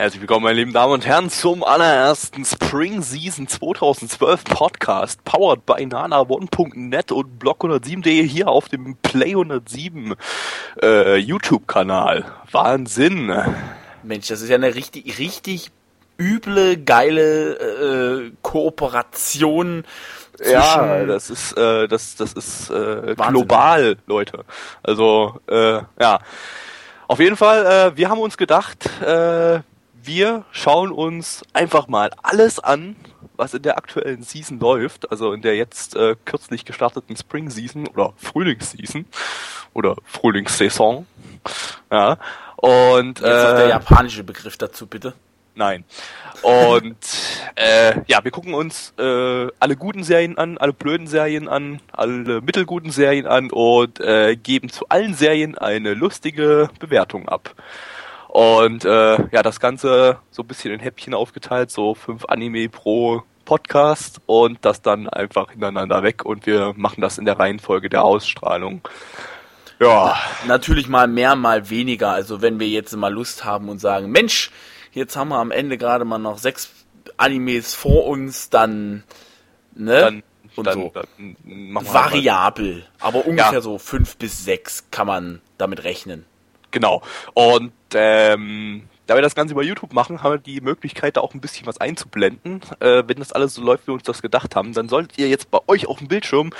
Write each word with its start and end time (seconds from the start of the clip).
Herzlich 0.00 0.22
willkommen, 0.22 0.44
meine 0.44 0.56
lieben 0.56 0.72
Damen 0.72 0.94
und 0.94 1.04
Herren, 1.04 1.28
zum 1.28 1.62
allerersten 1.62 2.46
Spring 2.46 3.02
Season 3.02 3.46
2012 3.46 4.44
Podcast, 4.44 5.22
powered 5.24 5.66
by 5.66 5.74
nana1.net 5.74 7.12
und 7.12 7.38
blog107.de 7.38 8.26
hier 8.26 8.48
auf 8.48 8.70
dem 8.70 8.96
Play 9.02 9.32
107 9.32 10.14
äh, 10.82 11.16
YouTube-Kanal. 11.16 12.24
Wahnsinn. 12.50 13.30
Mensch, 14.02 14.28
das 14.28 14.40
ist 14.40 14.48
ja 14.48 14.54
eine 14.54 14.74
richtig, 14.74 15.18
richtig 15.18 15.70
üble, 16.18 16.78
geile 16.78 17.58
äh, 17.58 18.32
Kooperation. 18.40 19.84
Ja, 20.42 21.04
das 21.04 21.28
ist, 21.28 21.52
äh, 21.58 21.88
das, 21.88 22.16
das 22.16 22.32
ist 22.32 22.70
äh, 22.70 23.16
global, 23.16 23.98
Leute. 24.06 24.46
Also, 24.82 25.40
äh, 25.46 25.82
ja. 26.00 26.20
Auf 27.06 27.18
jeden 27.18 27.36
Fall, 27.36 27.66
äh, 27.66 27.96
wir 27.98 28.08
haben 28.08 28.20
uns 28.20 28.38
gedacht, 28.38 28.88
äh, 29.02 29.60
wir 30.02 30.44
schauen 30.52 30.92
uns 30.92 31.42
einfach 31.52 31.88
mal 31.88 32.10
alles 32.22 32.58
an, 32.58 32.96
was 33.36 33.54
in 33.54 33.62
der 33.62 33.78
aktuellen 33.78 34.22
Season 34.22 34.58
läuft, 34.58 35.10
also 35.10 35.32
in 35.32 35.42
der 35.42 35.56
jetzt 35.56 35.96
äh, 35.96 36.16
kürzlich 36.24 36.64
gestarteten 36.64 37.16
Spring 37.16 37.50
Season 37.50 37.88
oder 37.88 38.12
Frühlingsseason 38.16 39.06
oder 39.72 39.96
Frühlingssaison. 40.04 41.06
Ja. 41.90 42.18
Und 42.56 43.20
jetzt 43.20 43.26
äh, 43.26 43.56
der 43.56 43.68
japanische 43.68 44.24
Begriff 44.24 44.58
dazu 44.58 44.86
bitte. 44.86 45.14
Nein. 45.54 45.84
Und 46.42 46.96
äh, 47.56 48.00
ja, 48.06 48.24
wir 48.24 48.30
gucken 48.30 48.54
uns 48.54 48.94
äh, 48.98 49.48
alle 49.58 49.76
guten 49.76 50.04
Serien 50.04 50.38
an, 50.38 50.58
alle 50.58 50.72
blöden 50.72 51.06
Serien 51.06 51.48
an, 51.48 51.80
alle 51.92 52.40
mittelguten 52.40 52.90
Serien 52.90 53.26
an 53.26 53.50
und 53.50 54.00
äh, 54.00 54.36
geben 54.36 54.70
zu 54.70 54.88
allen 54.88 55.14
Serien 55.14 55.58
eine 55.58 55.94
lustige 55.94 56.70
Bewertung 56.78 57.28
ab. 57.28 57.54
Und 58.32 58.84
äh, 58.84 59.28
ja, 59.32 59.42
das 59.42 59.58
Ganze 59.58 60.18
so 60.30 60.42
ein 60.42 60.46
bisschen 60.46 60.72
in 60.72 60.78
Häppchen 60.78 61.14
aufgeteilt, 61.14 61.72
so 61.72 61.96
fünf 61.96 62.26
Anime 62.26 62.68
pro 62.68 63.24
Podcast 63.44 64.20
und 64.26 64.64
das 64.64 64.82
dann 64.82 65.08
einfach 65.08 65.50
hintereinander 65.50 66.04
weg 66.04 66.24
und 66.24 66.46
wir 66.46 66.72
machen 66.76 67.00
das 67.00 67.18
in 67.18 67.24
der 67.24 67.40
Reihenfolge 67.40 67.88
der 67.88 68.04
Ausstrahlung. 68.04 68.82
Ja. 69.80 70.16
Natürlich 70.46 70.88
mal 70.88 71.08
mehr, 71.08 71.34
mal 71.34 71.70
weniger. 71.70 72.12
Also 72.12 72.40
wenn 72.40 72.60
wir 72.60 72.68
jetzt 72.68 72.94
mal 72.94 73.12
Lust 73.12 73.44
haben 73.44 73.68
und 73.68 73.80
sagen, 73.80 74.12
Mensch, 74.12 74.52
jetzt 74.92 75.16
haben 75.16 75.30
wir 75.30 75.38
am 75.38 75.50
Ende 75.50 75.76
gerade 75.76 76.04
mal 76.04 76.18
noch 76.18 76.38
sechs 76.38 76.70
Animes 77.16 77.74
vor 77.74 78.06
uns, 78.06 78.48
dann, 78.48 79.02
ne? 79.74 80.00
Dann, 80.00 80.22
und 80.54 80.66
dann, 80.68 80.74
so. 80.74 80.92
Dann 80.94 81.74
Variabel, 81.74 82.86
aber 83.00 83.26
ungefähr 83.26 83.54
ja. 83.54 83.60
so 83.60 83.78
fünf 83.78 84.16
bis 84.18 84.44
sechs 84.44 84.84
kann 84.92 85.08
man 85.08 85.40
damit 85.58 85.82
rechnen. 85.82 86.26
Genau. 86.70 87.02
Und 87.34 87.72
ähm, 87.94 88.88
da 89.10 89.16
wir 89.16 89.22
das 89.22 89.34
Ganze 89.34 89.54
über 89.54 89.64
YouTube 89.64 89.92
machen, 89.92 90.22
haben 90.22 90.34
wir 90.34 90.38
die 90.38 90.60
Möglichkeit, 90.60 91.16
da 91.16 91.20
auch 91.20 91.34
ein 91.34 91.40
bisschen 91.40 91.66
was 91.66 91.78
einzublenden. 91.78 92.60
Äh, 92.78 93.02
wenn 93.08 93.18
das 93.18 93.32
alles 93.32 93.54
so 93.54 93.62
läuft, 93.62 93.84
wie 93.84 93.88
wir 93.88 93.94
uns 93.94 94.04
das 94.04 94.22
gedacht 94.22 94.54
haben, 94.54 94.72
dann 94.72 94.88
solltet 94.88 95.18
ihr 95.18 95.28
jetzt 95.28 95.50
bei 95.50 95.58
euch 95.66 95.88
auf 95.88 95.98
dem 95.98 96.06
Bildschirm 96.06 96.50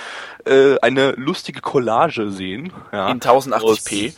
äh, 0.47 0.77
eine 0.81 1.13
lustige 1.13 1.61
Collage 1.61 2.33
sehen. 2.33 2.73
Ja, 2.91 3.09
In 3.09 3.21
1080p. 3.21 4.15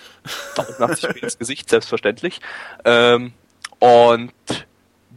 1080p 0.57 1.17
ins 1.23 1.39
Gesicht, 1.39 1.69
selbstverständlich. 1.69 2.41
Ähm, 2.87 3.35
und 3.81 4.33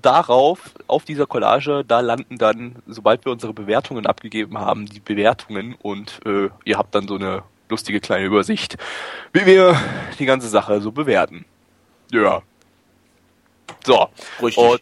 darauf, 0.02 0.60
auf 0.88 1.06
dieser 1.06 1.26
Collage, 1.26 1.86
da 1.88 2.02
landen 2.02 2.38
dann, 2.38 2.76
sobald 2.86 3.24
wir 3.24 3.32
unsere 3.32 3.54
Bewertungen 3.54 4.06
abgegeben 4.08 4.58
haben, 4.58 4.88
die 4.88 5.00
Bewertungen 5.00 5.76
und 5.82 6.20
äh, 6.26 6.50
ihr 6.66 6.78
habt 6.78 6.94
dann 6.94 7.08
so 7.08 7.16
eine 7.16 7.44
lustige 7.70 8.00
kleine 8.00 8.26
Übersicht, 8.26 8.78
wie 9.34 9.46
wir 9.46 9.80
die 10.20 10.26
ganze 10.26 10.48
Sache 10.48 10.82
so 10.82 10.92
bewerten. 10.92 11.46
Ja. 12.12 12.42
So. 13.84 14.08
Richtig. 14.42 14.64
Und 14.64 14.82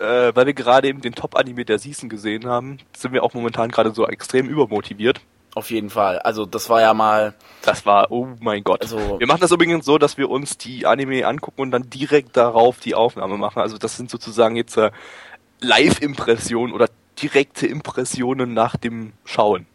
äh, 0.00 0.34
weil 0.34 0.46
wir 0.46 0.54
gerade 0.54 0.88
eben 0.88 1.00
den 1.00 1.14
Top-Anime 1.14 1.64
der 1.64 1.78
Season 1.78 2.08
gesehen 2.08 2.46
haben, 2.46 2.78
sind 2.96 3.12
wir 3.12 3.22
auch 3.22 3.34
momentan 3.34 3.70
gerade 3.70 3.92
so 3.92 4.06
extrem 4.06 4.48
übermotiviert. 4.48 5.20
Auf 5.54 5.70
jeden 5.70 5.88
Fall. 5.88 6.18
Also 6.18 6.46
das 6.46 6.68
war 6.68 6.80
ja 6.80 6.94
mal. 6.94 7.34
Das 7.62 7.86
war, 7.86 8.10
oh 8.10 8.28
mein 8.40 8.64
Gott. 8.64 8.82
Also, 8.82 9.20
wir 9.20 9.26
machen 9.26 9.40
das 9.40 9.52
übrigens 9.52 9.84
so, 9.84 9.98
dass 9.98 10.18
wir 10.18 10.28
uns 10.28 10.58
die 10.58 10.84
Anime 10.84 11.26
angucken 11.26 11.60
und 11.62 11.70
dann 11.70 11.88
direkt 11.88 12.36
darauf 12.36 12.80
die 12.80 12.94
Aufnahme 12.94 13.38
machen. 13.38 13.60
Also 13.60 13.78
das 13.78 13.96
sind 13.96 14.10
sozusagen 14.10 14.56
jetzt 14.56 14.76
äh, 14.76 14.90
Live-Impressionen 15.60 16.74
oder 16.74 16.88
direkte 17.22 17.68
Impressionen 17.68 18.52
nach 18.52 18.76
dem 18.76 19.12
Schauen. 19.24 19.66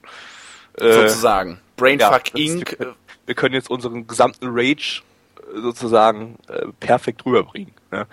Äh, 0.78 0.92
sozusagen. 0.92 1.62
Brainfuck 1.80 2.34
ja, 2.34 2.46
Inc. 2.46 2.80
Wir, 2.80 2.96
wir 3.26 3.36
können 3.36 3.56
jetzt 3.56 3.70
unseren 3.70 4.08
gesamten 4.08 4.48
Rage 4.50 5.02
äh, 5.38 5.62
sozusagen 5.62 6.38
äh, 6.48 6.68
perfekt 6.80 7.26
rüberbringen. 7.26 7.74
Ne? 7.92 8.08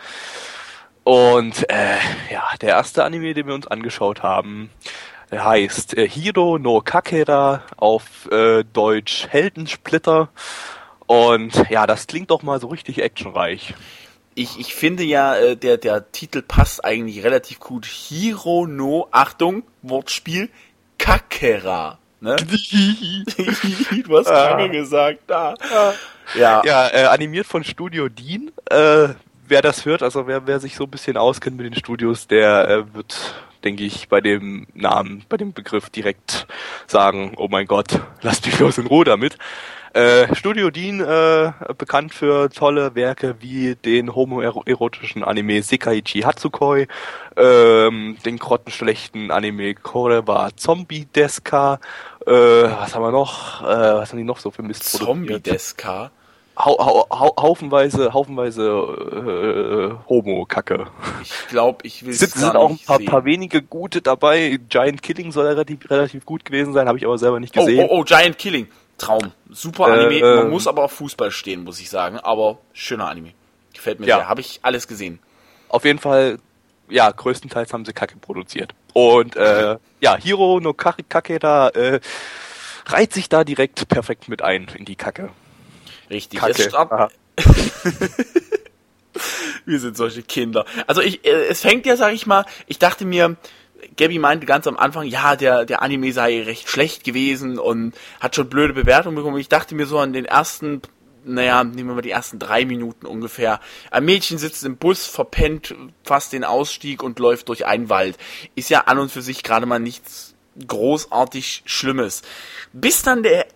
Und 1.05 1.69
äh, 1.71 1.99
ja, 2.33 2.49
der 2.61 2.71
erste 2.71 3.05
Anime, 3.05 3.33
den 3.33 3.47
wir 3.47 3.55
uns 3.55 3.67
angeschaut 3.67 4.23
haben, 4.23 4.71
heißt 5.31 5.97
äh, 5.97 6.09
Hiro 6.09 6.59
no 6.59 6.81
Kakera 6.81 7.63
auf 7.77 8.31
äh, 8.31 8.65
Deutsch 8.65 9.27
Heldensplitter. 9.29 10.29
Und 11.07 11.71
ja, 11.71 11.87
das 11.87 12.07
klingt 12.07 12.31
doch 12.31 12.43
mal 12.43 12.61
so 12.61 12.69
richtig 12.69 13.03
actionreich. 13.03 13.75
Ich, 14.35 14.59
ich 14.59 14.75
finde 14.75 15.03
ja, 15.05 15.37
äh, 15.37 15.57
der, 15.57 15.79
der 15.79 16.11
Titel 16.13 16.43
passt 16.43 16.85
eigentlich 16.85 17.25
relativ 17.25 17.61
gut. 17.61 17.87
Hiro 17.87 18.67
no, 18.67 19.09
Achtung, 19.11 19.63
Wortspiel, 19.83 20.51
Kakera. 20.99 21.99
Ne? 22.21 22.37
du 24.07 24.19
hast 24.19 24.29
ah. 24.29 24.49
Kacke 24.49 24.71
gesagt, 24.71 25.21
da. 25.27 25.55
Ah. 25.73 25.93
Ja, 26.35 26.63
ja 26.65 26.89
äh, 26.89 27.05
animiert 27.05 27.47
von 27.47 27.63
Studio 27.63 28.09
Dean. 28.09 28.51
Äh, 28.71 29.15
wer 29.49 29.63
das 29.63 29.85
hört, 29.85 30.03
also 30.03 30.27
wer, 30.27 30.47
wer 30.47 30.61
sich 30.61 30.77
so 30.77 30.85
ein 30.85 30.91
bisschen 30.91 31.17
auskennt 31.17 31.57
mit 31.57 31.67
den 31.67 31.75
Studios, 31.75 32.27
der 32.27 32.69
äh, 32.69 32.95
wird, 32.95 33.35
denke 33.65 33.85
ich, 33.85 34.09
bei 34.09 34.21
dem 34.21 34.67
Namen, 34.75 35.25
bei 35.29 35.37
dem 35.37 35.53
Begriff 35.53 35.91
direkt 35.91 36.47
sagen, 36.87 37.35
oh 37.37 37.49
mein 37.49 37.67
Gott, 37.67 38.01
lasst 38.23 38.47
mich 38.47 38.59
los 38.59 38.79
in 38.79 38.87
Ruhe 38.87 39.05
damit. 39.05 39.39
Äh, 39.97 40.35
Studio 40.35 40.69
Dean, 40.69 41.01
äh, 41.01 41.53
bekannt 41.79 42.13
für 42.13 42.51
tolle 42.51 42.95
Werke 42.95 43.37
wie 43.41 43.77
den 43.77 44.15
homoerotischen 44.15 45.25
Anime 45.25 45.63
Sekaiichi 45.63 46.21
Hatsukoi, 46.21 46.87
ähm, 47.35 48.19
den 48.27 48.37
grottenschlechten 48.37 49.31
Anime 49.31 49.75
Koreba 49.75 50.51
Zombie 50.55 51.07
Deska, 51.07 51.81
äh, 52.27 52.31
was 52.31 52.95
haben 52.95 53.05
wir 53.05 53.11
noch? 53.11 53.63
Äh, 53.63 53.65
was 53.65 54.11
haben 54.11 54.19
die 54.19 54.25
noch 54.25 54.39
so 54.39 54.51
für 54.51 54.63
Mist 54.63 54.85
Zombie 54.85 55.41
Deska? 55.41 56.11
hau, 56.59 56.77
hau, 56.79 57.07
hau, 57.11 57.35
haufenweise, 57.41 58.13
haufenweise 58.13 58.63
äh, 58.63 60.09
Homo-Kacke. 60.09 60.87
Ich 61.23 61.49
glaube, 61.49 61.79
ich 61.85 62.05
will 62.05 62.13
es 62.13 62.19
sind 62.19 62.57
auch 62.57 62.71
ein 62.71 62.79
paar, 62.79 62.99
paar, 62.99 63.25
wenige 63.25 63.63
gute 63.63 64.03
dabei. 64.03 64.59
Giant 64.69 65.03
Killing 65.03 65.33
soll 65.33 65.47
relativ, 65.47 65.91
relativ 65.91 66.25
gut 66.25 66.45
gewesen 66.45 66.73
sein, 66.73 66.89
habe 66.89 66.99
ich 66.99 67.07
aber 67.07 67.19
selber 67.19 67.41
nicht 67.41 67.57
oh, 67.57 67.65
gesehen. 67.65 67.87
Oh, 67.89 67.97
oh, 67.97 68.01
oh, 68.01 68.05
Giant 68.05 68.39
Killing. 68.39 68.69
Traum. 68.99 69.33
Super 69.51 69.87
Anime. 69.87 70.19
Äh, 70.19 70.37
Man 70.37 70.51
muss 70.51 70.67
aber 70.67 70.85
auf 70.85 70.93
Fußball 70.93 71.31
stehen, 71.31 71.65
muss 71.65 71.81
ich 71.81 71.91
sagen. 71.91 72.19
Aber 72.19 72.59
schöner 72.73 73.09
Anime. 73.09 73.33
Gefällt 73.75 74.01
mir 74.01 74.07
ja. 74.07 74.17
sehr. 74.17 74.29
Habe 74.29 74.41
ich 74.41 74.61
alles 74.63 74.89
gesehen. 74.89 75.19
Auf 75.69 75.85
jeden 75.85 75.99
Fall, 75.99 76.39
ja, 76.89 77.11
größtenteils 77.11 77.73
haben 77.73 77.85
sie 77.85 77.93
Kacke 77.93 78.17
produziert. 78.17 78.73
Und 78.93 79.37
äh, 79.37 79.77
ja, 80.01 80.17
Hiro 80.17 80.61
no 80.61 80.73
Kakeda 80.73 81.69
äh, 81.71 82.01
reiht 82.87 83.13
sich 83.13 83.29
da 83.29 83.45
direkt 83.45 83.89
perfekt 83.89 84.29
mit 84.29 84.43
ein 84.43 84.69
in 84.75 84.85
die 84.85 84.97
Kacke. 84.97 85.31
Richtig. 86.09 86.41
Kacke. 86.41 87.09
Wir 89.65 89.81
sind 89.81 89.97
solche 89.97 90.23
Kinder. 90.23 90.65
Also 90.87 91.01
ich, 91.01 91.25
äh, 91.27 91.47
es 91.49 91.61
fängt 91.61 91.87
ja, 91.87 91.97
sag 91.97 92.15
ich 92.15 92.27
mal, 92.27 92.45
ich 92.67 92.79
dachte 92.79 93.05
mir, 93.05 93.37
Gabby 93.97 94.19
meinte 94.19 94.47
ganz 94.47 94.67
am 94.67 94.77
Anfang, 94.77 95.07
ja, 95.07 95.37
der, 95.37 95.65
der 95.65 95.83
Anime 95.83 96.13
sei 96.13 96.43
recht 96.43 96.69
schlecht 96.69 97.05
gewesen 97.05 97.59
und 97.59 97.95
hat 98.21 98.37
schon 98.37 98.49
blöde 98.49 98.75
Bewertungen 98.75 99.17
bekommen. 99.17 99.39
Ich 99.39 99.49
dachte 99.49 99.75
mir 99.75 99.87
so 99.87 99.99
an 99.99 100.13
den 100.13 100.25
ersten, 100.25 100.83
naja, 101.25 101.65
nehmen 101.65 101.91
wir 101.91 101.95
mal 101.95 102.03
die 102.03 102.11
ersten 102.11 102.39
drei 102.39 102.65
Minuten 102.65 103.07
ungefähr. 103.07 103.61
Ein 103.91 104.05
Mädchen 104.05 104.39
sitzt 104.39 104.65
im 104.65 104.77
Bus, 104.77 105.07
verpennt 105.07 105.75
fast 106.05 106.33
den 106.33 106.45
Ausstieg 106.45 107.03
und 107.03 107.19
läuft 107.19 107.49
durch 107.49 107.67
einen 107.67 107.89
Wald. 107.89 108.17
Ist 108.55 108.71
ja 108.71 108.83
an 108.83 108.99
und 108.99 109.11
für 109.11 109.23
sich 109.23 109.43
gerade 109.43 109.67
mal 109.67 109.79
nichts 109.79 110.35
großartig 110.67 111.63
Schlimmes. 111.67 112.23
Bis 112.73 113.03
dann 113.03 113.23
der 113.23 113.47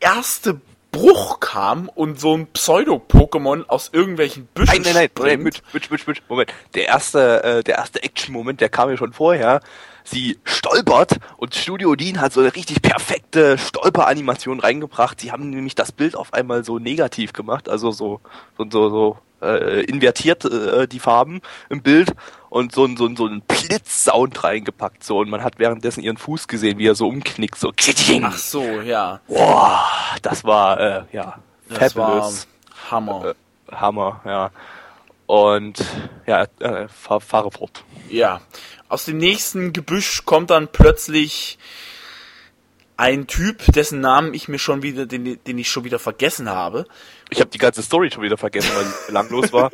erste 0.00 0.60
Bruch 0.98 1.38
kam 1.38 1.88
und 1.88 2.18
so 2.18 2.36
ein 2.36 2.48
Pseudo-Pokémon 2.48 3.66
aus 3.68 3.90
irgendwelchen 3.92 4.46
Büschen. 4.46 4.82
Nein, 4.82 4.94
nein, 4.94 5.08
nein, 5.14 5.38
Moment, 5.38 5.62
Moment, 5.72 6.22
Moment. 6.28 6.54
Der 6.74 6.86
erste, 6.86 7.44
äh, 7.44 7.62
der 7.62 7.76
erste 7.76 8.02
Action-Moment, 8.02 8.60
der 8.60 8.68
kam 8.68 8.90
ja 8.90 8.96
schon 8.96 9.12
vorher. 9.12 9.60
Sie 10.10 10.38
stolpert 10.44 11.18
und 11.36 11.54
Studio 11.54 11.94
Dean 11.94 12.20
hat 12.20 12.32
so 12.32 12.40
eine 12.40 12.54
richtig 12.54 12.80
perfekte 12.80 13.58
Stolperanimation 13.58 14.60
reingebracht. 14.60 15.20
Sie 15.20 15.30
haben 15.32 15.50
nämlich 15.50 15.74
das 15.74 15.92
Bild 15.92 16.16
auf 16.16 16.32
einmal 16.32 16.64
so 16.64 16.78
negativ 16.78 17.34
gemacht, 17.34 17.68
also 17.68 17.90
so, 17.90 18.20
so, 18.56 18.66
so, 18.70 18.88
so 18.88 19.18
äh, 19.42 19.84
invertiert 19.84 20.46
äh, 20.46 20.88
die 20.88 20.98
Farben 20.98 21.42
im 21.68 21.82
Bild 21.82 22.14
und 22.48 22.74
so, 22.74 22.86
so, 22.96 23.14
so 23.14 23.26
einen 23.26 23.42
Blitzsound 23.42 24.42
reingepackt 24.42 25.04
so 25.04 25.18
und 25.18 25.28
man 25.28 25.42
hat 25.42 25.58
währenddessen 25.58 26.02
ihren 26.02 26.16
Fuß 26.16 26.48
gesehen, 26.48 26.78
wie 26.78 26.86
er 26.86 26.94
so 26.94 27.06
umknickt, 27.06 27.58
so 27.58 27.70
Ach 28.24 28.38
so, 28.38 28.62
ja. 28.62 29.20
Boah, 29.28 29.84
das 30.22 30.44
war 30.44 30.80
äh, 30.80 31.02
ja 31.12 31.38
das 31.68 31.92
fabulous. 31.92 32.46
War 32.46 32.90
Hammer. 32.90 33.24
Äh, 33.26 33.74
Hammer, 33.74 34.20
ja. 34.24 34.50
Und 35.28 35.84
ja, 36.26 36.46
äh, 36.58 36.88
fahr, 36.88 37.20
fahre 37.20 37.50
fort. 37.50 37.84
Ja. 38.08 38.40
Aus 38.88 39.04
dem 39.04 39.18
nächsten 39.18 39.74
Gebüsch 39.74 40.24
kommt 40.24 40.48
dann 40.48 40.68
plötzlich 40.68 41.58
ein 42.96 43.26
Typ, 43.26 43.62
dessen 43.72 44.00
Namen 44.00 44.32
ich 44.32 44.48
mir 44.48 44.58
schon 44.58 44.82
wieder, 44.82 45.04
den, 45.04 45.38
den 45.44 45.58
ich 45.58 45.68
schon 45.68 45.84
wieder 45.84 45.98
vergessen 45.98 46.48
habe. 46.48 46.86
Ich 47.28 47.40
habe 47.40 47.50
die 47.50 47.58
ganze 47.58 47.82
Story 47.82 48.10
schon 48.10 48.22
wieder 48.22 48.38
vergessen, 48.38 48.70
weil 48.74 48.86
sie 48.86 49.12
langlos 49.12 49.52
war. 49.52 49.70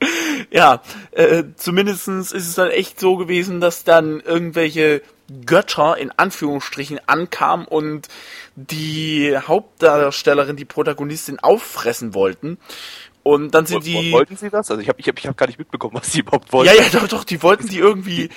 ja, 0.50 0.80
äh, 1.10 1.44
zumindestens 1.54 2.32
ist 2.32 2.48
es 2.48 2.54
dann 2.54 2.70
echt 2.70 2.98
so 2.98 3.18
gewesen, 3.18 3.60
dass 3.60 3.84
dann 3.84 4.20
irgendwelche 4.20 5.02
Götter 5.44 5.98
in 5.98 6.12
Anführungsstrichen 6.12 6.98
ankamen 7.06 7.66
und 7.66 8.08
die 8.56 9.36
Hauptdarstellerin, 9.36 10.56
die 10.56 10.64
Protagonistin 10.64 11.40
auffressen 11.40 12.14
wollten. 12.14 12.56
Und 13.24 13.54
dann 13.54 13.66
sind 13.66 13.84
die. 13.86 14.12
Wollten 14.12 14.36
sie 14.36 14.50
das? 14.50 14.70
Also 14.70 14.80
ich 14.80 14.88
habe 14.88 15.00
ich 15.00 15.08
hab, 15.08 15.18
ich 15.18 15.26
hab 15.26 15.36
gar 15.36 15.46
nicht 15.46 15.58
mitbekommen, 15.58 15.94
was 15.94 16.12
sie 16.12 16.20
überhaupt 16.20 16.52
wollten. 16.52 16.72
Ja, 16.76 16.80
ja, 16.80 16.88
doch, 16.92 17.08
doch, 17.08 17.24
die 17.24 17.42
wollten 17.42 17.66
die 17.68 17.78
irgendwie 17.78 18.28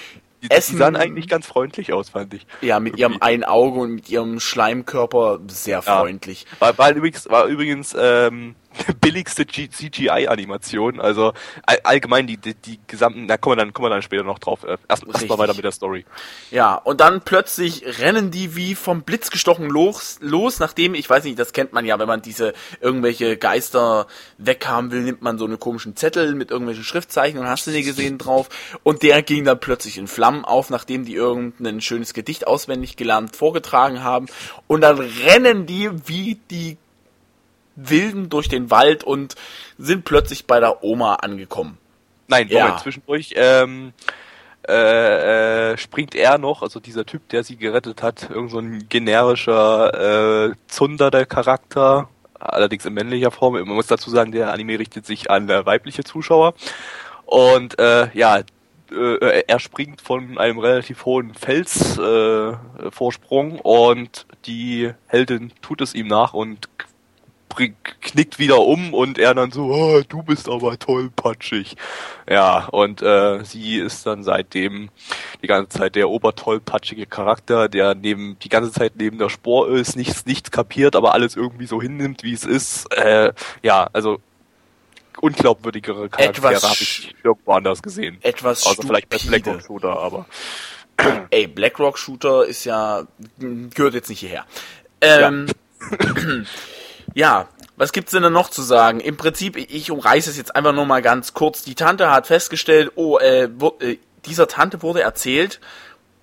die, 0.42 0.50
essen. 0.50 0.74
Die 0.74 0.78
sahen 0.78 0.96
eigentlich 0.96 1.28
ganz 1.28 1.46
freundlich 1.46 1.94
aus, 1.94 2.10
fand 2.10 2.34
ich. 2.34 2.48
Ja, 2.62 2.80
mit 2.80 2.94
Irgendwie. 2.94 3.02
ihrem 3.02 3.22
einen 3.22 3.44
Auge 3.44 3.80
und 3.80 3.96
mit 3.96 4.10
ihrem 4.10 4.40
Schleimkörper 4.40 5.40
sehr 5.48 5.82
freundlich. 5.82 6.46
Ja. 6.54 6.62
War, 6.62 6.78
war 6.78 6.92
übrigens, 6.92 7.30
war 7.30 7.46
übrigens 7.46 7.96
ähm, 8.00 8.56
billigste 9.02 9.46
CGI-Animation. 9.46 11.00
Also 11.00 11.34
all, 11.66 11.80
allgemein 11.84 12.28
die, 12.28 12.38
die, 12.38 12.54
die 12.54 12.80
gesamten, 12.88 13.28
da 13.28 13.38
kommen 13.38 13.58
wir 13.58 13.64
dann, 13.64 13.74
kommen 13.74 13.88
wir 13.88 13.90
dann 13.90 14.02
später 14.02 14.24
noch 14.24 14.40
drauf. 14.40 14.64
Äh, 14.64 14.78
erst, 14.88 15.06
weiter 15.08 15.54
mit 15.54 15.64
der 15.64 15.72
Story. 15.72 16.06
Ja, 16.52 16.76
und 16.76 17.02
dann 17.02 17.22
plötzlich 17.22 18.00
rennen 18.00 18.32
die 18.32 18.56
wie 18.56 18.76
vom 18.76 19.04
Blitz 19.04 19.30
gestochen 19.30 19.70
los, 19.70 20.18
los, 20.22 20.60
nachdem, 20.60 20.96
ich 20.96 21.10
weiß 21.10 21.24
nicht, 21.24 21.38
das 21.38 21.54
kennt 21.54 21.74
man 21.74 21.86
ja, 21.86 22.00
wenn 22.00 22.08
man 22.08 22.22
diese 22.22 22.54
irgendwelche 22.82 23.38
Geister 23.38 24.08
weghaben 24.38 24.92
will, 24.92 25.02
nimmt 25.02 25.22
man 25.22 25.38
so 25.38 25.46
eine 25.46 25.58
komischen 25.58 25.96
Zettel 25.96 26.36
mit 26.36 26.52
irgendwelchen 26.52 26.84
Schriftzeichen 26.84 27.40
und 27.40 27.48
hast 27.48 27.68
du 27.68 27.72
nie 27.72 27.84
gesehen 27.84 28.18
drauf. 28.18 28.50
Und 28.84 29.04
der 29.04 29.22
ging 29.22 29.46
dann 29.46 29.60
plötzlich 29.60 29.98
in 29.98 30.08
Flammen 30.08 30.46
auf, 30.46 30.70
nachdem 30.70 31.06
die 31.06 31.14
irgendein 31.14 31.82
schönes 31.82 32.14
Gedicht 32.14 32.48
auswendig 32.48 32.96
gelernt 32.96 33.36
vorgetragen 33.36 34.04
haben. 34.04 34.28
Und 34.68 34.82
dann 34.82 35.00
rennen 35.00 35.66
die 35.66 35.90
wie 36.08 36.40
die 36.50 36.78
Wilden 37.78 38.30
durch 38.30 38.50
den 38.50 38.72
Wald 38.72 39.04
und 39.04 39.36
sind 39.78 40.04
plötzlich 40.04 40.48
bei 40.48 40.60
der 40.60 40.84
Oma 40.84 41.16
angekommen. 41.16 41.78
Nein, 42.28 42.48
Moment, 42.48 42.70
ja. 42.70 42.78
zwischendurch 42.78 43.34
ähm, 43.38 43.94
äh, 44.68 45.72
äh, 45.72 45.78
springt 45.78 46.14
er 46.14 46.38
noch, 46.38 46.62
also 46.62 46.82
dieser 46.82 47.06
Typ, 47.06 47.30
der 47.30 47.46
sie 47.46 47.56
gerettet 47.56 48.04
hat, 48.04 48.30
irgend 48.30 48.52
so 48.52 48.60
ein 48.60 48.90
generischer 48.90 50.50
äh, 50.50 50.56
Zunder 50.68 51.10
der 51.10 51.26
Charakter, 51.26 52.10
allerdings 52.38 52.86
in 52.86 52.94
männlicher 52.94 53.32
Form. 53.32 53.54
Man 53.54 53.70
muss 53.70 53.88
dazu 53.88 54.10
sagen, 54.10 54.34
der 54.34 54.52
Anime 54.52 54.78
richtet 54.78 55.06
sich 55.06 55.32
an 55.32 55.50
äh, 55.50 55.66
weibliche 55.66 56.04
Zuschauer. 56.04 56.54
Und 57.26 57.80
äh, 57.80 58.10
ja, 58.14 58.42
äh, 58.92 59.44
er 59.48 59.60
springt 59.60 60.02
von 60.02 60.38
einem 60.38 60.60
relativ 60.60 61.06
hohen 61.06 61.34
Felsvorsprung 61.34 63.56
äh, 63.56 63.62
und 63.62 64.26
die 64.46 64.92
Heldin 65.08 65.54
tut 65.62 65.80
es 65.82 65.96
ihm 65.96 66.08
nach 66.08 66.34
und 66.34 66.68
knickt 67.58 68.40
wieder 68.40 68.60
um 68.60 68.94
und 68.94 69.18
er 69.18 69.34
dann 69.34 69.52
so, 69.52 69.66
oh, 69.66 70.02
du 70.08 70.24
bist 70.24 70.48
aber 70.48 70.78
tollpatschig. 70.78 71.76
Ja, 72.30 72.66
und 72.68 73.02
äh, 73.02 73.44
sie 73.44 73.78
ist 73.78 74.06
dann 74.06 74.24
seitdem 74.24 74.90
die 75.42 75.48
ganze 75.48 75.78
Zeit 75.80 75.96
der 75.96 76.10
obertollpatschige 76.10 77.06
Charakter, 77.06 77.68
der 77.70 77.96
neben 77.96 78.38
die 78.40 78.50
ganze 78.50 78.72
Zeit 78.72 78.94
neben 78.96 79.18
der 79.18 79.30
Spur 79.30 79.70
ist, 79.70 79.96
nichts 79.96 80.26
nichts 80.26 80.52
kapiert, 80.52 80.96
aber 80.96 81.14
alles 81.14 81.36
irgendwie 81.36 81.68
so 81.68 81.82
hinnimmt, 81.82 82.24
wie 82.24 82.34
es 82.34 82.46
ist. 82.46 82.92
Äh, 82.94 83.34
ja, 83.64 83.90
also 83.94 84.20
unglaubwürdigere 85.20 86.10
Charaktere 86.10 86.62
habe 86.62 86.78
ich 86.80 87.16
irgendwo 87.24 87.54
anders 87.54 87.82
gesehen. 87.82 88.18
Etwas 88.22 88.66
Also 88.68 88.84
vielleicht 88.84 89.10
bei 89.10 89.18
Blackrock 89.18 89.62
Shooter, 89.64 90.00
aber 90.00 90.26
Ey, 91.30 91.48
Blackrock 91.48 91.98
Shooter 91.98 92.46
ist 92.46 92.66
ja 92.66 93.04
gehört 93.40 93.94
jetzt 93.94 94.10
nicht 94.10 94.20
hierher. 94.20 94.46
Ähm, 95.02 95.48
ja. 95.48 96.44
Ja, 97.18 97.50
was 97.78 97.94
gibt's 97.94 98.12
denn 98.12 98.22
da 98.22 98.30
noch 98.30 98.52
zu 98.52 98.62
sagen? 98.62 99.00
Im 99.00 99.18
Prinzip, 99.18 99.56
ich 99.58 99.90
umreiße 99.90 100.30
es 100.30 100.38
jetzt 100.38 100.56
einfach 100.56 100.72
nur 100.72 100.86
mal 100.86 101.02
ganz 101.02 101.34
kurz. 101.34 101.64
Die 101.64 101.74
Tante 101.74 102.12
hat 102.12 102.28
festgestellt, 102.28 102.92
oh, 102.94 103.18
äh, 103.18 103.46
äh, 103.46 103.98
dieser 104.28 104.48
Tante 104.48 104.84
wurde 104.84 105.02
erzählt, 105.02 105.60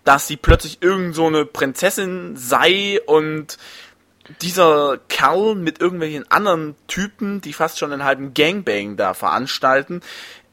dass 0.05 0.29
sie 0.29 0.37
plötzlich 0.37 0.83
irgend 0.83 1.17
so 1.17 1.27
eine 1.27 1.47
Prinzessin 1.47 2.37
sei 2.37 3.01
und 3.07 3.59
dieser 4.41 5.01
Kerl 5.09 5.57
mit 5.57 5.81
irgendwelchen 5.81 6.31
anderen 6.31 6.77
Typen, 6.87 7.41
die 7.41 7.55
fast 7.55 7.81
schon 7.81 7.93
einen 7.93 8.05
halben 8.05 8.33
Gangbang 8.33 8.97
da 8.97 9.15
veranstalten, 9.15 10.01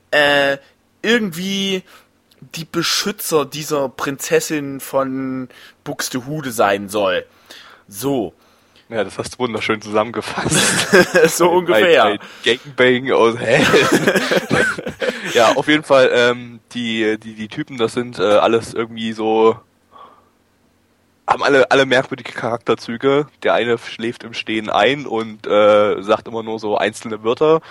äh, 0.10 0.58
irgendwie 1.04 1.84
die 2.40 2.66
Beschützer 2.66 3.46
dieser 3.46 3.90
Prinzessin 3.90 4.80
von 4.80 5.50
Buxtehude 5.84 6.52
sein 6.52 6.90
soll. 6.90 7.28
So. 7.88 8.34
Ja, 8.92 9.06
das 9.06 9.18
hast 9.18 9.36
du 9.36 9.40
wunderschön 9.40 9.82
zusammengefasst. 9.82 10.90
so 11.38 11.50
ungefähr. 11.50 12.04
Ein, 12.04 12.20
ein 12.20 12.20
Gangbang 12.44 13.12
aus 13.14 13.38
Hell. 13.40 13.66
ja, 15.34 15.56
auf 15.56 15.70
jeden 15.70 15.84
Fall, 15.84 16.12
ähm, 16.14 16.60
die, 16.74 17.18
die, 17.18 17.36
die 17.36 17.48
Typen, 17.48 17.78
das 17.78 17.94
sind 17.94 18.20
äh, 18.20 18.24
alles 18.24 18.74
irgendwie 18.74 19.14
so 19.14 19.58
haben 21.26 21.44
alle, 21.44 21.72
alle 21.72 21.86
merkwürdige 21.86 22.34
Charakterzüge. 22.34 23.28
Der 23.44 23.54
eine 23.54 23.78
schläft 23.78 24.24
im 24.24 24.34
Stehen 24.34 24.70
ein 24.70 25.06
und 25.06 25.48
äh, 25.48 26.02
sagt 26.02 26.28
immer 26.28 26.44
nur 26.44 26.60
so 26.60 26.78
einzelne 26.78 27.24
Wörter. 27.24 27.62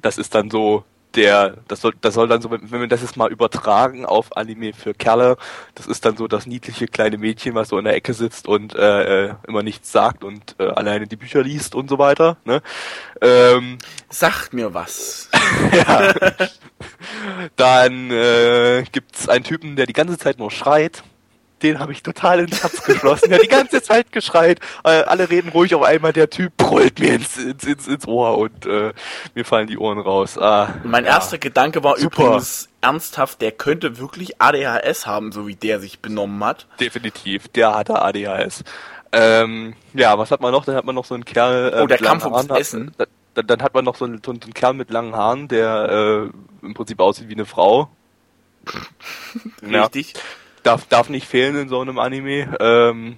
Das 0.00 0.18
ist 0.18 0.36
dann 0.36 0.50
so 0.50 0.84
der, 1.14 1.56
das 1.68 1.80
soll, 1.80 1.94
das 2.00 2.14
soll 2.14 2.28
dann 2.28 2.42
so, 2.42 2.50
wenn 2.50 2.70
wir 2.70 2.88
das 2.88 3.02
jetzt 3.02 3.16
mal 3.16 3.30
übertragen 3.30 4.04
auf 4.06 4.36
Anime 4.36 4.72
für 4.72 4.94
Kerle, 4.94 5.36
das 5.74 5.86
ist 5.86 6.04
dann 6.04 6.16
so 6.16 6.28
das 6.28 6.46
niedliche 6.46 6.86
kleine 6.86 7.18
Mädchen, 7.18 7.54
was 7.54 7.68
so 7.68 7.78
in 7.78 7.84
der 7.84 7.94
Ecke 7.94 8.14
sitzt 8.14 8.46
und 8.48 8.74
äh, 8.74 9.26
äh 9.26 9.34
immer 9.46 9.62
nichts 9.62 9.92
sagt 9.92 10.24
und 10.24 10.56
äh, 10.58 10.68
alleine 10.68 11.06
die 11.06 11.16
Bücher 11.16 11.42
liest 11.42 11.74
und 11.74 11.88
so 11.88 11.98
weiter. 11.98 12.36
Ne? 12.44 12.62
Ähm, 13.20 13.78
Sagt 14.08 14.52
mir 14.52 14.74
was. 14.74 15.28
ja. 15.72 16.14
Dann 17.56 18.10
äh, 18.10 18.84
gibt's 18.90 19.28
einen 19.28 19.44
Typen, 19.44 19.76
der 19.76 19.86
die 19.86 19.92
ganze 19.92 20.18
Zeit 20.18 20.38
nur 20.38 20.50
schreit 20.50 21.02
den 21.62 21.78
habe 21.78 21.92
ich 21.92 22.02
total 22.02 22.40
ins 22.40 22.62
Herz 22.62 22.82
geschlossen. 22.84 23.28
Der 23.28 23.38
hat 23.38 23.44
die 23.44 23.48
ganze 23.48 23.82
Zeit 23.82 24.12
geschreit. 24.12 24.60
Äh, 24.84 25.02
alle 25.02 25.30
reden 25.30 25.50
ruhig 25.50 25.74
auf 25.74 25.82
einmal. 25.82 26.12
Der 26.12 26.30
Typ 26.30 26.56
brüllt 26.56 26.98
mir 26.98 27.14
ins, 27.14 27.36
ins, 27.36 27.64
ins, 27.64 27.86
ins 27.86 28.06
Ohr 28.06 28.38
und 28.38 28.66
äh, 28.66 28.92
mir 29.34 29.44
fallen 29.44 29.66
die 29.66 29.78
Ohren 29.78 29.98
raus. 29.98 30.38
Ah, 30.38 30.74
mein 30.84 31.04
ja. 31.04 31.12
erster 31.12 31.38
Gedanke 31.38 31.84
war 31.84 31.98
Super. 31.98 32.24
übrigens 32.24 32.68
ernsthaft, 32.80 33.40
der 33.42 33.52
könnte 33.52 33.98
wirklich 33.98 34.40
ADHS 34.40 35.06
haben, 35.06 35.32
so 35.32 35.46
wie 35.46 35.54
der 35.54 35.80
sich 35.80 36.00
benommen 36.00 36.42
hat. 36.44 36.66
Definitiv, 36.80 37.48
der 37.48 37.74
hatte 37.74 38.00
ADHS. 38.00 38.64
Ähm, 39.12 39.74
ja, 39.92 40.16
was 40.18 40.30
hat 40.30 40.40
man 40.40 40.52
noch? 40.52 40.64
Dann 40.64 40.76
hat 40.76 40.84
man 40.84 40.94
noch 40.94 41.04
so 41.04 41.14
einen 41.14 41.24
Kerl. 41.24 41.72
Äh, 41.74 41.82
oh, 41.82 41.86
der 41.86 41.98
Kampf 41.98 42.24
ums 42.24 42.48
Essen. 42.50 42.94
Dann, 43.34 43.46
dann, 43.46 43.62
hat 43.62 43.74
man 43.74 43.84
noch 43.84 43.96
so 43.96 44.04
einen, 44.04 44.22
so 44.24 44.30
einen 44.30 44.40
Kerl 44.54 44.74
mit 44.74 44.90
langen 44.90 45.14
Haaren, 45.14 45.48
der 45.48 46.30
äh, 46.62 46.66
im 46.66 46.74
Prinzip 46.74 47.00
aussieht 47.00 47.28
wie 47.28 47.34
eine 47.34 47.46
Frau. 47.46 47.90
Richtig. 49.62 50.14
Ja 50.14 50.20
darf, 50.62 50.86
darf 50.86 51.08
nicht 51.08 51.26
fehlen 51.26 51.56
in 51.56 51.68
so 51.68 51.80
einem 51.80 51.98
Anime. 51.98 52.56
Ähm, 52.60 53.16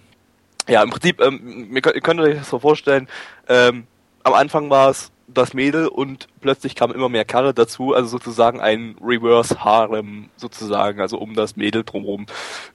ja, 0.69 0.83
im 0.83 0.91
Prinzip, 0.91 1.21
ähm, 1.21 1.71
ihr 1.75 1.83
könnt 1.83 2.21
euch 2.21 2.39
das 2.39 2.51
so 2.51 2.59
vorstellen, 2.59 3.09
ähm, 3.49 3.87
am 4.23 4.35
Anfang 4.35 4.71
war 4.71 4.91
es 4.91 5.11
das 5.27 5.55
Mädel 5.55 5.89
und 5.89 6.29
plötzlich 6.41 6.75
kamen 6.75 6.95
immer 6.95 7.09
mehr 7.09 7.25
Kerle 7.25 7.55
dazu, 7.55 7.95
also 7.95 8.09
sozusagen 8.09 8.61
ein 8.61 8.97
Reverse 9.03 9.65
Harem 9.65 10.29
sozusagen, 10.37 11.01
also 11.01 11.19
um 11.19 11.35
das 11.35 11.57
Mädel 11.57 11.85
drumherum 11.85 12.27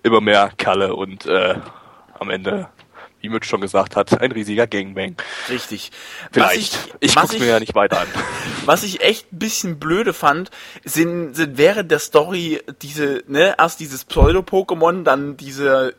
immer 0.03 0.21
mehr 0.21 0.51
Kerle 0.57 0.95
und 0.95 1.25
äh, 1.25 1.55
am 2.19 2.29
Ende 2.29 2.67
wie 3.21 3.29
Mitch 3.29 3.47
schon 3.47 3.61
gesagt 3.61 3.95
hat, 3.95 4.21
ein 4.21 4.31
riesiger 4.31 4.67
Gangbang. 4.67 5.15
Richtig. 5.49 5.91
Vielleicht. 6.31 6.73
Was 6.73 6.95
ich, 6.99 7.09
ich 7.09 7.15
guck's 7.15 7.39
mir 7.39 7.47
ja 7.47 7.59
nicht 7.59 7.75
weiter 7.75 8.01
an. 8.01 8.07
Was 8.65 8.83
ich 8.83 9.01
echt 9.01 9.31
ein 9.31 9.39
bisschen 9.39 9.79
blöde 9.79 10.13
fand, 10.13 10.51
sind, 10.83 11.35
sind 11.35 11.57
während 11.57 11.89
der 11.89 11.99
Story 11.99 12.61
diese, 12.81 13.23
ne, 13.27 13.55
erst 13.57 13.79
dieses 13.79 14.05
Pseudo-Pokémon, 14.05 15.03
dann 15.03 15.37
diese 15.37 15.95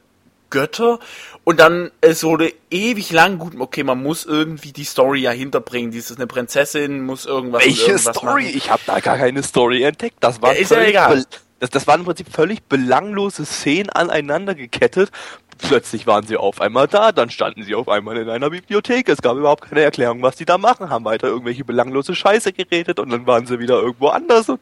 Götter 0.51 0.99
und 1.45 1.61
dann 1.61 1.91
es 2.01 2.25
wurde 2.25 2.53
ewig 2.71 3.13
lang 3.13 3.39
gut 3.39 3.53
okay 3.59 3.85
man 3.85 4.03
muss 4.03 4.25
irgendwie 4.25 4.73
die 4.73 4.85
Story 4.85 5.21
ja 5.21 5.31
hinterbringen 5.31 5.91
dieses 5.91 6.17
eine 6.17 6.27
Prinzessin 6.27 7.05
muss 7.05 7.27
irgendwas 7.27 7.65
welche 7.65 7.83
irgendwas 7.83 8.17
Story 8.17 8.45
machen. 8.45 8.57
ich 8.57 8.71
habe 8.71 8.83
da 8.87 9.01
gar 9.01 9.19
keine 9.19 9.43
Story 9.43 9.83
entdeckt 9.83 10.17
das 10.21 10.41
war 10.41 10.55
ja, 10.55 10.61
ist 10.61 10.71
ja 10.71 10.83
egal 10.83 11.25
das, 11.61 11.71
das 11.71 11.87
waren 11.87 12.01
im 12.01 12.07
Prinzip 12.07 12.33
völlig 12.33 12.63
belanglose 12.63 13.45
Szenen 13.45 13.91
aneinander 13.91 14.55
gekettet 14.55 15.11
Plötzlich 15.59 16.07
waren 16.07 16.27
sie 16.27 16.37
auf 16.37 16.61
einmal 16.61 16.87
da, 16.87 17.13
dann 17.13 17.31
standen 17.31 17.63
sie 17.65 17.75
auf 17.75 17.89
einmal 17.89 18.17
in 18.17 18.29
einer 18.29 18.51
Bibliothek. 18.51 19.09
Es 19.09 19.21
gab 19.21 19.37
überhaupt 19.37 19.69
keine 19.69 19.83
Erklärung, 19.83 20.23
was 20.23 20.37
die 20.37 20.45
da 20.45 20.57
machen, 20.59 20.91
haben 20.91 21.05
weiter 21.05 21.27
irgendwelche 21.27 21.65
belanglose 21.65 22.15
Scheiße 22.15 22.53
geredet 22.53 23.01
und 23.01 23.11
dann 23.11 23.27
waren 23.27 23.47
sie 23.47 23.59
wieder 23.59 23.81
irgendwo 23.81 24.09
anders. 24.09 24.49
Und 24.49 24.61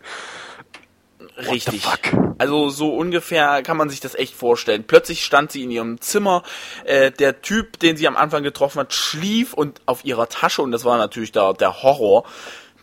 Richtig. 1.38 1.86
Also 2.38 2.70
so 2.70 2.94
ungefähr 2.94 3.62
kann 3.62 3.76
man 3.76 3.90
sich 3.90 4.00
das 4.00 4.14
echt 4.14 4.34
vorstellen. 4.34 4.84
Plötzlich 4.86 5.24
stand 5.24 5.52
sie 5.52 5.64
in 5.64 5.70
ihrem 5.70 6.00
Zimmer. 6.00 6.42
Äh, 6.84 7.10
der 7.10 7.42
Typ, 7.42 7.78
den 7.78 7.96
sie 7.96 8.08
am 8.08 8.16
Anfang 8.16 8.42
getroffen 8.42 8.80
hat, 8.80 8.94
schlief 8.94 9.52
und 9.52 9.80
auf 9.84 10.04
ihrer 10.04 10.28
Tasche, 10.28 10.62
und 10.62 10.72
das 10.72 10.84
war 10.84 10.96
natürlich 10.96 11.32
der, 11.32 11.52
der 11.52 11.82
Horror, 11.82 12.24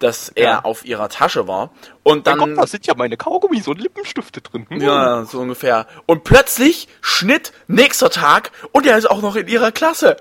dass 0.03 0.29
er 0.29 0.43
ja. 0.43 0.63
auf 0.63 0.86
ihrer 0.86 1.10
Tasche 1.10 1.48
war. 1.48 1.72
Und 2.03 2.27
dann. 2.27 2.39
Gott, 2.39 2.57
da 2.57 2.67
sind 2.67 2.86
ja 2.86 2.93
meine 2.95 3.17
Kaugummis 3.17 3.67
und 3.67 3.79
Lippenstifte 3.79 4.41
drin. 4.41 4.65
Hm. 4.69 4.81
Ja, 4.81 5.25
so 5.25 5.39
ungefähr. 5.39 5.88
Und 6.05 6.24
plötzlich 6.24 6.88
Schnitt, 7.01 7.53
nächster 7.67 8.10
Tag 8.10 8.51
und 8.72 8.86
er 8.86 8.98
ist 8.98 9.10
auch 9.10 9.22
noch 9.22 9.36
in 9.36 9.48
ihrer 9.48 9.72
Klasse. 9.72 10.17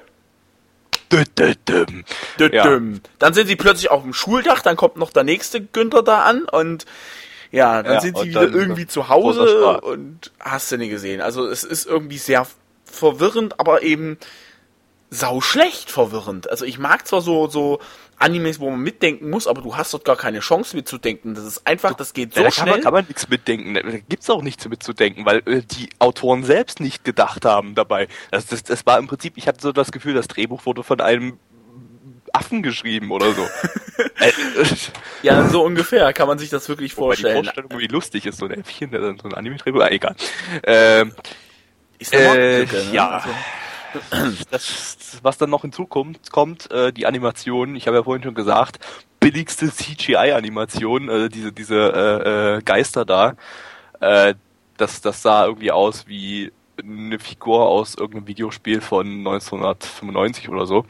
Ja. 2.39 3.03
Dann 3.19 3.35
sind 3.35 3.47
sie 3.47 3.57
plötzlich 3.57 3.91
auf 3.91 4.03
dem 4.03 4.15
Schuldach, 4.15 4.63
dann 4.63 4.77
kommt 4.77 4.97
noch 4.97 5.11
der 5.11 5.25
nächste 5.25 5.61
Günther 5.61 6.03
da 6.03 6.23
an 6.23 6.45
und 6.45 6.87
ja, 7.51 7.83
dann 7.83 7.95
ja, 7.95 8.01
sind 8.01 8.17
sie 8.17 8.29
wieder 8.29 8.43
irgendwie 8.43 8.87
zu 8.87 9.11
Hause 9.11 9.81
und 9.83 10.33
hast 10.41 10.73
du 10.73 10.79
nie 10.79 10.89
gesehen. 10.89 11.21
Also 11.21 11.47
es 11.47 11.65
ist 11.65 11.87
irgendwie 11.87 12.17
sehr 12.17 12.47
verwirrend, 12.85 13.61
aber 13.61 13.83
eben 13.83 14.17
sau 15.11 15.43
schlecht 15.43 15.91
verwirrend. 15.91 16.49
Also 16.49 16.65
ich 16.65 16.79
mag 16.79 17.07
zwar 17.07 17.21
so, 17.21 17.47
so 17.47 17.81
Animes, 18.23 18.61
wo 18.61 18.71
man 18.71 18.81
mitdenken 18.81 19.29
muss, 19.31 19.47
aber 19.47 19.63
du 19.63 19.77
hast 19.77 19.93
dort 19.93 20.05
gar 20.05 20.17
keine 20.17 20.41
Chance 20.41 20.77
mitzudenken. 20.77 21.35
Das 21.35 21.45
ist 21.45 21.67
einfach, 21.67 21.95
das 21.95 22.13
geht 22.13 22.35
so 22.35 22.41
ja, 22.41 22.47
da 22.47 22.51
schnell. 22.53 22.67
Kann 22.67 22.75
man, 22.75 22.83
kann 22.83 22.93
man 22.93 23.05
nichts 23.07 23.29
mitdenken. 23.29 23.75
Da 23.75 23.83
gibt's 24.09 24.31
auch 24.31 24.43
nichts 24.43 24.69
mitzudenken, 24.69 25.27
weil 25.27 25.43
äh, 25.47 25.63
die 25.63 25.91
Autoren 25.99 26.45
selbst 26.45 26.81
nicht 26.81 27.05
gedacht 27.05 27.45
haben 27.45 27.75
dabei. 27.75 28.07
Das, 28.31 28.47
das, 28.47 28.63
das 28.63 28.87
war 28.87 28.99
im 28.99 29.09
Prinzip, 29.09 29.35
ich 29.37 29.49
hatte 29.49 29.61
so 29.61 29.73
das 29.73 29.91
Gefühl, 29.91 30.15
das 30.15 30.29
Drehbuch 30.29 30.65
wurde 30.67 30.85
von 30.85 31.01
einem 31.01 31.39
Affen 32.33 32.63
geschrieben 32.63 33.11
oder 33.11 33.33
so. 33.33 33.47
Äh, 34.19 34.33
ja, 35.23 35.49
so 35.49 35.63
ungefähr 35.63 36.13
kann 36.13 36.27
man 36.27 36.39
sich 36.39 36.49
das 36.49 36.69
wirklich 36.69 36.95
vorstellen. 36.95 37.43
die 37.43 37.49
Vorstellung, 37.49 37.79
wie 37.79 37.87
lustig 37.89 38.25
ist 38.25 38.39
so 38.39 38.47
ein 38.47 38.53
Äffchen, 38.53 38.91
der 38.91 39.01
dann 39.01 39.19
so 39.19 39.29
ein 39.29 39.35
Anime-Drehbuch, 39.35 39.83
ah, 39.83 39.91
egal. 39.91 40.17
Ähm, 40.65 41.13
ist 41.99 42.15
äh, 42.15 42.65
ne? 42.65 42.69
Ja. 42.93 43.11
Also 43.11 43.29
das, 44.51 45.19
was 45.23 45.39
dann 45.39 45.51
noch 45.51 45.63
hinzukommt, 45.63 46.33
kommt, 46.33 46.71
äh, 46.71 46.93
die 46.93 47.07
Animation, 47.07 47.77
ich 47.77 47.87
habe 47.87 47.99
ja 47.99 48.03
vorhin 48.03 48.23
schon 48.23 48.35
gesagt, 48.35 48.79
billigste 49.21 49.71
CGI-Animation, 49.71 51.09
äh, 51.09 51.29
diese, 51.29 51.53
diese 51.53 51.77
äh, 51.77 52.57
äh, 52.57 52.63
Geister 52.63 53.05
da, 53.05 53.35
äh, 54.01 54.35
das, 54.77 55.01
das 55.01 55.23
sah 55.23 55.47
irgendwie 55.47 55.71
aus 55.71 56.07
wie 56.07 56.53
eine 56.83 57.19
Figur 57.19 57.69
aus 57.69 57.95
irgendeinem 57.95 58.27
Videospiel 58.27 58.81
von 58.81 59.07
1995 59.07 60.49
oder 60.49 60.67
so. 60.67 60.85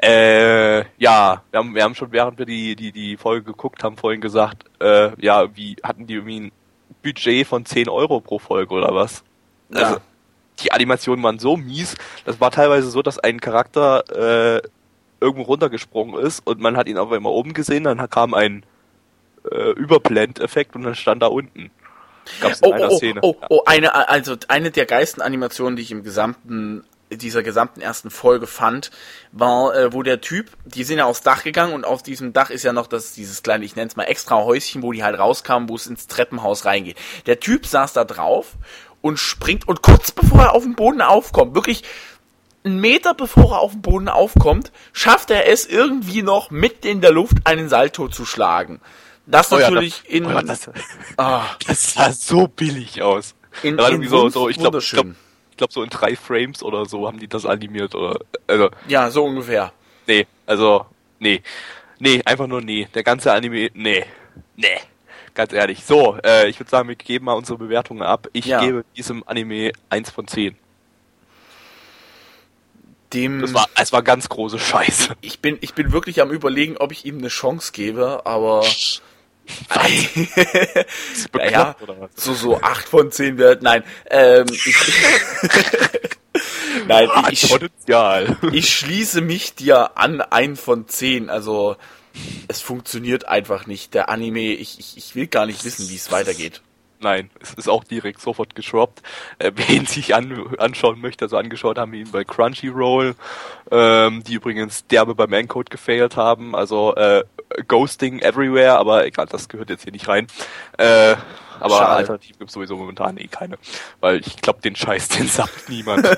Äh, 0.00 0.84
ja, 0.98 1.42
wir 1.50 1.58
haben, 1.58 1.74
wir 1.74 1.82
haben 1.82 1.94
schon, 1.94 2.12
während 2.12 2.38
wir 2.38 2.46
die, 2.46 2.76
die, 2.76 2.92
die 2.92 3.16
Folge 3.16 3.46
geguckt 3.46 3.82
haben, 3.82 3.96
vorhin 3.96 4.20
gesagt, 4.20 4.64
äh, 4.80 5.10
ja, 5.20 5.56
wie 5.56 5.76
hatten 5.82 6.06
die 6.06 6.14
irgendwie 6.14 6.40
ein 6.40 6.52
Budget 7.02 7.46
von 7.46 7.64
10 7.64 7.88
Euro 7.88 8.20
pro 8.20 8.38
Folge 8.38 8.74
oder 8.74 8.94
was? 8.94 9.24
Also, 9.72 9.94
ja 9.94 10.00
die 10.60 10.72
Animationen 10.72 11.22
waren 11.22 11.38
so 11.38 11.56
mies, 11.56 11.96
das 12.24 12.40
war 12.40 12.50
teilweise 12.50 12.90
so, 12.90 13.02
dass 13.02 13.18
ein 13.18 13.40
Charakter 13.40 14.56
äh, 14.56 14.62
irgendwo 15.20 15.42
runtergesprungen 15.42 16.20
ist 16.24 16.46
und 16.46 16.60
man 16.60 16.76
hat 16.76 16.88
ihn 16.88 16.98
aber 16.98 17.16
immer 17.16 17.30
oben 17.30 17.52
gesehen, 17.52 17.84
dann 17.84 18.08
kam 18.10 18.34
ein 18.34 18.64
äh, 19.50 19.70
Überblendeffekt 19.72 20.74
und 20.76 20.82
dann 20.82 20.94
stand 20.94 21.22
da 21.22 21.26
unten. 21.26 21.70
Gab's 22.40 22.60
in 22.60 22.68
oh, 22.68 22.72
einer 22.72 22.90
oh, 22.90 22.96
Szene. 22.96 23.20
Oh, 23.22 23.36
oh, 23.40 23.46
oh, 23.48 23.62
eine, 23.64 23.94
also 24.08 24.36
eine 24.48 24.70
der 24.70 24.86
geilsten 24.86 25.22
Animationen, 25.22 25.76
die 25.76 25.82
ich 25.82 25.90
im 25.90 26.02
gesamten 26.02 26.84
dieser 27.10 27.42
gesamten 27.42 27.80
ersten 27.80 28.10
Folge 28.10 28.46
fand, 28.46 28.90
war, 29.32 29.74
äh, 29.74 29.92
wo 29.92 30.02
der 30.02 30.20
Typ, 30.20 30.50
die 30.64 30.84
sind 30.84 30.98
ja 30.98 31.06
aufs 31.06 31.22
Dach 31.22 31.42
gegangen 31.42 31.72
und 31.72 31.84
auf 31.84 32.02
diesem 32.02 32.32
Dach 32.32 32.50
ist 32.50 32.64
ja 32.64 32.72
noch 32.72 32.86
das, 32.86 33.12
dieses 33.12 33.42
kleine, 33.42 33.64
ich 33.64 33.76
nenne 33.76 33.88
es 33.88 33.96
mal 33.96 34.04
extra 34.04 34.36
Häuschen, 34.36 34.82
wo 34.82 34.92
die 34.92 35.02
halt 35.02 35.18
rauskamen, 35.18 35.68
wo 35.68 35.76
es 35.76 35.86
ins 35.86 36.06
Treppenhaus 36.06 36.64
reingeht. 36.64 36.96
Der 37.26 37.40
Typ 37.40 37.66
saß 37.66 37.92
da 37.92 38.04
drauf 38.04 38.56
und 39.00 39.18
springt 39.18 39.66
und 39.68 39.82
kurz 39.82 40.10
bevor 40.10 40.40
er 40.42 40.54
auf 40.54 40.62
den 40.62 40.74
Boden 40.74 41.00
aufkommt, 41.00 41.54
wirklich 41.54 41.82
einen 42.64 42.80
Meter 42.80 43.14
bevor 43.14 43.52
er 43.52 43.60
auf 43.60 43.72
den 43.72 43.82
Boden 43.82 44.08
aufkommt, 44.08 44.72
schafft 44.92 45.30
er 45.30 45.48
es 45.48 45.66
irgendwie 45.66 46.22
noch 46.22 46.50
mit 46.50 46.84
in 46.84 47.00
der 47.00 47.12
Luft 47.12 47.38
einen 47.44 47.68
Salto 47.68 48.08
zu 48.08 48.24
schlagen. 48.24 48.80
Das 49.26 49.52
oh 49.52 49.58
natürlich 49.58 49.98
ja, 49.98 50.04
das, 50.04 50.14
in. 50.14 50.26
Oh 50.26 50.30
ja, 50.30 50.42
das, 50.42 50.70
ah, 51.16 51.44
das 51.66 51.94
sah 51.94 52.12
so 52.12 52.48
billig 52.48 53.02
aus. 53.02 53.34
In, 53.62 53.78
in 53.78 54.08
so, 54.08 54.28
so, 54.28 54.48
ich 54.48 54.56
glaube, 54.58 54.78
glaub, 54.78 55.06
glaub, 55.56 55.72
so 55.72 55.82
in 55.82 55.90
drei 55.90 56.16
Frames 56.16 56.62
oder 56.62 56.86
so 56.86 57.06
haben 57.06 57.18
die 57.18 57.28
das 57.28 57.44
animiert 57.44 57.94
oder. 57.94 58.20
Also, 58.46 58.70
ja, 58.86 59.10
so 59.10 59.24
ungefähr. 59.24 59.72
Nee, 60.06 60.26
also, 60.46 60.86
nee. 61.18 61.42
Nee, 61.98 62.22
einfach 62.24 62.46
nur 62.46 62.62
nee. 62.62 62.88
Der 62.94 63.02
ganze 63.02 63.32
Anime, 63.32 63.70
nee. 63.74 64.04
Nee. 64.56 64.78
Ganz 65.38 65.52
ehrlich. 65.52 65.84
So, 65.84 66.18
äh, 66.24 66.48
ich 66.48 66.58
würde 66.58 66.68
sagen, 66.68 66.88
wir 66.88 66.96
geben 66.96 67.26
mal 67.26 67.34
unsere 67.34 67.58
Bewertungen 67.58 68.02
ab. 68.02 68.26
Ich 68.32 68.46
ja. 68.46 68.60
gebe 68.60 68.84
diesem 68.96 69.22
Anime 69.24 69.70
1 69.88 70.10
von 70.10 70.26
10. 70.26 70.56
Dem 73.12 73.42
das 73.42 73.54
war, 73.54 73.68
es 73.76 73.92
war 73.92 74.02
ganz 74.02 74.28
große 74.28 74.58
Scheiße. 74.58 75.14
Ich 75.20 75.38
bin, 75.38 75.56
ich 75.60 75.74
bin 75.74 75.92
wirklich 75.92 76.20
am 76.22 76.32
überlegen, 76.32 76.76
ob 76.76 76.90
ich 76.90 77.04
ihm 77.04 77.18
eine 77.18 77.28
Chance 77.28 77.70
gebe, 77.70 78.26
aber. 78.26 78.66
naja, 81.32 81.76
so, 82.16 82.34
so 82.34 82.60
8 82.60 82.88
von 82.88 83.12
10 83.12 83.38
wird. 83.38 83.62
Nein, 83.62 83.84
ähm, 84.10 84.46
ich, 84.50 84.66
Nein, 86.88 87.10
ich, 87.30 87.48
Potenzial. 87.48 88.36
ich 88.50 88.76
schließe 88.76 89.20
mich 89.20 89.54
dir 89.54 89.96
an, 89.96 90.20
ein 90.20 90.56
von 90.56 90.88
10. 90.88 91.30
Also, 91.30 91.76
es 92.48 92.60
funktioniert 92.60 93.28
einfach 93.28 93.66
nicht. 93.66 93.94
Der 93.94 94.08
Anime, 94.08 94.52
ich, 94.52 94.78
ich, 94.78 94.96
ich 94.96 95.14
will 95.14 95.26
gar 95.26 95.46
nicht 95.46 95.64
wissen, 95.64 95.88
wie 95.88 95.96
es 95.96 96.10
weitergeht. 96.10 96.62
Nein, 97.00 97.30
es 97.40 97.54
ist 97.54 97.68
auch 97.68 97.84
direkt 97.84 98.20
sofort 98.20 98.54
geschroppt. 98.54 99.02
Äh, 99.38 99.52
wen 99.68 99.86
sich 99.86 100.14
an, 100.14 100.56
anschauen 100.58 101.00
möchte, 101.00 101.24
also 101.24 101.36
angeschaut 101.36 101.78
haben 101.78 101.92
wir 101.92 102.00
ihn 102.00 102.10
bei 102.10 102.24
Crunchyroll, 102.24 103.14
ähm, 103.70 104.22
die 104.24 104.34
übrigens 104.34 104.86
derbe 104.86 105.14
beim 105.14 105.32
Encode 105.32 105.70
gefailt 105.70 106.16
haben, 106.16 106.56
also 106.56 106.94
äh, 106.96 107.24
Ghosting 107.66 108.18
everywhere, 108.20 108.78
aber 108.78 109.06
egal, 109.06 109.26
das 109.26 109.48
gehört 109.48 109.70
jetzt 109.70 109.84
hier 109.84 109.92
nicht 109.92 110.08
rein. 110.08 110.26
Äh, 110.76 111.16
aber 111.60 111.78
Schade. 111.78 111.90
alternativ 111.90 112.38
gibt 112.38 112.50
es 112.50 112.54
sowieso 112.54 112.76
momentan 112.76 113.16
eh 113.16 113.26
keine, 113.26 113.58
weil 114.00 114.20
ich 114.20 114.36
glaube, 114.36 114.60
den 114.60 114.76
Scheiß, 114.76 115.08
den 115.18 115.28
sagt 115.28 115.68
niemand. 115.68 116.08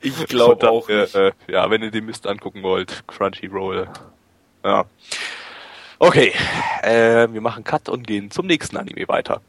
ich 0.00 0.26
glaube 0.26 0.70
auch. 0.70 0.88
Äh, 0.88 1.04
äh, 1.04 1.32
ja, 1.48 1.70
wenn 1.70 1.82
ihr 1.82 1.90
den 1.90 2.06
Mist 2.06 2.26
angucken 2.26 2.62
wollt, 2.62 3.04
Crunchyroll, 3.06 3.88
ja. 4.64 4.84
Okay, 5.98 6.32
äh, 6.82 7.26
wir 7.30 7.40
machen 7.40 7.64
Cut 7.64 7.88
und 7.88 8.06
gehen 8.06 8.30
zum 8.30 8.46
nächsten 8.46 8.76
Anime 8.76 9.08
weiter. 9.08 9.40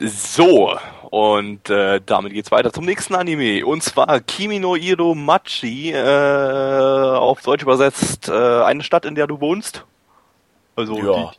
So, 0.00 0.76
und 1.10 1.70
äh, 1.70 2.00
damit 2.04 2.32
geht's 2.32 2.50
weiter 2.50 2.72
zum 2.72 2.84
nächsten 2.84 3.14
Anime. 3.14 3.64
Und 3.64 3.82
zwar 3.82 4.20
Kimi 4.20 4.58
no 4.58 4.74
Iro 4.74 5.14
Machi, 5.14 5.92
äh, 5.92 7.16
auf 7.16 7.42
Deutsch 7.42 7.62
übersetzt, 7.62 8.28
äh, 8.28 8.62
eine 8.62 8.82
Stadt, 8.82 9.04
in 9.04 9.14
der 9.14 9.28
du 9.28 9.40
wohnst. 9.40 9.84
Also 10.74 10.98
ja. 10.98 11.30
die, 11.30 11.38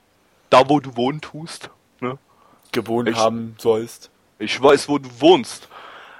da, 0.50 0.69
wo 0.69 0.79
du 0.79 0.95
wohnen 0.95 1.19
tust. 1.19 1.69
Ne? 2.00 2.17
Gewohnt 2.71 3.09
ich, 3.09 3.17
haben 3.17 3.55
sollst. 3.57 4.09
Ich 4.39 4.62
weiß, 4.62 4.88
wo 4.88 4.97
du 4.97 5.09
wohnst. 5.19 5.67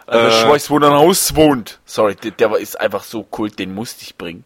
Also 0.06 0.27
ich 0.27 0.44
äh, 0.44 0.50
weiß, 0.50 0.70
wo 0.70 0.80
dein 0.80 0.92
Haus 0.92 1.36
wohnt. 1.36 1.80
Sorry, 1.86 2.15
der, 2.15 2.32
der 2.32 2.58
ist 2.58 2.80
einfach 2.80 3.04
so 3.04 3.24
kult, 3.24 3.58
den 3.60 3.74
musste 3.74 4.04
ich 4.04 4.18
bringen. 4.18 4.44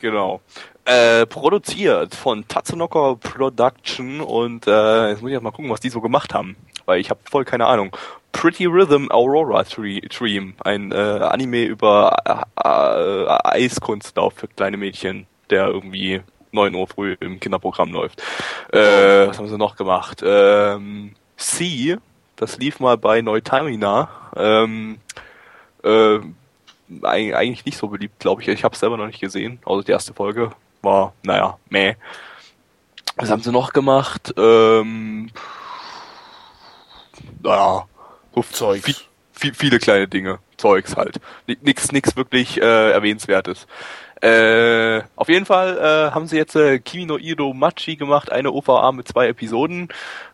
Genau. 0.00 0.40
Äh, 0.86 1.26
produziert 1.26 2.14
von 2.14 2.48
Tatsunoko 2.48 3.16
Production 3.16 4.20
und 4.20 4.66
äh, 4.66 5.10
jetzt 5.10 5.20
muss 5.20 5.28
ich 5.28 5.34
erst 5.34 5.44
mal 5.44 5.50
gucken, 5.50 5.70
was 5.70 5.80
die 5.80 5.90
so 5.90 6.00
gemacht 6.00 6.32
haben, 6.32 6.56
weil 6.86 7.00
ich 7.00 7.10
habe 7.10 7.20
voll 7.30 7.44
keine 7.44 7.66
Ahnung. 7.66 7.94
Pretty 8.32 8.64
Rhythm 8.64 9.08
Aurora 9.10 9.62
Dream, 9.62 10.54
ein 10.64 10.90
äh, 10.90 10.94
Anime 10.94 11.64
über 11.64 12.16
äh, 12.24 12.62
äh, 12.66 13.38
Eiskunstlauf 13.44 14.34
für 14.34 14.48
kleine 14.48 14.78
Mädchen, 14.78 15.26
der 15.50 15.66
irgendwie 15.66 16.22
9 16.52 16.74
Uhr 16.74 16.86
früh 16.86 17.16
im 17.20 17.38
Kinderprogramm 17.38 17.92
läuft. 17.92 18.22
Was 18.72 19.38
haben 19.38 19.48
sie 19.48 19.58
noch 19.58 19.76
gemacht? 19.76 20.22
Ähm, 20.24 21.14
C, 21.36 21.98
das 22.36 22.58
lief 22.58 22.80
mal 22.80 22.96
bei 22.96 23.20
Neutamina. 23.20 24.08
Ähm, 24.34 24.98
äh, 25.84 26.18
eigentlich 27.02 27.64
nicht 27.64 27.78
so 27.78 27.88
beliebt, 27.88 28.18
glaube 28.18 28.42
ich. 28.42 28.48
Ich 28.48 28.64
habe 28.64 28.74
es 28.74 28.80
selber 28.80 28.96
noch 28.96 29.06
nicht 29.06 29.20
gesehen, 29.20 29.60
außer 29.64 29.84
die 29.84 29.92
erste 29.92 30.14
Folge 30.14 30.50
war, 30.82 31.12
naja, 31.22 31.58
meh. 31.68 31.94
Was 33.16 33.30
haben 33.30 33.42
sie 33.42 33.52
noch 33.52 33.72
gemacht? 33.72 34.32
Ähm, 34.36 35.30
naja, 37.42 37.86
so 38.34 38.42
Zeug. 38.42 38.82
Viel, 38.82 38.94
viel, 39.32 39.54
viele 39.54 39.78
kleine 39.78 40.08
Dinge. 40.08 40.38
Zeugs 40.56 40.96
halt. 40.96 41.20
Nix, 41.46 41.92
nix 41.92 42.16
wirklich 42.16 42.60
äh, 42.60 42.90
erwähnenswertes. 42.92 43.66
Äh, 44.22 45.02
auf 45.16 45.28
jeden 45.28 45.46
Fall 45.46 45.78
äh, 45.78 46.14
haben 46.14 46.26
sie 46.26 46.36
jetzt 46.36 46.54
äh, 46.54 46.78
Kimi 46.78 47.06
no 47.06 47.16
Iro 47.16 47.54
Machi 47.54 47.96
gemacht, 47.96 48.30
eine 48.30 48.52
OVA 48.52 48.92
mit 48.92 49.08
zwei 49.08 49.28
Episoden. 49.28 49.88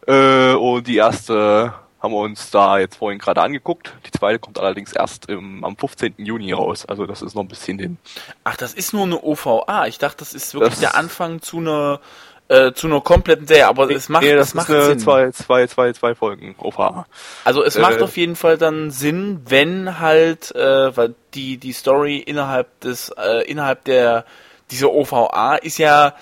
Äh, 0.07 0.55
und 0.55 0.87
die 0.89 0.97
erste 0.97 1.73
haben 2.07 2.15
wir 2.15 2.21
uns 2.21 2.51
da 2.51 2.79
jetzt 2.79 2.97
vorhin 2.97 3.19
gerade 3.19 3.43
angeguckt. 3.43 3.93
Die 4.07 4.13
zweite 4.13 4.39
kommt 4.39 4.61
allerdings 4.61 4.93
erst 4.93 5.29
im, 5.29 5.65
am 5.65 5.77
15. 5.77 6.15
Juni 6.19 6.53
raus. 6.53 6.87
Also 6.87 7.05
das 7.05 7.21
ist 7.21 7.35
noch 7.35 7.43
ein 7.43 7.49
bisschen 7.49 7.79
hin. 7.79 7.99
Ach, 8.45 8.57
das 8.57 8.75
ist 8.75 8.93
nur 8.93 9.05
eine 9.05 9.23
OVA. 9.23 9.87
Ich 9.89 9.99
dachte, 9.99 10.19
das 10.19 10.33
ist 10.33 10.55
wirklich 10.55 10.75
das 10.75 10.81
der 10.81 10.95
Anfang 10.95 11.43
zu 11.43 11.59
einer 11.59 12.01
äh, 12.49 12.73
zu 12.73 12.87
einer 12.87 13.01
kompletten 13.01 13.49
Serie, 13.49 13.67
aber 13.67 13.91
es 13.91 14.09
macht, 14.09 14.23
nee, 14.23 14.33
das, 14.33 14.53
das 14.53 14.55
macht 14.55 14.67
Sinn. 14.69 15.01
Zwei, 15.01 15.33
zwei, 15.33 15.67
zwei, 15.67 15.93
zwei 15.93 16.15
Folgen 16.15 16.55
OVA. 16.59 17.07
Also 17.45 17.65
es 17.65 17.75
äh, 17.75 17.81
macht 17.81 18.01
auf 18.01 18.17
jeden 18.17 18.37
Fall 18.37 18.57
dann 18.57 18.93
Sinn, 18.93 19.43
wenn 19.49 19.99
halt, 19.99 20.55
äh, 20.55 20.97
weil 20.97 21.17
die 21.35 21.57
die 21.57 21.73
Story 21.73 22.19
innerhalb 22.19 22.79
des 22.81 23.09
äh, 23.19 23.43
innerhalb 23.51 23.83
der 23.85 24.25
dieser 24.71 24.93
OVA 24.93 25.57
ist 25.57 25.79
ja 25.79 26.15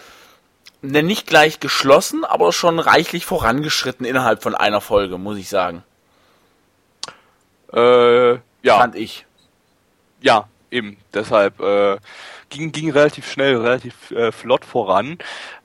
nicht 0.85 1.27
gleich 1.27 1.61
geschlossen, 1.61 2.25
aber 2.25 2.53
schon 2.53 2.79
reichlich 2.79 3.27
vorangeschritten 3.27 4.05
innerhalb 4.07 4.43
von 4.43 4.55
einer 4.55 4.81
Folge, 4.81 5.19
muss 5.19 5.39
ich 5.39 5.49
sagen. 5.49 5.83
Äh, 7.73 8.33
ja. 8.63 8.79
Fand 8.79 8.95
ich. 8.95 9.27
Ja, 10.21 10.49
eben. 10.71 10.97
Deshalb 11.13 11.61
äh, 11.61 11.97
ging, 12.51 12.73
ging 12.73 12.91
relativ 12.91 13.31
schnell, 13.31 13.57
relativ 13.57 14.11
äh, 14.11 14.33
flott 14.33 14.65
voran. 14.65 15.19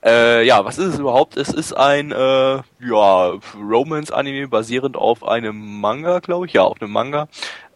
Äh, 0.04 0.44
ja, 0.46 0.64
was 0.64 0.78
ist 0.78 0.94
es 0.94 0.98
überhaupt? 0.98 1.36
Es 1.36 1.48
ist 1.48 1.72
ein 1.72 2.12
äh, 2.12 2.62
ja, 2.80 3.32
Romance-Anime 3.54 4.48
basierend 4.48 4.96
auf 4.96 5.26
einem 5.26 5.80
Manga, 5.80 6.18
glaube 6.20 6.46
ich. 6.46 6.52
Ja, 6.52 6.62
auf 6.62 6.80
einem 6.80 6.92
Manga. 6.92 7.28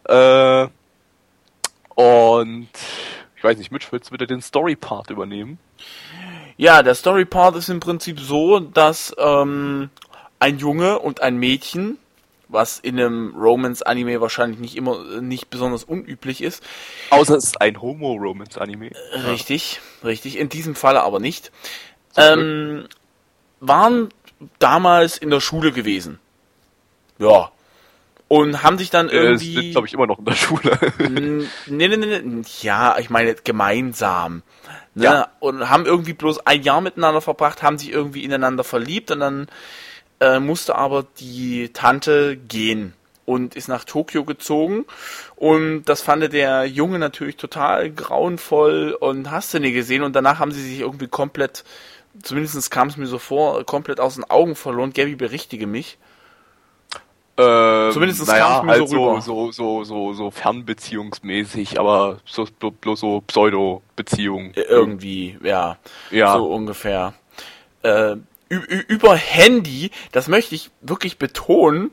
Äh, 0.05 0.67
und 1.95 2.69
ich 3.37 3.43
weiß 3.43 3.57
nicht, 3.57 3.71
Mitch, 3.71 3.87
willst 3.91 4.09
du 4.09 4.11
bitte 4.11 4.27
den 4.27 4.41
Story-Part 4.41 5.09
übernehmen? 5.11 5.59
Ja, 6.57 6.83
der 6.83 6.95
Story-Part 6.95 7.57
ist 7.57 7.69
im 7.69 7.79
Prinzip 7.79 8.19
so, 8.19 8.59
dass 8.59 9.13
ähm, 9.17 9.89
ein 10.39 10.57
Junge 10.57 10.99
und 10.99 11.21
ein 11.21 11.37
Mädchen 11.37 11.97
was 12.47 12.79
in 12.79 12.99
einem 12.99 13.35
Romance-Anime 13.35 14.21
wahrscheinlich 14.21 14.59
nicht 14.59 14.75
immer 14.75 15.21
nicht 15.21 15.49
besonders 15.49 15.83
unüblich 15.83 16.41
ist. 16.41 16.63
Außer 17.09 17.35
es 17.35 17.45
ist 17.45 17.61
ein 17.61 17.81
Homo-Romance-Anime. 17.81 18.91
Richtig, 19.27 19.81
ja. 20.01 20.09
richtig. 20.09 20.37
In 20.37 20.49
diesem 20.49 20.75
Falle 20.75 21.03
aber 21.03 21.19
nicht. 21.19 21.51
Ähm, 22.15 22.87
waren 23.59 24.09
damals 24.59 25.17
in 25.17 25.29
der 25.29 25.39
Schule 25.39 25.71
gewesen. 25.71 26.19
Ja. 27.17 27.51
Und 28.27 28.63
haben 28.63 28.77
sich 28.77 28.89
dann 28.89 29.09
irgendwie. 29.09 29.55
Äh, 29.55 29.61
sind, 29.61 29.71
glaube 29.71 29.87
ich, 29.87 29.93
immer 29.93 30.07
noch 30.07 30.19
in 30.19 30.25
der 30.25 30.33
Schule. 30.33 30.79
nee, 30.97 31.47
nee, 31.67 31.87
nee, 31.87 32.21
nee. 32.23 32.41
Ja, 32.61 32.97
ich 32.97 33.09
meine 33.09 33.35
gemeinsam. 33.35 34.41
Ne? 34.95 35.03
Ja. 35.03 35.27
Und 35.39 35.69
haben 35.69 35.85
irgendwie 35.85 36.13
bloß 36.13 36.45
ein 36.47 36.63
Jahr 36.63 36.81
miteinander 36.81 37.21
verbracht, 37.21 37.61
haben 37.61 37.77
sich 37.77 37.91
irgendwie 37.91 38.23
ineinander 38.23 38.63
verliebt 38.63 39.11
und 39.11 39.19
dann 39.19 39.47
äh, 40.19 40.39
musste 40.39 40.75
aber 40.75 41.05
die 41.19 41.69
Tante 41.73 42.37
gehen 42.37 42.93
und 43.25 43.55
ist 43.55 43.67
nach 43.67 43.83
Tokio 43.83 44.23
gezogen. 44.23 44.85
Und 45.35 45.85
das 45.85 46.01
fand 46.01 46.31
der 46.33 46.65
Junge 46.65 46.99
natürlich 46.99 47.37
total 47.37 47.91
grauenvoll 47.91 48.95
und 48.99 49.31
hast 49.31 49.53
du 49.53 49.59
nie 49.59 49.71
gesehen. 49.71 50.03
Und 50.03 50.15
danach 50.15 50.39
haben 50.39 50.51
sie 50.51 50.61
sich 50.61 50.79
irgendwie 50.79 51.07
komplett, 51.07 51.63
zumindest 52.23 52.71
kam 52.71 52.87
es 52.87 52.97
mir 52.97 53.07
so 53.07 53.19
vor, 53.19 53.65
komplett 53.65 53.99
aus 53.99 54.15
den 54.15 54.23
Augen 54.23 54.55
verloren. 54.55 54.93
Gabby, 54.93 55.15
berichtige 55.15 55.67
mich. 55.67 55.97
Ähm, 57.37 57.91
Zumindest 57.91 58.27
naja, 58.27 58.45
kam 58.45 58.57
es 58.57 58.63
mir 58.63 58.71
halt 58.71 58.89
so, 58.89 59.09
rüber. 59.09 59.21
So, 59.21 59.51
so, 59.51 59.83
so, 59.83 60.13
so 60.13 60.31
fernbeziehungsmäßig, 60.31 61.79
aber 61.79 62.19
so, 62.25 62.47
bloß 62.59 62.99
so 62.99 63.21
Pseudo-Beziehung. 63.21 64.51
Irgendwie, 64.53 65.37
ja. 65.43 65.77
Ja. 66.11 66.37
So 66.37 66.45
ungefähr. 66.45 67.13
Äh, 67.83 68.15
über 68.49 69.15
Handy, 69.15 69.91
das 70.11 70.27
möchte 70.27 70.55
ich 70.55 70.71
wirklich 70.81 71.17
betonen, 71.17 71.91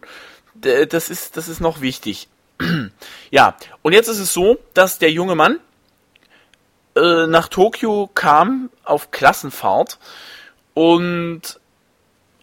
das 0.54 1.10
ist, 1.10 1.36
das 1.36 1.48
ist 1.48 1.60
noch 1.60 1.80
wichtig. 1.80 2.28
ja, 3.30 3.56
und 3.82 3.92
jetzt 3.92 4.08
ist 4.08 4.18
es 4.18 4.32
so, 4.32 4.58
dass 4.74 4.98
der 4.98 5.10
junge 5.10 5.34
Mann 5.34 5.58
äh, 6.94 7.26
nach 7.26 7.48
Tokio 7.48 8.08
kam 8.14 8.70
auf 8.84 9.10
Klassenfahrt 9.10 9.98
und 10.74 11.58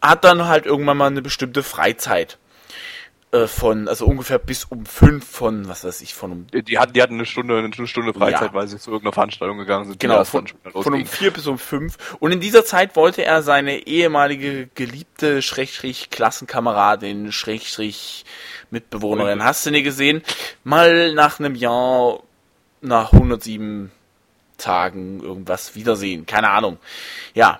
hat 0.02 0.24
dann 0.24 0.48
halt 0.48 0.66
irgendwann 0.66 0.98
mal 0.98 1.08
eine 1.08 1.22
bestimmte 1.22 1.64
Freizeit. 1.64 2.38
Äh, 3.32 3.46
von, 3.46 3.88
also 3.88 4.08
ungefähr 4.08 4.40
bis 4.40 4.66
um 4.66 4.88
fünf 4.88 5.24
von, 5.24 5.68
was 5.68 5.84
weiß 5.84 6.02
ich, 6.02 6.16
von 6.16 6.32
um. 6.32 6.48
Die 6.52 6.80
hatten, 6.80 6.94
die 6.94 7.02
hatten 7.04 7.14
eine 7.14 7.28
Stunde, 7.28 7.60
eine 7.60 7.88
Stunde 7.88 8.12
Freizeit, 8.12 8.50
ja. 8.50 8.54
weil 8.56 8.68
sie 8.68 8.80
zu 8.80 8.90
irgendeiner 8.90 9.14
Veranstaltung 9.14 9.60
gegangen 9.60 9.86
sind. 9.86 10.00
Genau, 10.00 10.24
von, 10.24 10.48
von 10.72 10.94
um 10.96 11.06
vier 11.06 11.30
bis 11.30 11.46
um 11.46 11.60
fünf. 11.60 12.16
Und 12.20 12.32
in 12.32 12.40
dieser 12.40 12.66
Zeit 12.66 12.96
wollte 12.96 13.24
er 13.24 13.44
seine 13.44 13.86
ehemalige 13.86 14.68
geliebte 14.74 15.44
Schrägstrich 15.44 16.10
Klassenkameradin, 16.10 17.32
Schrägstrich 17.32 18.26
Mitbewohnerin, 18.72 19.44
hast 19.44 19.64
du 19.64 19.70
nie 19.70 19.84
gesehen, 19.84 20.24
mal 20.64 21.14
nach 21.14 21.40
einem 21.40 21.54
Jahr, 21.54 22.24
nach 22.82 23.14
107 23.14 23.92
Tagen 24.58 25.22
irgendwas 25.22 25.76
wiedersehen. 25.76 26.26
Keine 26.26 26.50
Ahnung. 26.50 26.80
Ja. 27.36 27.60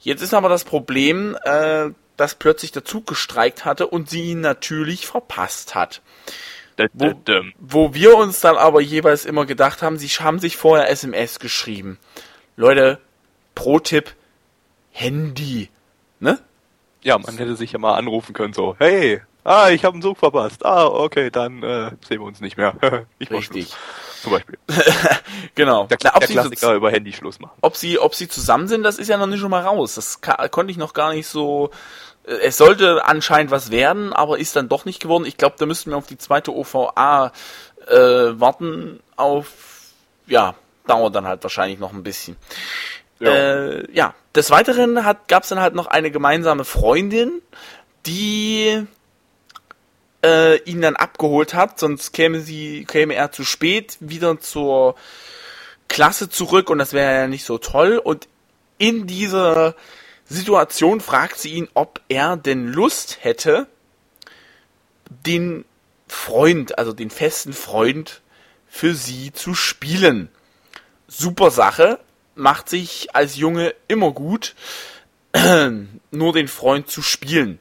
Jetzt 0.00 0.22
ist 0.22 0.32
aber 0.34 0.48
das 0.48 0.64
Problem, 0.64 1.36
äh, 1.44 1.90
dass 2.16 2.34
plötzlich 2.34 2.72
der 2.72 2.84
Zug 2.84 3.06
gestreikt 3.06 3.64
hatte 3.64 3.86
und 3.86 4.10
sie 4.10 4.30
ihn 4.30 4.40
natürlich 4.40 5.06
verpasst 5.06 5.74
hat. 5.74 6.02
Wo, 6.92 7.14
wo 7.58 7.94
wir 7.94 8.16
uns 8.16 8.40
dann 8.40 8.56
aber 8.56 8.80
jeweils 8.80 9.24
immer 9.24 9.46
gedacht 9.46 9.82
haben, 9.82 9.96
sie 9.96 10.08
haben 10.08 10.40
sich 10.40 10.56
vorher 10.56 10.90
SMS 10.90 11.38
geschrieben. 11.38 11.98
Leute, 12.56 12.98
Pro-Tipp, 13.54 14.12
Handy. 14.90 15.68
Ne? 16.18 16.40
Ja, 17.02 17.18
man 17.18 17.36
hätte 17.36 17.54
sich 17.54 17.72
ja 17.72 17.78
mal 17.78 17.94
anrufen 17.94 18.32
können, 18.32 18.54
so, 18.54 18.74
hey, 18.78 19.20
ah, 19.44 19.68
ich 19.70 19.84
habe 19.84 19.94
einen 19.94 20.02
Zug 20.02 20.18
verpasst. 20.18 20.64
Ah, 20.64 20.86
okay, 20.86 21.30
dann 21.30 21.62
äh, 21.62 21.90
sehen 22.06 22.20
wir 22.20 22.22
uns 22.22 22.40
nicht 22.40 22.56
mehr. 22.56 22.74
ich 23.18 23.30
Richtig. 23.30 23.72
Zum 24.22 24.32
Beispiel. 24.32 24.58
genau. 25.54 25.86
Der, 25.86 25.98
Kla 25.98 26.18
der 26.18 26.28
Klassiker 26.28 26.68
so, 26.68 26.74
über 26.74 26.90
Handy 26.90 27.12
Schluss 27.12 27.38
machen. 27.38 27.58
Ob 27.60 27.76
sie, 27.76 27.98
ob 27.98 28.14
sie 28.14 28.26
zusammen 28.26 28.68
sind, 28.68 28.82
das 28.82 28.98
ist 28.98 29.08
ja 29.08 29.18
noch 29.18 29.26
nicht 29.26 29.40
schon 29.40 29.50
mal 29.50 29.62
raus. 29.62 29.96
Das 29.96 30.20
konnte 30.22 30.70
ich 30.70 30.78
noch 30.78 30.94
gar 30.94 31.12
nicht 31.12 31.26
so 31.26 31.70
es 32.24 32.56
sollte 32.56 33.04
anscheinend 33.04 33.50
was 33.50 33.70
werden, 33.70 34.12
aber 34.12 34.38
ist 34.38 34.56
dann 34.56 34.68
doch 34.68 34.84
nicht 34.84 35.00
geworden. 35.00 35.26
Ich 35.26 35.36
glaube, 35.36 35.56
da 35.58 35.66
müssten 35.66 35.90
wir 35.90 35.96
auf 35.96 36.06
die 36.06 36.18
zweite 36.18 36.54
OVA 36.54 37.32
äh, 37.86 37.94
warten. 37.96 39.00
Auf 39.16 39.48
ja, 40.26 40.54
dauert 40.86 41.14
dann 41.14 41.26
halt 41.26 41.42
wahrscheinlich 41.42 41.78
noch 41.78 41.92
ein 41.92 42.02
bisschen. 42.02 42.36
Ja, 43.20 43.30
äh, 43.30 43.92
ja. 43.92 44.14
des 44.34 44.50
Weiteren 44.50 44.94
gab 45.28 45.42
es 45.42 45.48
dann 45.48 45.60
halt 45.60 45.74
noch 45.74 45.86
eine 45.86 46.10
gemeinsame 46.10 46.64
Freundin, 46.64 47.42
die 48.06 48.86
äh, 50.24 50.56
ihn 50.62 50.80
dann 50.80 50.96
abgeholt 50.96 51.54
hat, 51.54 51.78
sonst 51.78 52.12
käme 52.12 52.40
sie, 52.40 52.84
käme 52.86 53.14
er 53.14 53.30
zu 53.30 53.44
spät 53.44 53.96
wieder 54.00 54.40
zur 54.40 54.96
Klasse 55.88 56.28
zurück 56.28 56.70
und 56.70 56.78
das 56.78 56.92
wäre 56.92 57.20
ja 57.20 57.26
nicht 57.28 57.44
so 57.44 57.58
toll. 57.58 57.98
Und 57.98 58.28
in 58.78 59.06
dieser 59.06 59.74
Situation 60.26 61.00
fragt 61.00 61.38
sie 61.38 61.52
ihn, 61.52 61.68
ob 61.74 62.00
er 62.08 62.36
denn 62.36 62.66
Lust 62.66 63.18
hätte, 63.22 63.66
den 65.08 65.64
Freund, 66.08 66.78
also 66.78 66.92
den 66.92 67.10
festen 67.10 67.52
Freund 67.52 68.22
für 68.68 68.94
sie 68.94 69.32
zu 69.32 69.54
spielen. 69.54 70.28
Super 71.06 71.50
Sache, 71.50 72.00
macht 72.34 72.68
sich 72.68 73.14
als 73.14 73.36
Junge 73.36 73.74
immer 73.88 74.12
gut, 74.12 74.54
nur 76.10 76.32
den 76.32 76.48
Freund 76.48 76.88
zu 76.88 77.02
spielen. 77.02 77.58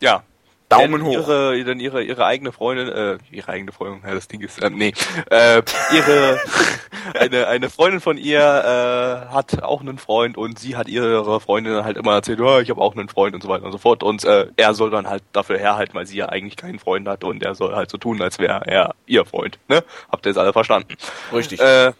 Ja, 0.00 0.24
Daumen 0.68 1.04
hoch. 1.04 1.12
Ihre, 1.12 1.64
dann 1.64 1.78
ihre, 1.78 2.02
ihre 2.02 2.24
eigene 2.24 2.50
Freundin, 2.50 2.88
äh, 2.88 3.18
ihre 3.30 3.48
eigene 3.52 3.72
Freundin, 3.72 4.02
ja, 4.06 4.14
das 4.14 4.26
Ding 4.26 4.40
ist, 4.40 4.60
äh, 4.60 4.70
nee, 4.70 4.92
äh, 5.30 5.62
ihre, 5.94 6.40
eine, 7.14 7.46
eine 7.46 7.70
Freundin 7.70 8.00
von 8.00 8.18
ihr 8.18 8.40
äh, 8.40 9.32
hat 9.32 9.62
auch 9.62 9.80
einen 9.80 9.98
Freund 9.98 10.36
und 10.36 10.58
sie 10.58 10.76
hat 10.76 10.88
ihrer 10.88 11.40
Freundin 11.40 11.84
halt 11.84 11.96
immer 11.96 12.14
erzählt, 12.14 12.40
oh, 12.40 12.58
ich 12.58 12.70
habe 12.70 12.80
auch 12.80 12.96
einen 12.96 13.08
Freund 13.08 13.34
und 13.34 13.42
so 13.42 13.48
weiter 13.48 13.64
und 13.64 13.72
so 13.72 13.78
fort 13.78 14.02
und 14.02 14.24
äh, 14.24 14.48
er 14.56 14.74
soll 14.74 14.90
dann 14.90 15.08
halt 15.08 15.22
dafür 15.32 15.58
herhalten, 15.58 15.94
weil 15.94 16.06
sie 16.06 16.16
ja 16.16 16.26
eigentlich 16.26 16.56
keinen 16.56 16.80
Freund 16.80 17.06
hat 17.06 17.22
und 17.22 17.42
er 17.44 17.54
soll 17.54 17.74
halt 17.74 17.90
so 17.90 17.98
tun, 17.98 18.20
als 18.20 18.38
wäre 18.38 18.62
er 18.66 18.94
ihr 19.06 19.24
Freund, 19.24 19.58
ne? 19.68 19.84
Habt 20.10 20.26
ihr 20.26 20.30
jetzt 20.30 20.38
alle 20.38 20.52
verstanden? 20.52 20.96
Richtig. 21.32 21.60
Äh, 21.60 21.92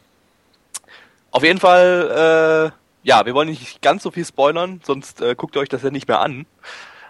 auf 1.31 1.45
jeden 1.45 1.61
Fall, 1.61 2.73
äh, 2.73 3.07
ja, 3.07 3.27
wir 3.27 3.35
wollen 3.35 3.49
nicht 3.49 3.81
ganz 3.83 4.03
so 4.03 4.11
viel 4.11 4.25
spoilern, 4.25 4.81
sonst 4.85 5.21
äh, 5.21 5.35
guckt 5.37 5.55
ihr 5.55 5.61
euch 5.61 5.69
das 5.69 5.83
ja 5.83 5.91
nicht 5.91 6.09
mehr 6.09 6.21
an. 6.21 6.47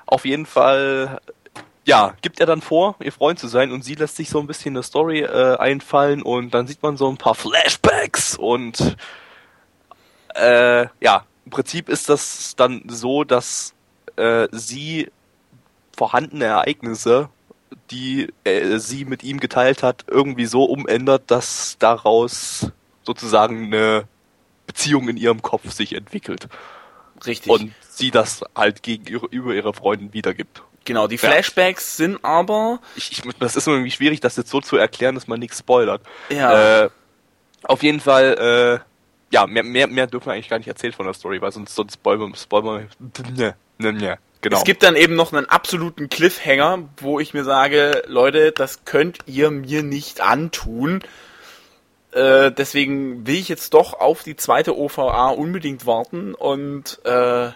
Auf 0.04 0.24
jeden 0.24 0.46
Fall 0.46 1.20
ja, 1.86 2.16
gibt 2.20 2.40
er 2.40 2.46
dann 2.46 2.60
vor, 2.60 2.96
ihr 3.00 3.12
Freund 3.12 3.38
zu 3.38 3.46
sein 3.46 3.70
und 3.70 3.82
sie 3.82 3.94
lässt 3.94 4.16
sich 4.16 4.28
so 4.28 4.40
ein 4.40 4.48
bisschen 4.48 4.74
eine 4.74 4.82
Story 4.82 5.20
äh, 5.20 5.56
einfallen 5.56 6.20
und 6.20 6.52
dann 6.52 6.66
sieht 6.66 6.82
man 6.82 6.96
so 6.96 7.08
ein 7.08 7.16
paar 7.16 7.36
Flashbacks 7.36 8.36
und 8.36 8.96
äh, 10.34 10.86
ja, 11.00 11.24
im 11.44 11.50
Prinzip 11.50 11.88
ist 11.88 12.08
das 12.08 12.56
dann 12.56 12.82
so, 12.88 13.22
dass 13.22 13.72
äh, 14.16 14.48
sie 14.50 15.10
vorhandene 15.96 16.46
Ereignisse, 16.46 17.28
die 17.92 18.32
äh, 18.42 18.78
sie 18.78 19.04
mit 19.04 19.22
ihm 19.22 19.38
geteilt 19.38 19.84
hat, 19.84 20.04
irgendwie 20.08 20.46
so 20.46 20.64
umändert, 20.64 21.30
dass 21.30 21.76
daraus 21.78 22.72
sozusagen 23.04 23.66
eine 23.66 24.08
Beziehung 24.66 25.08
in 25.08 25.16
ihrem 25.16 25.40
Kopf 25.40 25.70
sich 25.70 25.94
entwickelt. 25.94 26.48
Richtig. 27.24 27.50
Und 27.50 27.72
sie 27.88 28.10
das 28.10 28.42
halt 28.56 28.82
gegenüber 28.82 29.54
ihrer 29.54 29.72
Freundin 29.72 30.12
wiedergibt. 30.12 30.62
Genau, 30.86 31.08
die 31.08 31.18
Flashbacks 31.18 31.98
ja. 31.98 32.06
sind 32.06 32.24
aber. 32.24 32.80
Ich, 32.94 33.12
ich, 33.12 33.22
das 33.38 33.56
ist 33.56 33.66
irgendwie 33.66 33.90
schwierig, 33.90 34.20
das 34.20 34.36
jetzt 34.36 34.50
so 34.50 34.60
zu 34.60 34.76
erklären, 34.76 35.14
dass 35.14 35.26
man 35.26 35.38
nichts 35.38 35.58
spoilert. 35.58 36.00
Ja. 36.30 36.84
Äh, 36.84 36.90
auf 37.64 37.82
jeden 37.82 38.00
Fall, 38.00 38.80
äh, 38.80 39.34
ja, 39.34 39.46
mehr, 39.46 39.64
mehr, 39.64 39.88
mehr 39.88 40.06
dürfen 40.06 40.26
wir 40.26 40.34
eigentlich 40.34 40.48
gar 40.48 40.58
nicht 40.58 40.68
erzählen 40.68 40.92
von 40.92 41.04
der 41.04 41.14
Story, 41.14 41.42
weil 41.42 41.52
sonst, 41.52 41.74
sonst 41.74 41.94
spoilern 41.94 42.32
wir. 42.32 42.88
Ne, 43.36 43.56
ne, 43.78 43.92
ne, 43.92 44.18
genau. 44.40 44.58
Es 44.58 44.64
gibt 44.64 44.84
dann 44.84 44.94
eben 44.94 45.16
noch 45.16 45.32
einen 45.32 45.46
absoluten 45.46 46.08
Cliffhanger, 46.08 46.88
wo 46.98 47.18
ich 47.18 47.34
mir 47.34 47.44
sage, 47.44 48.04
Leute, 48.06 48.52
das 48.52 48.84
könnt 48.84 49.18
ihr 49.26 49.50
mir 49.50 49.82
nicht 49.82 50.20
antun. 50.20 51.02
Äh, 52.12 52.52
deswegen 52.52 53.26
will 53.26 53.34
ich 53.34 53.48
jetzt 53.48 53.74
doch 53.74 53.94
auf 53.94 54.22
die 54.22 54.36
zweite 54.36 54.78
OVA 54.78 55.30
unbedingt 55.30 55.84
warten 55.84 56.34
und 56.34 57.00
äh, 57.04 57.50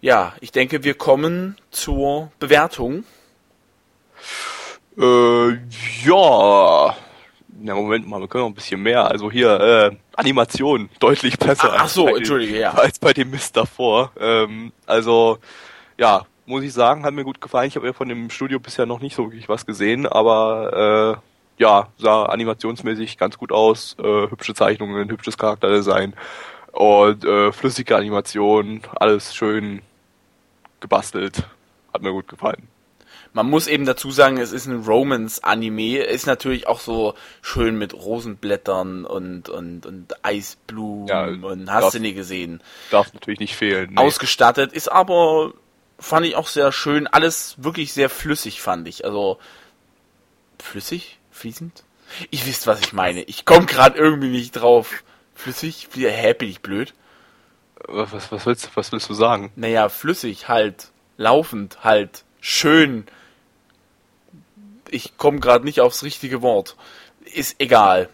ja, 0.00 0.34
ich 0.40 0.52
denke, 0.52 0.84
wir 0.84 0.94
kommen 0.94 1.56
zur 1.70 2.30
Bewertung. 2.38 3.04
Äh, 4.98 5.58
ja. 6.04 6.96
Na, 7.62 7.74
Moment 7.74 8.08
mal, 8.08 8.20
wir 8.20 8.28
können 8.28 8.44
noch 8.44 8.50
ein 8.50 8.54
bisschen 8.54 8.82
mehr. 8.82 9.06
Also 9.06 9.30
hier, 9.30 9.60
äh, 9.60 9.96
Animation, 10.14 10.88
deutlich 10.98 11.38
besser. 11.38 11.72
Ach, 11.74 11.82
ach 11.84 11.88
so, 11.88 12.08
entschuldige, 12.08 12.54
den, 12.54 12.62
ja. 12.62 12.72
Als 12.72 12.98
bei 12.98 13.12
dem 13.12 13.30
Mist 13.30 13.56
davor. 13.56 14.12
Ähm, 14.18 14.72
also, 14.86 15.38
ja, 15.98 16.24
muss 16.46 16.64
ich 16.64 16.72
sagen, 16.72 17.04
hat 17.04 17.12
mir 17.12 17.24
gut 17.24 17.40
gefallen. 17.40 17.68
Ich 17.68 17.76
habe 17.76 17.86
ja 17.86 17.92
von 17.92 18.08
dem 18.08 18.30
Studio 18.30 18.58
bisher 18.58 18.86
noch 18.86 19.00
nicht 19.00 19.14
so 19.14 19.24
wirklich 19.24 19.48
was 19.48 19.66
gesehen, 19.66 20.06
aber 20.06 21.20
äh, 21.58 21.62
ja, 21.62 21.88
sah 21.98 22.24
animationsmäßig 22.24 23.18
ganz 23.18 23.36
gut 23.36 23.52
aus. 23.52 23.96
Äh, 23.98 24.30
hübsche 24.30 24.54
Zeichnungen, 24.54 25.10
hübsches 25.10 25.36
Charakterdesign 25.36 26.14
und 26.72 27.24
äh, 27.24 27.52
flüssige 27.52 27.96
Animation, 27.96 28.82
alles 28.94 29.34
schön 29.34 29.82
gebastelt. 30.80 31.44
Hat 31.92 32.02
mir 32.02 32.12
gut 32.12 32.28
gefallen. 32.28 32.68
Man 33.32 33.48
muss 33.48 33.68
eben 33.68 33.84
dazu 33.84 34.10
sagen, 34.10 34.38
es 34.38 34.50
ist 34.50 34.66
ein 34.66 34.84
Romance-Anime, 34.84 35.98
ist 35.98 36.26
natürlich 36.26 36.66
auch 36.66 36.80
so 36.80 37.14
schön 37.42 37.78
mit 37.78 37.94
Rosenblättern 37.94 39.04
und, 39.04 39.48
und, 39.48 39.86
und 39.86 40.24
Eisblumen 40.24 41.06
ja, 41.06 41.26
und 41.26 41.70
hast 41.70 41.94
du 41.94 42.00
nie 42.00 42.12
gesehen. 42.12 42.60
Darf 42.90 43.12
natürlich 43.14 43.38
nicht 43.38 43.54
fehlen. 43.54 43.90
Nee. 43.90 43.96
Ausgestattet, 43.98 44.72
ist 44.72 44.90
aber, 44.90 45.52
fand 46.00 46.26
ich 46.26 46.34
auch 46.34 46.48
sehr 46.48 46.72
schön, 46.72 47.06
alles 47.06 47.54
wirklich 47.58 47.92
sehr 47.92 48.10
flüssig, 48.10 48.60
fand 48.60 48.88
ich. 48.88 49.04
Also, 49.04 49.38
flüssig? 50.58 51.18
Fließend? 51.30 51.84
Ich 52.30 52.46
wisst, 52.46 52.66
was 52.66 52.80
ich 52.80 52.92
meine. 52.92 53.22
Ich 53.22 53.44
komme 53.44 53.66
gerade 53.66 53.96
irgendwie 53.96 54.30
nicht 54.30 54.52
drauf. 54.52 55.04
Flüssig? 55.36 55.88
Hä, 55.94 56.34
bin 56.34 56.48
ich 56.48 56.60
blöd? 56.60 56.94
Was, 57.86 58.30
was, 58.30 58.46
willst, 58.46 58.70
was 58.76 58.92
willst 58.92 59.08
du 59.08 59.14
sagen? 59.14 59.52
Naja, 59.56 59.88
flüssig 59.88 60.48
halt, 60.48 60.90
laufend 61.16 61.82
halt, 61.82 62.24
schön, 62.40 63.06
ich 64.90 65.16
komme 65.16 65.40
gerade 65.40 65.64
nicht 65.64 65.80
aufs 65.80 66.02
richtige 66.02 66.42
Wort. 66.42 66.76
Ist 67.24 67.56
egal. 67.60 68.08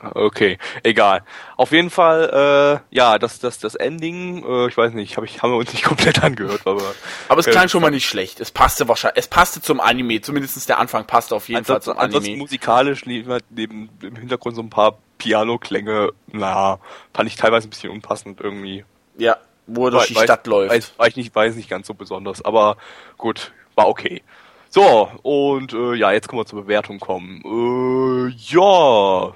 Okay, 0.00 0.58
egal. 0.82 1.22
Auf 1.56 1.70
jeden 1.70 1.90
Fall, 1.90 2.80
äh, 2.90 2.94
ja, 2.94 3.18
das, 3.18 3.38
das, 3.38 3.58
das 3.58 3.76
Ending, 3.76 4.44
äh, 4.44 4.66
ich 4.66 4.76
weiß 4.76 4.92
nicht, 4.92 5.16
hab 5.16 5.24
ich, 5.24 5.42
haben 5.42 5.52
wir 5.52 5.56
uns 5.56 5.72
nicht 5.72 5.84
komplett 5.84 6.22
angehört, 6.22 6.62
aber. 6.64 6.94
Aber 7.28 7.40
es 7.40 7.46
klang 7.46 7.66
äh, 7.66 7.68
schon 7.68 7.80
mal 7.80 7.90
nicht 7.90 8.08
schlecht. 8.08 8.40
Es 8.40 8.50
passte 8.50 8.88
wahrscheinlich, 8.88 9.18
es 9.18 9.28
passte 9.28 9.62
zum 9.62 9.80
Anime, 9.80 10.20
zumindest 10.20 10.68
der 10.68 10.78
Anfang 10.78 11.06
passte 11.06 11.36
auf 11.36 11.48
jeden 11.48 11.58
ansonsten, 11.58 11.94
Fall 11.94 12.10
zum 12.10 12.18
Anime. 12.18 12.38
musikalisch 12.38 13.04
lief 13.04 13.28
halt 13.28 13.44
neben 13.50 13.88
im 14.02 14.16
Hintergrund 14.16 14.56
so 14.56 14.62
ein 14.62 14.70
paar 14.70 14.98
Piano-Klänge, 15.18 16.10
naja, 16.32 16.80
fand 17.12 17.28
ich 17.28 17.36
teilweise 17.36 17.68
ein 17.68 17.70
bisschen 17.70 17.90
unpassend 17.90 18.40
irgendwie. 18.40 18.84
Ja, 19.16 19.38
wo 19.66 19.86
er 19.86 19.92
durch 19.92 20.08
die 20.08 20.14
Stadt 20.14 20.46
läuft. 20.46 20.72
Weiß, 20.72 20.92
weiß, 20.96 21.08
ich 21.08 21.16
nicht, 21.16 21.34
weiß 21.34 21.54
nicht 21.56 21.70
ganz 21.70 21.86
so 21.86 21.94
besonders, 21.94 22.44
aber 22.44 22.76
gut, 23.16 23.52
war 23.74 23.88
okay. 23.88 24.22
So, 24.70 25.08
und 25.22 25.72
äh, 25.72 25.94
ja, 25.94 26.12
jetzt 26.12 26.28
können 26.28 26.40
wir 26.40 26.46
zur 26.46 26.62
Bewertung 26.62 26.98
kommen. 26.98 27.42
Äh, 27.44 28.34
ja, 28.52 29.32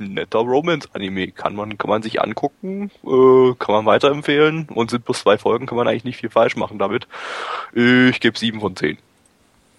netter 0.00 0.40
Romance-Anime. 0.40 1.30
Kann 1.32 1.54
man, 1.54 1.78
kann 1.78 1.90
man 1.90 2.02
sich 2.02 2.20
angucken, 2.20 2.90
äh, 3.04 3.54
kann 3.58 3.74
man 3.74 3.86
weiterempfehlen 3.86 4.68
und 4.74 4.90
sind 4.90 5.04
bloß 5.04 5.20
zwei 5.20 5.38
Folgen, 5.38 5.66
kann 5.66 5.76
man 5.76 5.88
eigentlich 5.88 6.04
nicht 6.04 6.18
viel 6.18 6.30
falsch 6.30 6.56
machen 6.56 6.78
damit. 6.78 7.06
Ich 7.72 8.20
gebe 8.20 8.38
sieben 8.38 8.60
von 8.60 8.76
zehn. 8.76 8.98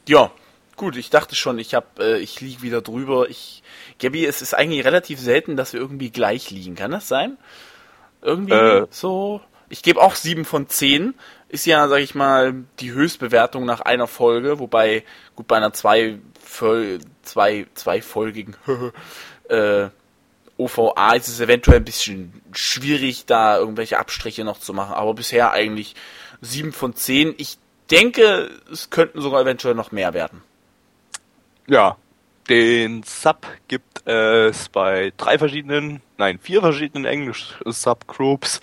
Ja, 0.07 0.31
gut, 0.75 0.95
ich 0.95 1.09
dachte 1.09 1.35
schon, 1.35 1.59
ich 1.59 1.73
hab, 1.73 1.99
äh, 1.99 2.17
ich 2.19 2.39
liege 2.39 2.61
wieder 2.61 2.81
drüber. 2.81 3.29
Ich, 3.29 3.63
Gabi, 3.99 4.25
es 4.25 4.41
ist 4.41 4.53
eigentlich 4.53 4.85
relativ 4.85 5.19
selten, 5.19 5.57
dass 5.57 5.73
wir 5.73 5.79
irgendwie 5.79 6.09
gleich 6.09 6.51
liegen. 6.51 6.75
Kann 6.75 6.91
das 6.91 7.07
sein? 7.07 7.37
Irgendwie 8.21 8.53
äh, 8.53 8.87
so. 8.89 9.41
Ich 9.69 9.83
gebe 9.83 10.01
auch 10.01 10.15
sieben 10.15 10.45
von 10.45 10.69
zehn 10.69 11.13
ist 11.49 11.65
ja, 11.65 11.87
sag 11.87 11.99
ich 11.99 12.15
mal, 12.15 12.53
die 12.79 12.91
Höchstbewertung 12.91 13.65
nach 13.65 13.81
einer 13.81 14.07
Folge, 14.07 14.59
wobei, 14.59 15.03
gut, 15.35 15.47
bei 15.47 15.57
einer 15.57 15.73
zwei, 15.73 16.19
zwei, 17.23 17.67
zweifolgigen 17.73 18.55
äh, 19.49 19.87
OVA 20.57 21.13
ist 21.13 21.27
es 21.27 21.39
eventuell 21.39 21.77
ein 21.77 21.85
bisschen 21.85 22.41
schwierig, 22.51 23.25
da 23.25 23.57
irgendwelche 23.57 23.99
Abstriche 23.99 24.43
noch 24.43 24.59
zu 24.59 24.73
machen, 24.73 24.93
aber 24.93 25.13
bisher 25.13 25.51
eigentlich 25.51 25.95
sieben 26.41 26.73
von 26.73 26.95
zehn. 26.95 27.35
Ich 27.37 27.57
denke, 27.91 28.49
es 28.71 28.89
könnten 28.89 29.21
sogar 29.21 29.41
eventuell 29.41 29.75
noch 29.75 29.91
mehr 29.91 30.13
werden. 30.13 30.41
Ja, 31.67 31.97
den 32.49 33.03
Sub 33.03 33.45
gibt 33.67 34.07
es 34.07 34.69
bei 34.69 35.11
drei 35.17 35.37
verschiedenen, 35.37 36.01
nein, 36.17 36.39
vier 36.39 36.61
verschiedenen 36.61 37.05
Englisch-Subgroups. 37.05 38.61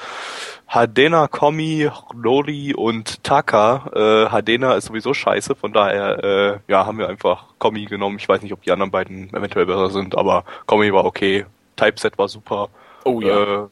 Hadena, 0.67 1.29
Komi, 1.29 1.89
Lori 2.15 2.75
und 2.75 3.23
Taka. 3.23 3.91
Äh, 3.95 4.31
Hadena 4.31 4.75
ist 4.75 4.87
sowieso 4.87 5.15
scheiße, 5.15 5.55
von 5.55 5.73
daher 5.73 6.25
äh, 6.25 6.59
ja, 6.67 6.87
haben 6.87 6.99
wir 6.99 7.09
einfach 7.09 7.45
Komi 7.59 7.85
genommen. 7.85 8.17
Ich 8.19 8.29
weiß 8.29 8.43
nicht, 8.43 8.53
ob 8.53 8.63
die 8.63 8.73
anderen 8.73 8.91
beiden 8.91 9.29
eventuell 9.35 9.67
besser 9.67 9.91
sind, 9.91 10.17
aber 10.17 10.45
Komi 10.67 10.93
war 10.93 11.05
okay. 11.05 11.47
Typeset 11.77 12.17
war 12.19 12.29
super. 12.29 12.71
Oh 13.05 13.21
ja. 13.21 13.65
Äh, 13.65 13.69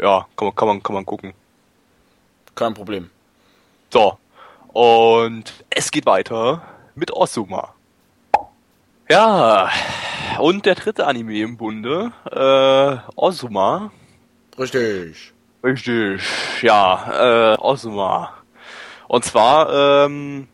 ja, 0.00 0.26
kann 0.36 0.46
man, 0.46 0.54
kann 0.54 0.68
man, 0.68 0.82
kann 0.82 0.94
man 0.94 1.06
gucken. 1.06 1.32
Kein 2.54 2.74
Problem. 2.74 3.10
So. 3.90 4.18
Und 4.72 5.52
es 5.70 5.90
geht 5.90 6.06
weiter 6.06 6.62
mit 6.94 7.10
Osuma. 7.12 7.75
Ja, 9.08 9.70
und 10.40 10.66
der 10.66 10.74
dritte 10.74 11.06
Anime 11.06 11.38
im 11.38 11.56
Bunde, 11.56 12.12
äh, 12.28 13.10
Osuma. 13.14 13.92
Richtig. 14.58 15.32
Richtig, 15.62 16.22
ja, 16.62 17.52
äh, 17.52 17.56
Osuma. 17.58 18.34
Und 19.06 19.24
zwar, 19.24 20.06
ähm, 20.06 20.48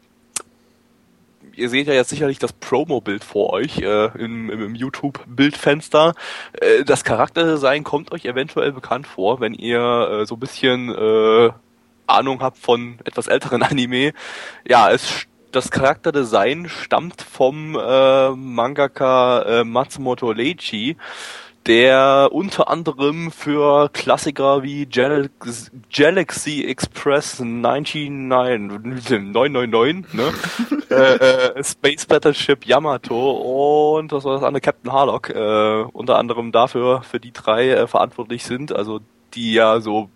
ihr 1.54 1.70
seht 1.70 1.86
ja 1.86 1.94
jetzt 1.94 2.10
sicherlich 2.10 2.38
das 2.38 2.52
Promo-Bild 2.52 3.24
vor 3.24 3.54
euch 3.54 3.78
äh, 3.78 4.10
im, 4.18 4.50
im 4.50 4.74
YouTube-Bildfenster. 4.74 6.14
Äh, 6.52 6.84
das 6.84 7.04
Charakterdesign 7.04 7.84
kommt 7.84 8.12
euch 8.12 8.26
eventuell 8.26 8.72
bekannt 8.72 9.06
vor, 9.06 9.40
wenn 9.40 9.54
ihr 9.54 9.80
äh, 9.80 10.26
so 10.26 10.36
ein 10.36 10.40
bisschen 10.40 10.94
äh, 10.94 11.50
Ahnung 12.06 12.42
habt 12.42 12.58
von 12.58 12.98
etwas 13.04 13.28
älteren 13.28 13.62
Anime. 13.62 14.12
Ja, 14.68 14.90
es 14.90 15.26
das 15.52 15.70
Charakterdesign 15.70 16.68
stammt 16.68 17.22
vom 17.22 17.76
äh, 17.76 18.30
Mangaka 18.30 19.42
äh, 19.42 19.62
Matsumoto 19.64 20.32
Leichi, 20.32 20.96
der 21.66 22.30
unter 22.32 22.68
anderem 22.68 23.30
für 23.30 23.88
Klassiker 23.90 24.64
wie 24.64 24.86
Galaxy 24.86 26.64
Express 26.64 27.38
999 27.38 30.14
ne? 30.14 30.32
äh, 30.90 30.94
äh, 30.94 31.62
Space 31.62 32.06
Battleship 32.06 32.66
Yamato 32.66 33.94
und 33.96 34.10
was 34.10 34.24
war 34.24 34.34
das 34.34 34.42
andere 34.42 34.60
Captain 34.60 34.92
Harlock 34.92 35.30
äh, 35.30 35.84
unter 35.92 36.18
anderem 36.18 36.50
dafür 36.50 37.02
für 37.02 37.20
die 37.20 37.32
drei 37.32 37.70
äh, 37.70 37.86
verantwortlich 37.86 38.42
sind, 38.44 38.72
also 38.72 38.98
die 39.34 39.52
ja 39.52 39.80
so 39.80 40.10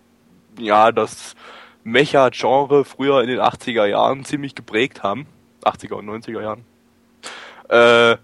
ja 0.59 0.91
das 0.91 1.35
Mecha-Genre 1.87 2.83
früher 2.83 3.21
in 3.21 3.29
den 3.29 3.39
80er 3.39 3.85
Jahren 3.85 4.25
ziemlich 4.25 4.55
geprägt 4.55 5.03
haben. 5.03 5.25
80er 5.63 5.93
und 5.93 6.09
90er 6.09 6.41
Jahren. 6.41 6.65
Äh, 7.69 8.17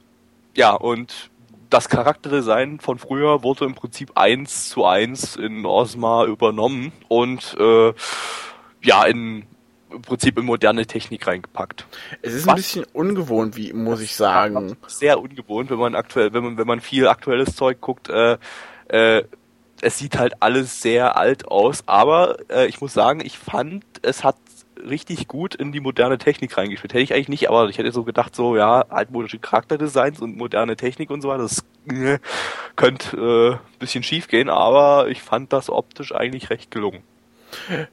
ja, 0.55 0.73
und 0.73 1.31
das 1.69 1.89
Charakterdesign 1.89 2.79
von 2.79 2.99
früher 2.99 3.41
wurde 3.41 3.65
im 3.65 3.73
Prinzip 3.73 4.11
eins 4.15 4.69
zu 4.69 4.85
eins 4.85 5.35
in 5.35 5.65
Osma 5.65 6.25
übernommen 6.25 6.91
und 7.07 7.55
äh, 7.59 7.93
ja, 8.83 9.05
in 9.05 9.45
im 9.93 10.01
Prinzip 10.01 10.37
in 10.39 10.45
moderne 10.45 10.85
Technik 10.85 11.27
reingepackt. 11.27 11.85
Es 12.21 12.33
ist 12.33 12.47
Was? 12.47 12.53
ein 12.53 12.55
bisschen 12.55 12.85
ungewohnt, 12.93 13.55
wie 13.55 13.73
muss 13.73 14.01
ich 14.01 14.15
sagen. 14.15 14.75
Sehr 14.87 15.19
ungewohnt, 15.19 15.69
wenn 15.69 15.77
man 15.77 15.93
aktuell, 15.95 16.33
wenn 16.33 16.43
man, 16.43 16.57
wenn 16.57 16.67
man 16.67 16.81
viel 16.81 17.07
aktuelles 17.07 17.55
Zeug 17.55 17.79
guckt, 17.79 18.09
äh, 18.09 18.37
äh, 18.87 19.23
es 19.83 19.97
sieht 19.97 20.17
halt 20.17 20.41
alles 20.41 20.81
sehr 20.81 21.17
alt 21.17 21.47
aus, 21.47 21.83
aber 21.85 22.37
äh, 22.49 22.67
ich 22.67 22.81
muss 22.81 22.93
sagen, 22.93 23.21
ich 23.23 23.37
fand, 23.37 23.83
es 24.01 24.23
hat 24.23 24.37
richtig 24.77 25.27
gut 25.27 25.55
in 25.55 25.71
die 25.71 25.79
moderne 25.79 26.17
Technik 26.17 26.57
reingespielt. 26.57 26.93
Hätte 26.93 27.03
ich 27.03 27.13
eigentlich 27.13 27.29
nicht, 27.29 27.49
aber 27.49 27.69
ich 27.69 27.77
hätte 27.77 27.91
so 27.91 28.03
gedacht, 28.03 28.35
so, 28.35 28.57
ja, 28.57 28.81
altmodische 28.89 29.39
Charakterdesigns 29.39 30.21
und 30.21 30.37
moderne 30.37 30.75
Technik 30.75 31.09
und 31.09 31.21
so 31.21 31.29
weiter, 31.29 31.43
das 31.43 31.63
äh, 31.89 32.19
könnte 32.75 33.59
äh, 33.59 33.79
bisschen 33.79 34.03
schief 34.03 34.27
gehen, 34.27 34.49
aber 34.49 35.09
ich 35.09 35.21
fand 35.21 35.53
das 35.53 35.69
optisch 35.69 36.13
eigentlich 36.13 36.49
recht 36.49 36.71
gelungen. 36.71 37.03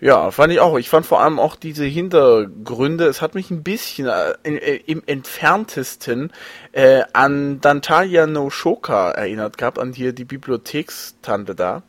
Ja, 0.00 0.30
fand 0.30 0.52
ich 0.52 0.60
auch. 0.60 0.78
Ich 0.78 0.88
fand 0.88 1.06
vor 1.06 1.20
allem 1.20 1.38
auch 1.38 1.56
diese 1.56 1.84
Hintergründe, 1.84 3.06
es 3.06 3.22
hat 3.22 3.34
mich 3.34 3.50
ein 3.50 3.62
bisschen 3.62 4.06
äh, 4.06 4.32
äh, 4.44 4.82
im 4.86 5.02
entferntesten 5.06 6.32
äh, 6.72 7.02
an 7.12 7.60
Dantalia 7.60 8.26
no 8.26 8.50
Shoka 8.50 9.10
erinnert 9.10 9.58
gehabt, 9.58 9.78
an 9.78 9.92
hier 9.92 10.12
die 10.12 10.24
Bibliothekstante 10.24 11.54
da. 11.54 11.82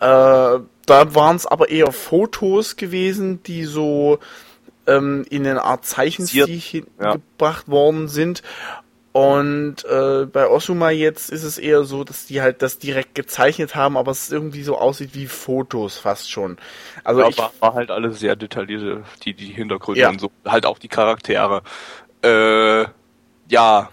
Äh, 0.00 0.60
da 0.86 1.14
waren 1.14 1.36
es 1.36 1.46
aber 1.46 1.70
eher 1.70 1.92
Fotos 1.92 2.76
gewesen, 2.76 3.42
die 3.42 3.64
so 3.64 4.18
ähm, 4.86 5.24
in 5.30 5.46
eine 5.46 5.62
Art 5.62 5.84
Zeichenstil 5.86 6.84
ja. 7.00 7.12
gebracht 7.14 7.68
worden 7.68 8.08
sind. 8.08 8.42
Und 9.14 9.84
äh, 9.84 10.26
bei 10.26 10.48
Osuma 10.48 10.90
jetzt 10.90 11.30
ist 11.30 11.44
es 11.44 11.56
eher 11.56 11.84
so, 11.84 12.02
dass 12.02 12.26
die 12.26 12.42
halt 12.42 12.62
das 12.62 12.80
direkt 12.80 13.14
gezeichnet 13.14 13.76
haben, 13.76 13.96
aber 13.96 14.10
es 14.10 14.32
irgendwie 14.32 14.64
so 14.64 14.76
aussieht 14.76 15.10
wie 15.14 15.28
Fotos 15.28 15.96
fast 15.98 16.32
schon. 16.32 16.58
Also 17.04 17.20
ja, 17.20 17.28
ich 17.28 17.38
war, 17.38 17.74
halt 17.74 17.92
alles 17.92 18.18
sehr 18.18 18.34
detaillierte, 18.34 19.04
die 19.24 19.34
die 19.34 19.52
Hintergründe 19.52 20.00
ja. 20.00 20.08
und 20.08 20.20
so, 20.20 20.32
halt 20.44 20.66
auch 20.66 20.80
die 20.80 20.88
Charaktere. 20.88 21.62
Äh, 22.24 22.86
ja, 23.48 23.90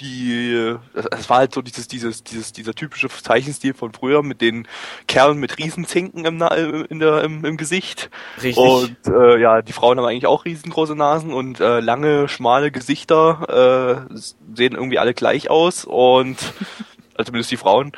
die, 0.00 0.76
es 0.94 1.28
war 1.28 1.38
halt 1.38 1.54
so 1.54 1.62
dieses, 1.62 1.88
dieses, 1.88 2.22
dieses, 2.24 2.52
dieser 2.52 2.74
typische 2.74 3.08
Zeichenstil 3.08 3.74
von 3.74 3.92
früher 3.92 4.22
mit 4.22 4.40
den 4.40 4.68
Kerlen 5.08 5.38
mit 5.38 5.58
Riesenzinken 5.58 6.24
im, 6.24 6.42
in 6.88 6.98
der, 6.98 7.24
im, 7.24 7.44
im 7.44 7.56
Gesicht. 7.56 8.10
Richtig. 8.42 8.56
Und 8.56 8.96
äh, 9.06 9.38
ja, 9.38 9.62
die 9.62 9.72
Frauen 9.72 9.98
haben 9.98 10.06
eigentlich 10.06 10.26
auch 10.26 10.44
riesengroße 10.44 10.94
Nasen 10.94 11.32
und 11.32 11.60
äh, 11.60 11.80
lange, 11.80 12.28
schmale 12.28 12.70
Gesichter, 12.70 14.06
äh, 14.08 14.14
sehen 14.54 14.74
irgendwie 14.74 14.98
alle 14.98 15.14
gleich 15.14 15.50
aus 15.50 15.84
und 15.84 16.36
also 17.14 17.26
zumindest 17.26 17.50
die 17.50 17.56
Frauen. 17.56 17.92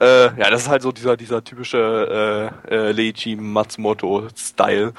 Äh, 0.00 0.38
ja, 0.38 0.50
das 0.50 0.62
ist 0.62 0.68
halt 0.68 0.82
so 0.82 0.92
dieser, 0.92 1.16
dieser 1.16 1.44
typische 1.44 2.52
äh, 2.68 2.74
äh, 2.74 2.92
Leiji 2.92 3.36
Matsumoto-Style. 3.36 4.92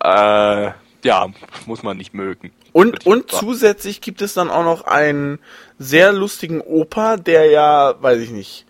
Äh, 0.00 0.70
ja, 1.04 1.26
muss 1.66 1.82
man 1.82 1.96
nicht 1.96 2.12
mögen. 2.12 2.50
Und, 2.76 3.06
und 3.06 3.30
zusätzlich 3.30 4.02
gibt 4.02 4.20
es 4.20 4.34
dann 4.34 4.50
auch 4.50 4.62
noch 4.62 4.84
einen 4.84 5.38
sehr 5.78 6.12
lustigen 6.12 6.60
Opa, 6.60 7.16
der 7.16 7.46
ja, 7.46 7.94
weiß 8.02 8.20
ich 8.20 8.28
nicht, 8.28 8.66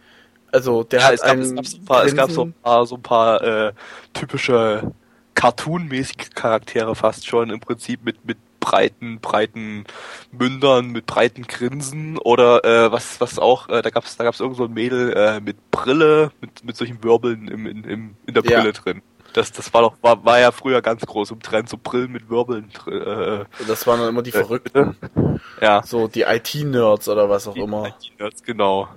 also 0.53 0.85
der 0.85 1.01
ja, 1.01 1.07
hat 1.07 1.15
es 1.15 1.23
gab, 1.23 1.39
es, 1.39 1.55
gab 1.57 1.67
so 1.67 1.75
ein 1.75 1.85
paar, 1.85 2.05
es 2.05 2.15
gab 2.15 2.31
so 2.31 2.43
ein 2.45 2.53
paar, 2.53 2.87
so 2.87 2.95
ein 2.95 3.03
paar 3.03 3.43
äh, 3.43 3.73
typische 4.15 4.93
Cartoon-mäßige 5.35 6.31
Charaktere 6.37 6.95
fast 6.95 7.27
schon 7.27 7.51
im 7.51 7.59
Prinzip 7.59 8.05
mit 8.05 8.25
mit 8.25 8.39
breiten 8.61 9.19
breiten 9.19 9.85
Mündern 10.31 10.91
mit 10.91 11.07
breiten 11.07 11.43
Grinsen 11.43 12.17
oder 12.17 12.65
äh, 12.65 12.93
was 12.93 13.21
was 13.21 13.41
auch 13.41 13.69
äh, 13.71 13.83
da 13.83 13.91
gab's 13.91 14.17
da 14.17 14.23
gab's 14.23 14.39
irgend 14.39 14.57
so 14.57 14.67
ein 14.67 14.73
Mädel 14.73 15.15
äh, 15.15 15.41
mit 15.41 15.73
Brille 15.73 16.31
mit 16.41 16.63
mit 16.63 16.77
solchen 16.77 17.03
Wirbeln 17.03 17.49
im, 17.49 17.67
in, 17.67 17.83
im, 17.83 18.17
in 18.25 18.35
der 18.35 18.43
Brille 18.43 18.67
ja. 18.67 18.71
drin. 18.71 19.03
Das, 19.37 19.53
das 19.53 19.75
war 19.75 19.83
doch, 19.83 19.97
war, 20.01 20.25
war 20.25 20.41
ja 20.41 20.51
früher 20.51 20.81
ganz 20.81 21.05
groß 21.05 21.33
im 21.33 21.41
Trend, 21.41 21.69
so 21.69 21.77
Brillen 21.77 22.11
mit 22.11 22.31
Wirbeln. 22.31 22.71
Äh, 22.87 23.45
das 23.69 23.87
waren 23.87 24.01
dann 24.01 24.09
immer 24.09 24.23
die 24.23 24.31
äh, 24.31 24.45
Verrückten. 24.45 24.97
Ja. 25.61 25.83
So 25.83 26.09
die 26.09 26.23
IT-Nerds 26.23 27.09
oder 27.09 27.29
was 27.29 27.47
auch 27.47 27.55
die 27.55 27.61
immer. 27.61 27.89
IT-Nerds, 27.89 28.43
genau. 28.43 28.89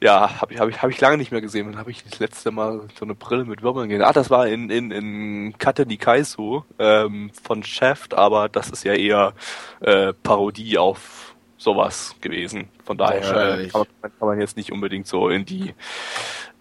Ja, 0.00 0.40
habe 0.40 0.52
ich, 0.52 0.60
hab 0.60 0.68
ich, 0.68 0.82
hab 0.82 0.90
ich 0.90 1.00
lange 1.00 1.16
nicht 1.16 1.30
mehr 1.30 1.40
gesehen. 1.40 1.70
Dann 1.70 1.78
habe 1.78 1.92
ich 1.92 2.02
das 2.02 2.18
letzte 2.18 2.50
Mal 2.50 2.88
so 2.98 3.04
eine 3.04 3.14
Brille 3.14 3.44
mit 3.44 3.62
Wirbeln 3.62 3.88
gesehen. 3.88 4.04
Ah, 4.04 4.12
das 4.12 4.30
war 4.30 4.48
in, 4.48 4.70
in, 4.70 4.90
in 4.90 5.54
Kate 5.58 5.86
Nikaisu 5.86 6.62
ähm, 6.78 7.30
von 7.42 7.62
Shaft, 7.62 8.14
aber 8.14 8.48
das 8.48 8.70
ist 8.70 8.84
ja 8.84 8.94
eher 8.94 9.34
äh, 9.80 10.12
Parodie 10.12 10.78
auf 10.78 11.34
sowas 11.56 12.16
gewesen. 12.20 12.68
Von 12.84 12.98
daher 12.98 13.60
äh, 13.60 13.68
kann, 13.68 13.86
man, 14.02 14.18
kann 14.18 14.28
man 14.28 14.40
jetzt 14.40 14.56
nicht 14.56 14.72
unbedingt 14.72 15.06
so 15.06 15.28
in 15.28 15.44
die 15.44 15.74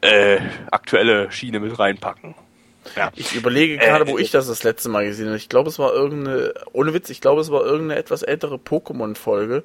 äh, 0.02 0.40
aktuelle 0.72 1.32
Schiene 1.32 1.60
mit 1.60 1.78
reinpacken. 1.80 2.36
Ja. 2.96 3.12
Ich 3.16 3.36
überlege 3.36 3.78
gerade, 3.78 4.08
wo 4.08 4.18
äh, 4.18 4.22
ich 4.22 4.32
das 4.32 4.48
das 4.48 4.64
letzte 4.64 4.90
Mal 4.90 5.06
gesehen 5.06 5.28
habe. 5.28 5.38
Ich 5.38 5.50
glaube, 5.50 5.70
es 5.70 5.80
war 5.80 5.94
irgendeine, 5.94 6.54
ohne 6.74 6.94
Witz, 6.94 7.10
ich 7.10 7.22
glaube, 7.22 7.42
es 7.42 7.52
war 7.52 7.64
irgendeine 7.64 8.00
etwas 8.00 8.24
ältere 8.24 8.56
Pokémon-Folge, 8.56 9.64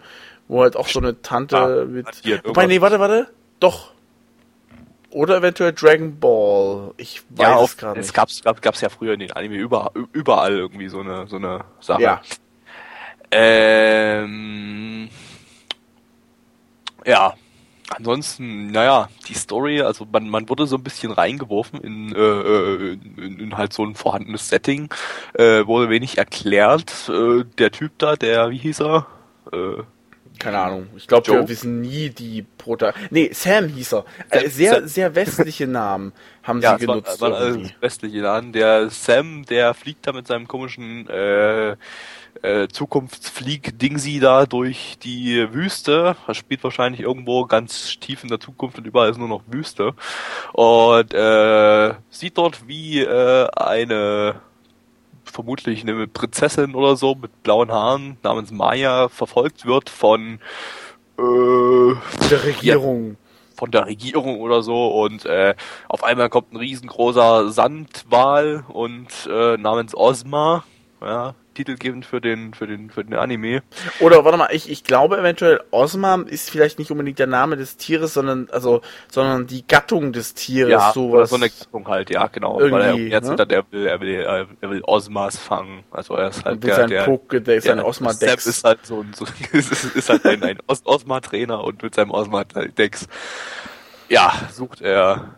wo 0.48 0.62
halt 0.62 0.76
auch 0.76 0.88
so 0.88 1.00
eine 1.00 1.20
Tante 1.22 1.56
ah, 1.56 1.84
mit. 1.84 2.06
Wobei, 2.44 2.66
nee, 2.66 2.80
warte, 2.80 3.00
warte. 3.00 3.28
Doch. 3.60 3.92
Oder 5.10 5.36
eventuell 5.36 5.72
Dragon 5.72 6.18
Ball. 6.18 6.92
Ich 6.96 7.22
weiß 7.30 7.38
ja, 7.38 7.62
es 7.62 7.76
gerade 7.76 7.98
nicht. 7.98 8.08
Es 8.08 8.12
gab's, 8.12 8.42
gab, 8.42 8.60
gab's 8.60 8.80
ja 8.80 8.88
früher 8.88 9.14
in 9.14 9.20
den 9.20 9.32
Anime 9.32 9.56
überall, 9.56 9.92
überall 10.12 10.52
irgendwie 10.56 10.88
so 10.88 11.00
eine, 11.00 11.26
so 11.28 11.36
eine 11.36 11.64
Sache. 11.80 12.02
Ja. 12.02 12.20
Ähm, 13.30 15.08
ja, 17.04 17.34
ansonsten, 17.90 18.68
naja, 18.68 19.08
die 19.28 19.34
Story, 19.34 19.82
also 19.82 20.06
man, 20.10 20.28
man 20.28 20.48
wurde 20.48 20.66
so 20.66 20.76
ein 20.76 20.82
bisschen 20.82 21.12
reingeworfen 21.12 21.80
in, 21.80 22.14
äh, 22.14 22.92
in, 22.92 23.38
in 23.38 23.56
halt 23.56 23.72
so 23.72 23.84
ein 23.84 23.94
vorhandenes 23.94 24.48
Setting, 24.48 24.88
äh, 25.34 25.66
wurde 25.66 25.90
wenig 25.90 26.18
erklärt. 26.18 27.08
Äh, 27.08 27.44
der 27.58 27.70
Typ 27.70 27.92
da, 27.98 28.16
der, 28.16 28.50
wie 28.50 28.58
hieß 28.58 28.80
er? 28.80 29.06
Äh, 29.52 29.82
keine 30.38 30.58
Ahnung. 30.58 30.88
Ich 30.96 31.06
glaube, 31.06 31.28
wir 31.28 31.48
wissen 31.48 31.80
nie 31.80 32.10
die 32.10 32.42
Prota. 32.42 32.92
Nee, 33.10 33.30
Sam 33.32 33.68
hieß 33.68 33.94
er. 33.94 34.04
Äh, 34.30 34.48
sehr, 34.48 34.74
Sam. 34.74 34.88
sehr 34.88 35.14
westliche 35.14 35.66
Namen 35.66 36.12
haben 36.42 36.60
ja, 36.60 36.76
sie 36.76 36.86
genutzt. 36.86 37.20
War, 37.20 37.30
war 37.30 37.56
westliche 37.80 38.18
Namen. 38.18 38.52
Der 38.52 38.90
Sam, 38.90 39.44
der 39.46 39.74
fliegt 39.74 40.06
da 40.06 40.12
mit 40.12 40.26
seinem 40.26 40.48
komischen 40.48 41.08
äh, 41.08 41.76
äh, 42.42 42.68
Zukunftsflieg-Dingsy 42.68 44.20
da 44.20 44.46
durch 44.46 44.98
die 45.02 45.52
Wüste. 45.52 46.16
Das 46.26 46.36
spielt 46.36 46.64
wahrscheinlich 46.64 47.00
irgendwo 47.00 47.46
ganz 47.46 47.98
tief 48.00 48.22
in 48.22 48.28
der 48.28 48.40
Zukunft 48.40 48.78
und 48.78 48.86
überall 48.86 49.10
ist 49.10 49.18
nur 49.18 49.28
noch 49.28 49.42
Wüste. 49.46 49.94
Und 50.52 51.14
äh, 51.14 51.94
sieht 52.10 52.38
dort, 52.38 52.66
wie 52.68 53.00
äh, 53.00 53.48
eine 53.54 54.40
vermutlich 55.24 55.82
eine 55.82 56.06
Prinzessin 56.06 56.74
oder 56.74 56.96
so 56.96 57.14
mit 57.14 57.42
blauen 57.42 57.72
Haaren 57.72 58.18
namens 58.22 58.50
Maya 58.50 59.08
verfolgt 59.08 59.66
wird 59.66 59.90
von 59.90 60.38
äh, 61.18 61.94
der 62.30 62.44
Regierung. 62.44 63.10
Ja, 63.10 63.16
von 63.56 63.70
der 63.70 63.86
Regierung 63.86 64.40
oder 64.40 64.62
so 64.62 64.88
und 65.02 65.26
äh, 65.26 65.54
auf 65.88 66.02
einmal 66.02 66.28
kommt 66.28 66.52
ein 66.52 66.56
riesengroßer 66.56 67.50
Sandwal 67.50 68.64
und 68.68 69.28
äh, 69.30 69.56
namens 69.56 69.96
Ozma, 69.96 70.64
ja, 71.00 71.34
titelgebend 71.54 72.04
für 72.04 72.20
den, 72.20 72.54
für 72.54 72.66
den, 72.66 72.90
für 72.90 73.04
den 73.04 73.14
Anime. 73.14 73.62
Oder 74.00 74.24
warte 74.24 74.38
mal, 74.38 74.48
ich, 74.52 74.70
ich 74.70 74.84
glaube 74.84 75.18
eventuell 75.18 75.60
Osma 75.70 76.22
ist 76.26 76.50
vielleicht 76.50 76.78
nicht 76.78 76.90
unbedingt 76.90 77.18
der 77.18 77.26
Name 77.26 77.56
des 77.56 77.76
Tieres, 77.76 78.14
sondern, 78.14 78.48
also, 78.50 78.82
sondern 79.10 79.46
die 79.46 79.66
Gattung 79.66 80.12
des 80.12 80.34
Tieres, 80.34 80.70
ja, 80.70 80.92
sowas. 80.92 81.30
so 81.30 81.36
eine 81.36 81.48
Gattung 81.48 81.88
halt, 81.88 82.10
ja, 82.10 82.26
genau. 82.26 82.58
Weil 82.60 82.82
er 82.82 82.94
jetzt 82.94 83.28
ne? 83.28 83.36
er 83.38 83.64
will, 83.70 83.86
er 83.86 84.00
will, 84.00 84.46
er 84.60 84.70
will 84.70 84.82
Osmas 84.84 85.38
fangen. 85.38 85.84
Also 85.90 86.14
er 86.14 86.28
ist 86.28 86.44
halt 86.44 86.56
und 86.56 86.64
der, 86.64 86.74
sein 86.76 86.90
der, 86.90 87.04
Poke, 87.04 87.40
der 87.40 87.56
ist 87.56 87.68
ein 87.68 87.80
Osma-Dex. 87.80 88.46
ist 88.46 88.64
halt 88.64 88.84
so 88.84 89.00
ein, 89.00 89.12
so, 89.14 89.24
ist, 89.52 89.96
ist 89.96 90.08
halt 90.08 90.24
ein, 90.26 90.42
ein 90.42 90.58
Os 90.66 90.82
Osma-Trainer 90.84 91.62
und 91.62 91.82
mit 91.82 91.94
seinem 91.94 92.10
Osma-Dex, 92.10 93.08
ja, 94.08 94.32
sucht 94.52 94.80
er 94.80 95.34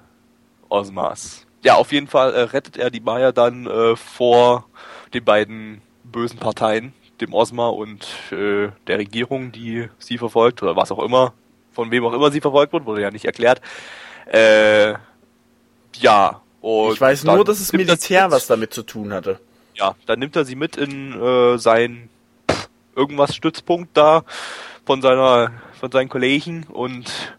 Osmas. 0.68 1.46
Ja, 1.62 1.74
auf 1.74 1.92
jeden 1.92 2.06
Fall 2.06 2.34
äh, 2.34 2.42
rettet 2.42 2.76
er 2.76 2.90
die 2.90 3.00
Maya 3.00 3.32
dann 3.32 3.66
äh, 3.66 3.96
vor 3.96 4.68
den 5.14 5.24
beiden 5.24 5.82
bösen 6.10 6.38
Parteien, 6.38 6.92
dem 7.20 7.32
Osma 7.32 7.68
und 7.68 8.06
äh, 8.30 8.68
der 8.86 8.98
Regierung, 8.98 9.52
die 9.52 9.88
sie 9.98 10.18
verfolgt, 10.18 10.62
oder 10.62 10.76
was 10.76 10.92
auch 10.92 11.02
immer, 11.02 11.32
von 11.72 11.90
wem 11.90 12.04
auch 12.04 12.12
immer 12.12 12.30
sie 12.30 12.40
verfolgt 12.40 12.72
wird, 12.72 12.86
wurde 12.86 13.02
ja 13.02 13.10
nicht 13.10 13.24
erklärt. 13.24 13.60
Äh, 14.26 14.94
ja. 15.94 16.40
Und 16.60 16.94
ich 16.94 17.00
weiß 17.00 17.24
nur, 17.24 17.44
dass 17.44 17.60
es 17.60 17.72
Militär 17.72 18.30
was 18.30 18.46
damit 18.46 18.72
zu 18.72 18.82
tun 18.82 19.12
hatte. 19.12 19.40
Ja, 19.74 19.94
dann 20.06 20.18
nimmt 20.18 20.36
er 20.36 20.44
sie 20.44 20.56
mit 20.56 20.76
in 20.76 21.12
äh, 21.20 21.58
sein 21.58 22.08
irgendwas 22.94 23.34
Stützpunkt 23.34 23.96
da 23.96 24.24
von 24.86 25.02
seiner 25.02 25.52
von 25.78 25.92
seinen 25.92 26.08
Kollegen 26.08 26.64
und 26.64 27.36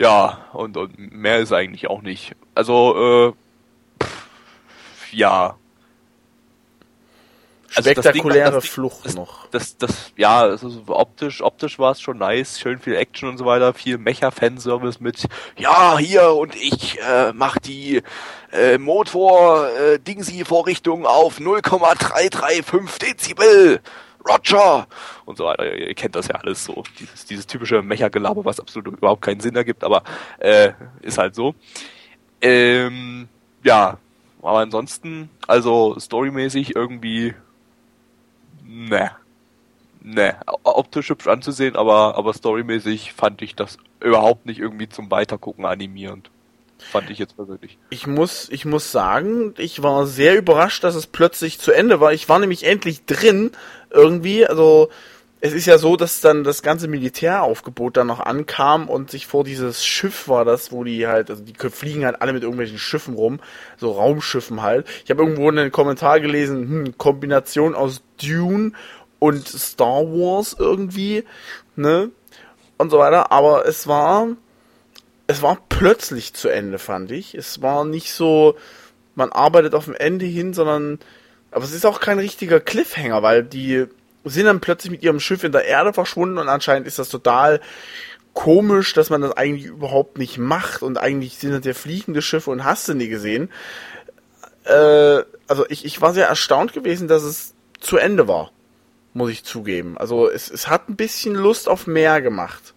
ja, 0.00 0.46
und, 0.54 0.78
und 0.78 1.12
mehr 1.12 1.40
ist 1.40 1.52
eigentlich 1.52 1.90
auch 1.90 2.00
nicht. 2.00 2.34
Also, 2.54 3.34
äh, 4.00 4.02
pff, 4.02 5.12
ja, 5.12 5.56
also 7.74 7.90
Spektakuläre 7.90 8.52
das 8.52 8.64
Ding, 8.64 8.72
Flucht 8.72 9.06
das, 9.06 9.14
noch. 9.14 9.46
Das, 9.48 9.78
das, 9.78 9.88
das, 9.88 10.12
ja, 10.16 10.40
also 10.40 10.82
optisch, 10.88 11.42
optisch 11.42 11.78
war 11.78 11.92
es 11.92 12.00
schon 12.00 12.18
nice, 12.18 12.58
schön 12.58 12.80
viel 12.80 12.96
Action 12.96 13.28
und 13.28 13.38
so 13.38 13.44
weiter, 13.44 13.72
viel 13.74 13.96
Mecha-Fanservice 13.98 14.98
mit, 15.00 15.28
ja, 15.56 15.96
hier 15.98 16.32
und 16.32 16.56
ich 16.56 16.98
äh, 17.00 17.32
mach 17.32 17.58
die 17.58 18.02
äh, 18.52 18.78
Motor-Dingsy-Vorrichtung 18.78 21.04
äh, 21.04 21.06
auf 21.06 21.38
0,335 21.38 22.98
Dezibel. 22.98 23.80
Roger! 24.28 24.88
Und 25.24 25.38
so 25.38 25.46
weiter. 25.46 25.74
Ihr 25.74 25.94
kennt 25.94 26.14
das 26.14 26.28
ja 26.28 26.34
alles 26.34 26.62
so. 26.64 26.82
Dieses, 26.98 27.24
dieses 27.24 27.46
typische 27.46 27.80
Mecha-Gelaber, 27.82 28.44
was 28.44 28.60
absolut 28.60 28.98
überhaupt 28.98 29.22
keinen 29.22 29.40
Sinn 29.40 29.56
ergibt, 29.56 29.82
aber 29.84 30.02
äh, 30.38 30.72
ist 31.00 31.16
halt 31.18 31.34
so. 31.34 31.54
Ähm, 32.42 33.28
ja, 33.62 33.96
aber 34.42 34.58
ansonsten, 34.58 35.30
also 35.46 35.98
storymäßig 35.98 36.76
irgendwie 36.76 37.34
ne. 38.70 39.10
Ne, 40.02 40.36
optisch 40.62 41.10
hübsch 41.10 41.26
anzusehen, 41.26 41.76
aber, 41.76 42.16
aber 42.16 42.32
storymäßig 42.32 43.12
fand 43.12 43.42
ich 43.42 43.54
das 43.54 43.76
überhaupt 44.00 44.46
nicht 44.46 44.58
irgendwie 44.58 44.88
zum 44.88 45.10
Weitergucken 45.10 45.66
animierend. 45.66 46.30
Fand 46.78 47.10
ich 47.10 47.18
jetzt 47.18 47.36
persönlich. 47.36 47.76
Ich 47.90 48.06
muss, 48.06 48.48
ich 48.48 48.64
muss 48.64 48.90
sagen, 48.90 49.54
ich 49.58 49.82
war 49.82 50.06
sehr 50.06 50.38
überrascht, 50.38 50.82
dass 50.84 50.94
es 50.94 51.06
plötzlich 51.06 51.58
zu 51.58 51.72
Ende 51.72 52.00
war. 52.00 52.14
Ich 52.14 52.30
war 52.30 52.38
nämlich 52.38 52.64
endlich 52.64 53.04
drin, 53.04 53.50
irgendwie, 53.90 54.46
also, 54.46 54.88
es 55.42 55.54
ist 55.54 55.66
ja 55.66 55.78
so, 55.78 55.96
dass 55.96 56.20
dann 56.20 56.44
das 56.44 56.62
ganze 56.62 56.86
Militäraufgebot 56.86 57.96
dann 57.96 58.06
noch 58.06 58.20
ankam 58.20 58.88
und 58.88 59.10
sich 59.10 59.26
vor 59.26 59.42
dieses 59.42 59.84
Schiff 59.84 60.28
war 60.28 60.44
das, 60.44 60.70
wo 60.70 60.84
die 60.84 61.06
halt, 61.06 61.30
also 61.30 61.42
die 61.42 61.54
fliegen 61.70 62.04
halt 62.04 62.20
alle 62.20 62.34
mit 62.34 62.42
irgendwelchen 62.42 62.78
Schiffen 62.78 63.14
rum, 63.14 63.40
so 63.78 63.92
Raumschiffen 63.92 64.60
halt. 64.60 64.86
Ich 65.04 65.10
habe 65.10 65.22
irgendwo 65.22 65.48
einen 65.48 65.72
Kommentar 65.72 66.20
gelesen, 66.20 66.68
hm, 66.68 66.98
Kombination 66.98 67.74
aus 67.74 68.02
Dune 68.22 68.72
und 69.18 69.48
Star 69.48 70.02
Wars 70.02 70.54
irgendwie, 70.58 71.24
ne? 71.74 72.10
Und 72.76 72.90
so 72.90 72.98
weiter. 72.98 73.32
Aber 73.32 73.66
es 73.66 73.86
war, 73.86 74.28
es 75.26 75.40
war 75.40 75.58
plötzlich 75.70 76.34
zu 76.34 76.48
Ende, 76.48 76.78
fand 76.78 77.12
ich. 77.12 77.34
Es 77.34 77.62
war 77.62 77.86
nicht 77.86 78.12
so, 78.12 78.56
man 79.14 79.32
arbeitet 79.32 79.74
auf 79.74 79.86
dem 79.86 79.94
Ende 79.94 80.26
hin, 80.26 80.52
sondern, 80.52 80.98
aber 81.50 81.64
es 81.64 81.72
ist 81.72 81.86
auch 81.86 82.00
kein 82.00 82.18
richtiger 82.18 82.60
Cliffhanger, 82.60 83.22
weil 83.22 83.42
die 83.42 83.86
sind 84.24 84.46
dann 84.46 84.60
plötzlich 84.60 84.90
mit 84.90 85.02
ihrem 85.02 85.20
Schiff 85.20 85.44
in 85.44 85.52
der 85.52 85.64
Erde 85.64 85.92
verschwunden 85.92 86.38
und 86.38 86.48
anscheinend 86.48 86.86
ist 86.86 86.98
das 86.98 87.08
total 87.08 87.60
komisch, 88.34 88.92
dass 88.92 89.10
man 89.10 89.22
das 89.22 89.32
eigentlich 89.32 89.66
überhaupt 89.66 90.18
nicht 90.18 90.38
macht 90.38 90.82
und 90.82 90.98
eigentlich 90.98 91.38
sind 91.38 91.52
das 91.52 91.64
ja 91.64 91.74
fliegende 91.74 92.22
Schiffe 92.22 92.50
und 92.50 92.64
hast 92.64 92.88
du 92.88 92.94
nie 92.94 93.08
gesehen. 93.08 93.50
Äh, 94.64 95.22
also 95.48 95.66
ich, 95.68 95.84
ich 95.84 96.00
war 96.00 96.12
sehr 96.12 96.28
erstaunt 96.28 96.72
gewesen, 96.72 97.08
dass 97.08 97.22
es 97.22 97.54
zu 97.80 97.96
Ende 97.96 98.28
war, 98.28 98.52
muss 99.14 99.30
ich 99.30 99.44
zugeben. 99.44 99.98
Also 99.98 100.30
es, 100.30 100.50
es 100.50 100.68
hat 100.68 100.88
ein 100.88 100.96
bisschen 100.96 101.34
Lust 101.34 101.68
auf 101.68 101.86
mehr 101.86 102.20
gemacht. 102.22 102.74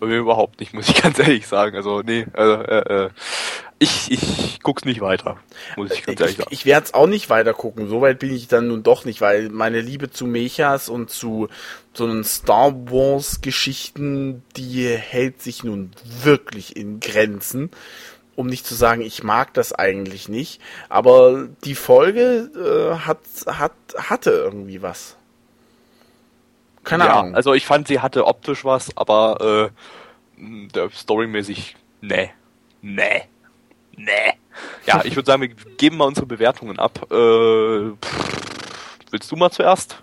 Bei 0.00 0.06
mir 0.06 0.18
überhaupt 0.18 0.60
nicht, 0.60 0.74
muss 0.74 0.88
ich 0.88 1.02
ganz 1.02 1.18
ehrlich 1.18 1.46
sagen. 1.46 1.76
Also 1.76 2.02
nee, 2.02 2.26
also, 2.32 2.54
äh, 2.62 3.04
äh, 3.04 3.10
ich, 3.78 4.10
ich 4.10 4.60
guck's 4.62 4.84
nicht 4.84 5.00
weiter, 5.00 5.36
muss 5.76 5.90
ich 5.92 6.04
ganz 6.04 6.20
ehrlich 6.20 6.36
sagen. 6.36 6.48
Ich, 6.50 6.60
ich 6.60 6.66
werde 6.66 6.86
es 6.86 6.94
auch 6.94 7.06
nicht 7.06 7.28
weiter 7.28 7.52
gucken. 7.52 7.88
Soweit 7.88 8.18
bin 8.18 8.34
ich 8.34 8.48
dann 8.48 8.68
nun 8.68 8.82
doch 8.82 9.04
nicht, 9.04 9.20
weil 9.20 9.50
meine 9.50 9.80
Liebe 9.80 10.10
zu 10.10 10.26
Mechas 10.26 10.88
und 10.88 11.10
zu 11.10 11.48
so 11.92 12.04
einen 12.04 12.24
Star 12.24 12.72
Wars 12.90 13.42
Geschichten, 13.42 14.42
die 14.56 14.88
hält 14.88 15.42
sich 15.42 15.62
nun 15.62 15.90
wirklich 16.22 16.76
in 16.76 17.00
Grenzen. 17.00 17.70
Um 18.34 18.46
nicht 18.48 18.66
zu 18.66 18.74
sagen, 18.74 19.00
ich 19.00 19.22
mag 19.22 19.54
das 19.54 19.72
eigentlich 19.72 20.28
nicht. 20.28 20.60
Aber 20.90 21.48
die 21.64 21.74
Folge 21.74 22.50
äh, 22.54 22.98
hat, 23.06 23.20
hat, 23.46 23.72
hatte 23.96 24.30
irgendwie 24.30 24.82
was. 24.82 25.16
Keine 26.84 27.06
ja, 27.06 27.20
Ahnung. 27.20 27.34
Also 27.34 27.54
ich 27.54 27.66
fand, 27.66 27.88
sie 27.88 28.00
hatte 28.00 28.26
optisch 28.26 28.64
was, 28.64 28.96
aber 28.96 29.70
äh, 30.38 30.68
der 30.74 30.90
storymäßig, 30.90 31.76
nee. 32.00 32.30
Nee. 32.82 33.22
Nee. 33.96 34.34
Ja, 34.86 35.02
ich 35.04 35.16
würde 35.16 35.26
sagen, 35.26 35.42
wir 35.42 35.50
geben 35.76 35.98
mal 35.98 36.04
unsere 36.04 36.26
Bewertungen 36.26 36.78
ab. 36.78 37.06
Äh, 37.10 37.90
willst 39.10 39.30
du 39.30 39.36
mal 39.36 39.50
zuerst? 39.50 39.96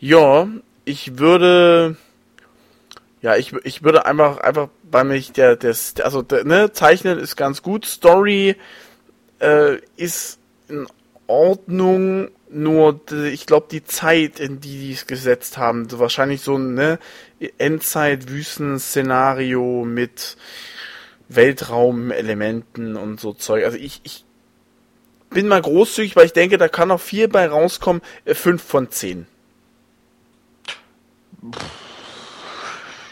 Ja, 0.00 0.48
ich 0.84 1.18
würde. 1.18 1.96
Ja, 3.20 3.36
ich, 3.36 3.52
ich 3.64 3.82
würde 3.82 4.06
einfach, 4.06 4.38
einfach 4.38 4.68
bei 4.84 5.02
mich 5.02 5.32
der, 5.32 5.56
das, 5.56 5.94
also, 6.00 6.22
der, 6.22 6.44
ne, 6.44 6.72
Zeichnen 6.72 7.18
ist 7.18 7.34
ganz 7.34 7.62
gut, 7.62 7.84
Story 7.84 8.54
äh, 9.40 9.78
ist 9.96 10.38
in 10.68 10.86
Ordnung, 11.26 12.28
nur 12.50 13.00
ich 13.10 13.46
glaube 13.46 13.68
die 13.70 13.84
Zeit, 13.84 14.40
in 14.40 14.60
die 14.60 14.78
die 14.78 14.92
es 14.92 15.06
gesetzt 15.06 15.56
haben, 15.58 15.88
so 15.88 15.98
wahrscheinlich 15.98 16.42
so 16.42 16.56
ein 16.56 16.74
ne, 16.74 16.98
Endzeit-Wüsten-Szenario 17.58 19.84
mit 19.84 20.36
Weltraumelementen 21.28 22.96
und 22.96 23.20
so 23.20 23.32
Zeug. 23.32 23.64
Also 23.64 23.76
ich, 23.76 24.00
ich 24.02 24.24
bin 25.30 25.46
mal 25.46 25.60
großzügig, 25.60 26.16
weil 26.16 26.26
ich 26.26 26.32
denke, 26.32 26.58
da 26.58 26.68
kann 26.68 26.88
noch 26.88 27.00
viel 27.00 27.28
bei 27.28 27.46
rauskommen. 27.48 28.02
Äh, 28.24 28.34
fünf 28.34 28.62
von 28.62 28.90
zehn. 28.90 29.26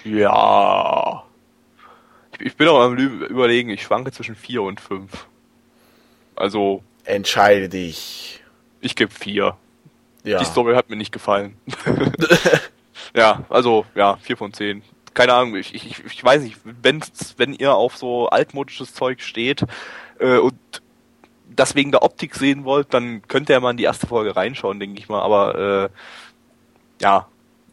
Ja. 0.05 1.25
Ich, 2.33 2.47
ich 2.47 2.57
bin 2.57 2.69
auch 2.69 2.81
am 2.81 2.97
überlegen, 2.97 3.71
ich 3.71 3.83
schwanke 3.83 4.13
zwischen 4.13 4.35
vier 4.35 4.63
und 4.63 4.81
fünf. 4.81 5.27
Also. 6.35 6.83
Entscheide 7.05 7.69
dich. 7.69 8.43
Ich 8.81 8.97
gebe 8.97 9.13
vier. 9.13 9.57
Ja. 10.25 10.39
Die 10.39 10.45
Story 10.45 10.75
hat 10.75 10.91
mir 10.91 10.97
nicht 10.97 11.13
gefallen. 11.13 11.57
ja, 13.15 13.45
also, 13.49 13.87
ja, 13.95 14.17
vier 14.17 14.37
von 14.37 14.53
zehn 14.53 14.83
keine 15.17 15.33
Ahnung, 15.33 15.57
ich, 15.57 15.75
ich, 15.75 16.05
ich 16.05 16.23
weiß 16.23 16.43
nicht, 16.43 16.59
wenn, 16.63 17.03
wenn 17.39 17.55
ihr 17.55 17.75
auf 17.75 17.97
so 17.97 18.29
altmodisches 18.29 18.93
Zeug 18.93 19.23
steht 19.23 19.65
äh, 20.21 20.37
und 20.37 20.55
das 21.49 21.75
wegen 21.75 21.91
der 21.91 22.03
Optik 22.03 22.35
sehen 22.35 22.65
wollt, 22.65 22.93
dann 22.93 23.23
könnt 23.27 23.49
ihr 23.49 23.59
mal 23.59 23.71
in 23.71 23.79
die 23.79 23.85
erste 23.85 24.07
Folge 24.07 24.37
reinschauen, 24.37 24.79
denke 24.79 25.01
ich 25.01 25.09
mal. 25.09 25.23
Aber 25.23 25.89
äh, 25.89 25.89
ja, 27.03 27.27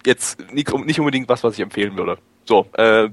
jetzt 0.06 0.40
nicht, 0.54 0.74
nicht 0.74 1.00
unbedingt 1.02 1.28
was, 1.28 1.44
was 1.44 1.56
ich 1.56 1.60
empfehlen 1.60 1.98
würde. 1.98 2.18
So, 2.46 2.66
äh, 2.74 3.10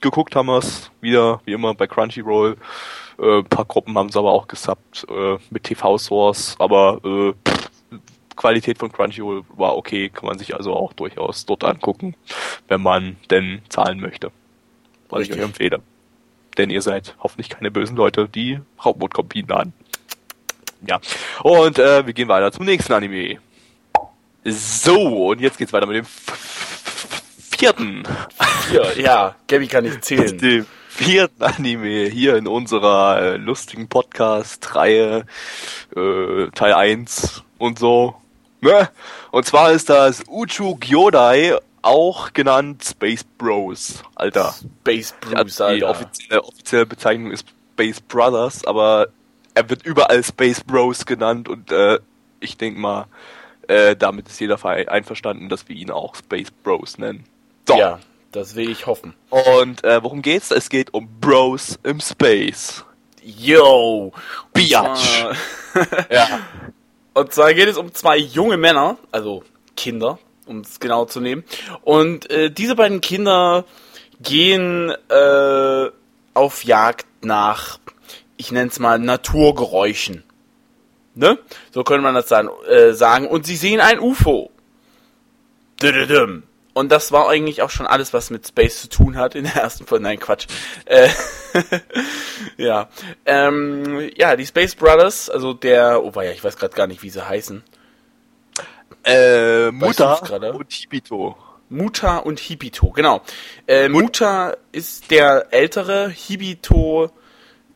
geguckt 0.00 0.34
haben 0.34 0.46
wir 0.46 0.58
es 0.58 0.90
wieder, 1.02 1.42
wie 1.44 1.52
immer, 1.52 1.74
bei 1.74 1.86
Crunchyroll. 1.86 2.56
Äh, 3.18 3.38
ein 3.40 3.44
paar 3.44 3.66
Gruppen 3.66 3.98
haben 3.98 4.08
es 4.08 4.16
aber 4.16 4.32
auch 4.32 4.48
gesubbt 4.48 5.06
äh, 5.10 5.36
mit 5.50 5.64
TV-Source, 5.64 6.56
aber 6.58 7.00
äh, 7.04 7.34
Qualität 8.36 8.78
von 8.78 8.90
Crunchyroll 8.92 9.44
war 9.48 9.76
okay, 9.76 10.08
kann 10.08 10.26
man 10.26 10.38
sich 10.38 10.54
also 10.54 10.74
auch 10.74 10.92
durchaus 10.92 11.46
dort 11.46 11.64
angucken, 11.64 12.14
wenn 12.68 12.82
man 12.82 13.16
denn 13.30 13.62
zahlen 13.68 14.00
möchte. 14.00 14.30
Was 15.08 15.20
Richtig. 15.20 15.36
ich 15.36 15.42
euch 15.42 15.48
empfehle. 15.48 15.82
Denn 16.56 16.70
ihr 16.70 16.82
seid 16.82 17.16
hoffentlich 17.20 17.48
keine 17.48 17.70
bösen 17.70 17.96
Leute, 17.96 18.28
die 18.28 18.60
Raubmodkopien 18.84 19.46
laden. 19.48 19.72
Ja. 20.86 21.00
Und 21.42 21.78
äh, 21.78 22.06
wir 22.06 22.12
gehen 22.12 22.28
weiter 22.28 22.52
zum 22.52 22.64
nächsten 22.64 22.92
Anime. 22.92 23.38
So, 24.44 25.28
und 25.28 25.40
jetzt 25.40 25.58
geht's 25.58 25.72
weiter 25.72 25.86
mit 25.86 25.96
dem 25.96 26.06
vierten. 27.56 28.02
Vier, 28.68 29.00
ja, 29.00 29.36
Gabby 29.48 29.66
kann 29.66 29.84
nicht 29.84 30.04
zählen. 30.04 30.36
Dem 30.36 30.66
vierten 30.88 31.42
Anime 31.42 32.06
hier 32.06 32.36
in 32.36 32.46
unserer 32.46 33.20
äh, 33.20 33.36
lustigen 33.36 33.88
Podcast-Reihe, 33.88 35.26
äh, 35.96 36.46
Teil 36.54 36.74
1 36.74 37.42
und 37.58 37.78
so. 37.78 38.14
Ne? 38.64 38.88
Und 39.30 39.44
zwar 39.44 39.72
ist 39.72 39.90
das 39.90 40.24
Uchu 40.26 40.76
Gyodai, 40.76 41.58
auch 41.82 42.32
genannt 42.32 42.82
Space 42.82 43.22
Bros, 43.22 44.02
Alter. 44.14 44.54
Space 44.80 45.14
Bros, 45.20 45.60
Alter. 45.60 45.76
Die 45.76 45.84
offizielle, 45.84 46.42
offizielle 46.42 46.86
Bezeichnung 46.86 47.30
ist 47.30 47.46
Space 47.74 48.00
Brothers, 48.00 48.64
aber 48.64 49.08
er 49.52 49.68
wird 49.68 49.84
überall 49.84 50.24
Space 50.24 50.62
Bros 50.62 51.04
genannt 51.04 51.46
und 51.50 51.70
äh, 51.72 51.98
ich 52.40 52.56
denke 52.56 52.80
mal, 52.80 53.04
äh, 53.68 53.96
damit 53.96 54.28
ist 54.28 54.40
jeder 54.40 54.58
einverstanden, 54.64 55.50
dass 55.50 55.68
wir 55.68 55.76
ihn 55.76 55.90
auch 55.90 56.14
Space 56.14 56.50
Bros 56.50 56.96
nennen. 56.96 57.24
So. 57.68 57.76
Ja, 57.76 57.98
das 58.32 58.54
will 58.54 58.70
ich 58.70 58.86
hoffen. 58.86 59.12
Und 59.28 59.84
äh, 59.84 60.02
worum 60.02 60.22
geht's? 60.22 60.50
Es 60.50 60.70
geht 60.70 60.94
um 60.94 61.06
Bros 61.20 61.78
im 61.82 62.00
Space. 62.00 62.82
Yo! 63.22 64.10
Biatch! 64.54 65.26
ja. 66.10 66.40
Und 67.14 67.32
zwar 67.32 67.54
geht 67.54 67.68
es 67.68 67.78
um 67.78 67.94
zwei 67.94 68.18
junge 68.18 68.56
Männer, 68.56 68.98
also 69.12 69.44
Kinder, 69.76 70.18
um 70.46 70.60
es 70.60 70.80
genau 70.80 71.04
zu 71.04 71.20
nehmen. 71.20 71.44
Und 71.82 72.28
äh, 72.30 72.50
diese 72.50 72.74
beiden 72.74 73.00
Kinder 73.00 73.64
gehen 74.20 74.92
äh, 75.08 75.90
auf 76.34 76.64
Jagd 76.64 77.06
nach, 77.24 77.78
ich 78.36 78.50
nenne 78.50 78.68
es 78.68 78.80
mal, 78.80 78.98
Naturgeräuschen. 78.98 80.24
Ne? 81.14 81.38
So 81.72 81.84
könnte 81.84 82.02
man 82.02 82.14
das 82.14 82.26
dann 82.26 82.50
äh, 82.68 82.92
sagen. 82.92 83.28
Und 83.28 83.46
sie 83.46 83.56
sehen 83.56 83.80
ein 83.80 84.00
UFO. 84.00 84.50
Und 86.74 86.90
das 86.90 87.12
war 87.12 87.28
eigentlich 87.28 87.62
auch 87.62 87.70
schon 87.70 87.86
alles, 87.86 88.12
was 88.12 88.30
mit 88.30 88.46
Space 88.46 88.82
zu 88.82 88.88
tun 88.88 89.16
hat 89.16 89.36
in 89.36 89.44
der 89.44 89.54
ersten 89.54 89.86
Folge. 89.86 90.02
Nein, 90.02 90.18
Quatsch. 90.18 90.46
Äh, 90.84 91.08
ja. 92.56 92.88
Ähm, 93.24 94.10
ja, 94.16 94.34
die 94.36 94.44
Space 94.44 94.74
Brothers, 94.74 95.30
also 95.30 95.54
der, 95.54 96.02
oh 96.02 96.12
ja, 96.20 96.32
ich 96.32 96.42
weiß 96.42 96.56
gerade 96.56 96.74
gar 96.74 96.88
nicht, 96.88 97.02
wie 97.02 97.10
sie 97.10 97.26
heißen. 97.26 97.62
Äh, 99.04 99.70
Muta 99.70 100.14
und 100.14 100.72
Hibito. 100.72 101.36
Muta 101.68 102.18
und 102.18 102.40
Hibito, 102.40 102.90
genau. 102.90 103.22
Äh, 103.66 103.88
Muta 103.88 104.56
ist 104.72 105.10
der 105.10 105.52
ältere, 105.52 106.08
Hibito 106.08 107.10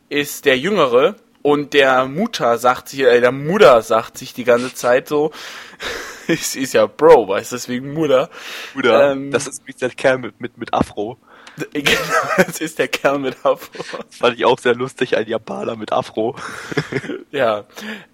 ist 0.08 0.44
der 0.44 0.58
jüngere 0.58 1.16
und 1.42 1.72
der 1.72 2.06
Muta 2.06 2.58
sagt 2.58 2.88
sich, 2.88 3.00
äh, 3.00 3.20
der 3.20 3.32
Mutter 3.32 3.80
sagt 3.82 4.18
sich 4.18 4.34
die 4.34 4.44
ganze 4.44 4.74
Zeit 4.74 5.08
so, 5.08 5.30
es 6.40 6.56
ist 6.56 6.74
ja 6.74 6.86
Bro, 6.86 7.28
weißt 7.28 7.52
du, 7.52 7.56
deswegen 7.56 7.92
Mutter. 7.94 8.28
Mutter, 8.74 9.12
ähm, 9.12 9.30
das 9.30 9.46
ist 9.46 9.66
wie 9.66 9.72
der 9.72 9.90
Kerl 9.90 10.18
mit, 10.18 10.40
mit, 10.40 10.58
mit 10.58 10.72
Afro. 10.74 11.18
Genau, 11.72 11.96
das 12.36 12.60
ist 12.60 12.78
der 12.78 12.86
Kerl 12.86 13.18
mit 13.18 13.44
Afro. 13.44 13.82
Fand 14.10 14.36
ich 14.36 14.44
auch 14.44 14.60
sehr 14.60 14.76
lustig, 14.76 15.16
ein 15.16 15.26
Japaner 15.26 15.74
mit 15.74 15.90
Afro. 15.92 16.36
ja. 17.32 17.64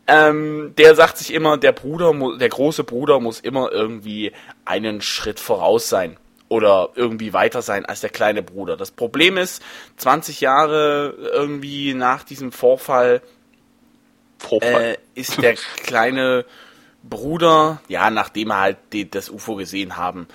Ähm, 0.06 0.72
der 0.78 0.94
sagt 0.94 1.18
sich 1.18 1.34
immer, 1.34 1.58
der 1.58 1.72
Bruder, 1.72 2.14
der 2.38 2.48
große 2.48 2.84
Bruder 2.84 3.20
muss 3.20 3.40
immer 3.40 3.70
irgendwie 3.70 4.32
einen 4.64 5.02
Schritt 5.02 5.40
voraus 5.40 5.90
sein 5.90 6.16
oder 6.48 6.90
irgendwie 6.94 7.34
weiter 7.34 7.60
sein 7.60 7.84
als 7.84 8.00
der 8.00 8.08
kleine 8.08 8.42
Bruder. 8.42 8.78
Das 8.78 8.92
Problem 8.92 9.36
ist, 9.36 9.62
20 9.98 10.40
Jahre 10.40 11.14
irgendwie 11.34 11.92
nach 11.92 12.22
diesem 12.22 12.50
Vorfall, 12.50 13.20
Vorfall. 14.38 14.96
Äh, 15.14 15.20
ist 15.20 15.42
der 15.42 15.54
kleine 15.82 16.46
Bruder, 17.08 17.80
ja, 17.88 18.10
nachdem 18.10 18.50
er 18.50 18.60
halt 18.60 18.78
die, 18.92 19.10
das 19.10 19.30
UFO 19.30 19.56
gesehen 19.56 19.96
haben, 19.96 20.26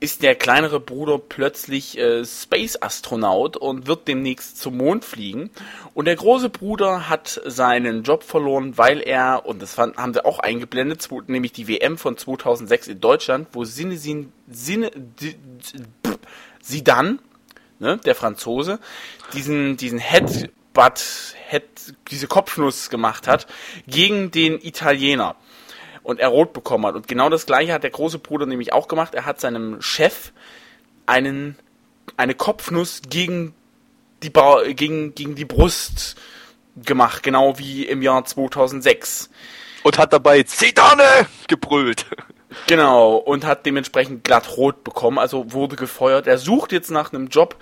ist 0.00 0.22
der 0.22 0.36
kleinere 0.36 0.78
Bruder 0.78 1.18
plötzlich 1.18 1.98
äh, 1.98 2.24
Space-Astronaut 2.24 3.56
und 3.56 3.86
wird 3.86 4.06
demnächst 4.06 4.60
zum 4.60 4.76
Mond 4.76 5.04
fliegen. 5.04 5.50
Und 5.94 6.04
der 6.04 6.14
große 6.14 6.50
Bruder 6.50 7.08
hat 7.08 7.40
seinen 7.44 8.04
Job 8.04 8.22
verloren, 8.22 8.78
weil 8.78 9.00
er, 9.00 9.44
und 9.44 9.60
das 9.60 9.74
fand, 9.74 9.96
haben 9.96 10.14
sie 10.14 10.24
auch 10.24 10.38
eingeblendet, 10.38 11.08
nämlich 11.26 11.52
die 11.52 11.66
WM 11.66 11.98
von 11.98 12.16
2006 12.16 12.88
in 12.88 13.00
Deutschland, 13.00 13.48
wo 13.52 13.64
Sinesin, 13.64 14.32
Sine, 14.48 14.90
Sidan, 16.62 17.18
ne, 17.80 17.98
der 18.04 18.14
Franzose, 18.14 18.78
diesen, 19.32 19.76
diesen 19.76 19.98
Headbutt, 19.98 21.34
Head, 21.48 21.64
diese 22.10 22.28
Kopfnuss 22.28 22.88
gemacht 22.88 23.26
hat, 23.26 23.48
gegen 23.88 24.30
den 24.30 24.60
Italiener 24.60 25.34
und 26.08 26.20
er 26.20 26.28
rot 26.28 26.54
bekommen 26.54 26.86
hat. 26.86 26.94
Und 26.94 27.06
genau 27.06 27.28
das 27.28 27.44
gleiche 27.44 27.74
hat 27.74 27.82
der 27.82 27.90
große 27.90 28.18
Bruder 28.18 28.46
nämlich 28.46 28.72
auch 28.72 28.88
gemacht. 28.88 29.14
Er 29.14 29.26
hat 29.26 29.42
seinem 29.42 29.82
Chef 29.82 30.32
einen, 31.04 31.54
eine 32.16 32.34
Kopfnuss 32.34 33.02
gegen 33.10 33.52
die, 34.22 34.30
ba 34.30 34.62
gegen, 34.68 35.14
gegen 35.14 35.34
die 35.34 35.44
Brust 35.44 36.16
gemacht, 36.82 37.22
genau 37.22 37.58
wie 37.58 37.84
im 37.84 38.00
Jahr 38.00 38.24
2006. 38.24 39.28
Und 39.82 39.98
hat 39.98 40.14
dabei 40.14 40.44
Zidane 40.44 41.26
gebrüllt. 41.46 42.06
Genau, 42.66 43.16
und 43.16 43.44
hat 43.44 43.66
dementsprechend 43.66 44.24
glatt 44.24 44.56
rot 44.56 44.84
bekommen, 44.84 45.18
also 45.18 45.52
wurde 45.52 45.76
gefeuert. 45.76 46.26
Er 46.26 46.38
sucht 46.38 46.72
jetzt 46.72 46.90
nach 46.90 47.12
einem 47.12 47.26
Job 47.26 47.56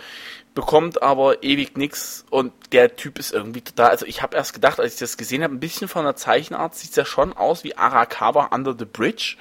bekommt 0.56 1.02
aber 1.02 1.44
ewig 1.44 1.76
nix 1.76 2.24
und 2.30 2.52
der 2.72 2.96
Typ 2.96 3.20
ist 3.20 3.32
irgendwie 3.32 3.60
total, 3.60 3.90
also 3.90 4.06
ich 4.06 4.22
habe 4.22 4.36
erst 4.36 4.54
gedacht, 4.54 4.80
als 4.80 4.94
ich 4.94 4.98
das 4.98 5.16
gesehen 5.16 5.44
habe, 5.44 5.54
ein 5.54 5.60
bisschen 5.60 5.86
von 5.86 6.04
der 6.04 6.16
Zeichenart 6.16 6.74
sieht 6.74 6.96
ja 6.96 7.04
schon 7.04 7.32
aus 7.34 7.62
wie 7.62 7.76
Arakawa 7.76 8.46
Under 8.52 8.74
the 8.76 8.86
Bridge 8.86 9.36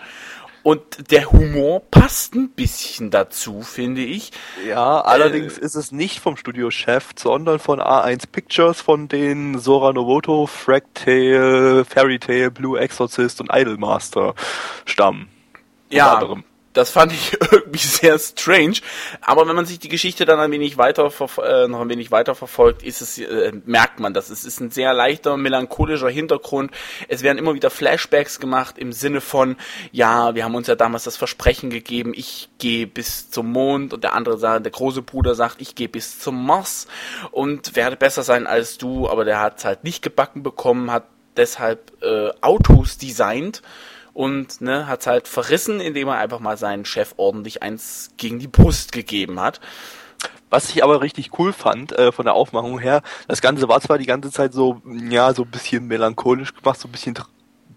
und 0.61 1.11
der 1.11 1.31
Humor 1.31 1.79
passt 1.89 2.35
ein 2.35 2.49
bisschen 2.49 3.11
dazu, 3.11 3.61
finde 3.61 4.01
ich. 4.01 4.31
Ja, 4.67 4.99
allerdings 5.01 5.57
äh, 5.57 5.61
ist 5.61 5.75
es 5.75 5.91
nicht 5.91 6.19
vom 6.19 6.35
Studiochef, 6.35 7.11
sondern 7.15 7.59
von 7.59 7.79
A1 7.79 8.27
Pictures, 8.29 8.81
von 8.81 9.07
den 9.07 9.57
Sora 9.59 9.93
Novoto, 9.93 10.47
Fractale, 10.47 11.85
Fairy 11.85 12.19
Tale, 12.19 12.51
Blue 12.51 12.77
Exorcist 12.77 13.39
und 13.39 13.51
Idolmaster 13.53 14.35
stammen. 14.85 15.29
Ja, 15.89 16.15
anderem 16.15 16.43
das 16.75 16.91
fand 16.91 17.11
ich 17.13 17.37
irgendwie 17.51 17.79
sehr 17.79 18.19
strange. 18.19 18.75
Aber 19.21 19.47
wenn 19.47 19.55
man 19.55 19.65
sich 19.65 19.79
die 19.79 19.89
Geschichte 19.89 20.25
dann 20.25 20.39
ein 20.39 20.51
wenig 20.51 20.77
weiter 20.77 21.11
äh, 21.43 21.67
noch 21.67 21.81
ein 21.81 21.89
wenig 21.89 22.11
weiter 22.11 22.35
verfolgt, 22.35 22.83
ist 22.83 23.01
es 23.01 23.17
äh, 23.17 23.51
merkt 23.65 23.99
man 23.99 24.13
das. 24.13 24.29
Es 24.29 24.45
ist 24.45 24.59
ein 24.59 24.71
sehr 24.71 24.93
leichter 24.93 25.37
melancholischer 25.37 26.09
Hintergrund. 26.09 26.71
Es 27.07 27.23
werden 27.23 27.37
immer 27.37 27.53
wieder 27.53 27.69
Flashbacks 27.69 28.39
gemacht 28.39 28.77
im 28.77 28.91
Sinne 28.91 29.21
von 29.21 29.55
ja, 29.91 30.35
wir 30.35 30.43
haben 30.43 30.55
uns 30.55 30.67
ja 30.67 30.75
damals 30.75 31.05
das 31.05 31.17
Versprechen 31.17 31.69
gegeben, 31.69 32.13
ich 32.15 32.49
gehe 32.59 32.87
bis 32.87 33.31
zum 33.31 33.51
Mond 33.51 33.93
und 33.93 34.03
der 34.03 34.13
andere 34.13 34.37
sagt, 34.37 34.65
der 34.65 34.71
große 34.71 35.01
Bruder 35.01 35.35
sagt, 35.35 35.61
ich 35.61 35.75
gehe 35.75 35.89
bis 35.89 36.19
zum 36.19 36.45
Mars 36.45 36.87
und 37.31 37.75
werde 37.75 37.95
besser 37.95 38.23
sein 38.23 38.47
als 38.47 38.77
du, 38.77 39.09
aber 39.09 39.25
der 39.25 39.39
hat 39.39 39.59
es 39.59 39.65
halt 39.65 39.83
nicht 39.83 40.01
gebacken 40.01 40.43
bekommen, 40.43 40.91
hat 40.91 41.05
deshalb 41.37 41.91
äh, 42.03 42.31
Autos 42.41 42.97
designt 42.97 43.61
und 44.15 44.61
ne, 44.61 44.87
hat 44.87 45.05
halt 45.07 45.27
verrissen, 45.27 45.81
indem 45.81 46.07
er 46.07 46.15
einfach 46.15 46.39
mal 46.39 46.57
seinen 46.57 46.85
Chef 46.85 47.13
ordentlich 47.17 47.61
eins 47.61 48.11
gegen 48.15 48.39
die 48.39 48.47
Brust 48.47 48.93
gegeben 48.93 49.41
hat. 49.41 49.59
Was 50.49 50.69
ich 50.69 50.83
aber 50.83 51.01
richtig 51.01 51.37
cool 51.37 51.51
fand 51.51 51.91
äh, 51.91 52.13
von 52.13 52.23
der 52.23 52.33
Aufmachung 52.33 52.79
her, 52.79 53.01
das 53.27 53.41
Ganze 53.41 53.67
war 53.67 53.81
zwar 53.81 53.97
die 53.97 54.05
ganze 54.05 54.31
Zeit 54.31 54.53
so, 54.53 54.81
ja, 54.85 55.33
so 55.33 55.43
ein 55.43 55.51
bisschen 55.51 55.85
melancholisch 55.87 56.53
gemacht, 56.53 56.79
so 56.79 56.87
ein 56.87 56.93
bisschen 56.93 57.13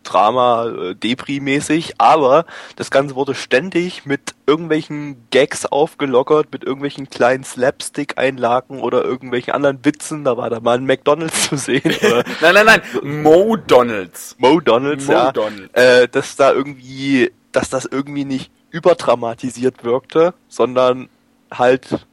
Drama, 0.09 0.67
äh, 0.67 0.95
Depri-mäßig, 0.95 1.95
aber 1.99 2.47
das 2.77 2.91
Ganze 2.91 3.15
wurde 3.15 3.35
ständig 3.35 4.07
mit 4.07 4.35
irgendwelchen 4.47 5.29
Gags 5.31 5.67
aufgelockert, 5.67 6.51
mit 6.53 6.65
irgendwelchen 6.65 7.11
kleinen 7.11 7.45
Slapstick-Einlagen 7.45 8.81
oder 8.81 9.05
irgendwelchen 9.05 9.53
anderen 9.53 9.85
Witzen. 9.85 10.25
Da 10.25 10.37
war 10.37 10.49
da 10.49 10.61
mal 10.61 10.79
ein 10.79 10.87
McDonalds 10.87 11.49
zu 11.49 11.57
sehen. 11.57 11.83
nein, 12.41 12.55
nein, 12.55 12.67
nein, 12.67 12.83
Mo 13.23 13.57
Donalds. 13.57 14.37
Mo 14.39 14.61
Donalds, 14.61 15.07
Mo 15.07 15.13
ja. 15.13 15.33
Donalds. 15.33 15.75
Äh, 15.75 16.09
dass 16.09 16.37
da 16.37 16.53
irgendwie, 16.53 17.31
dass 17.53 17.69
das 17.69 17.85
irgendwie 17.85 18.25
nicht 18.25 18.51
überdramatisiert 18.71 19.85
wirkte, 19.85 20.35
sondern 20.49 21.09
halt 21.51 22.07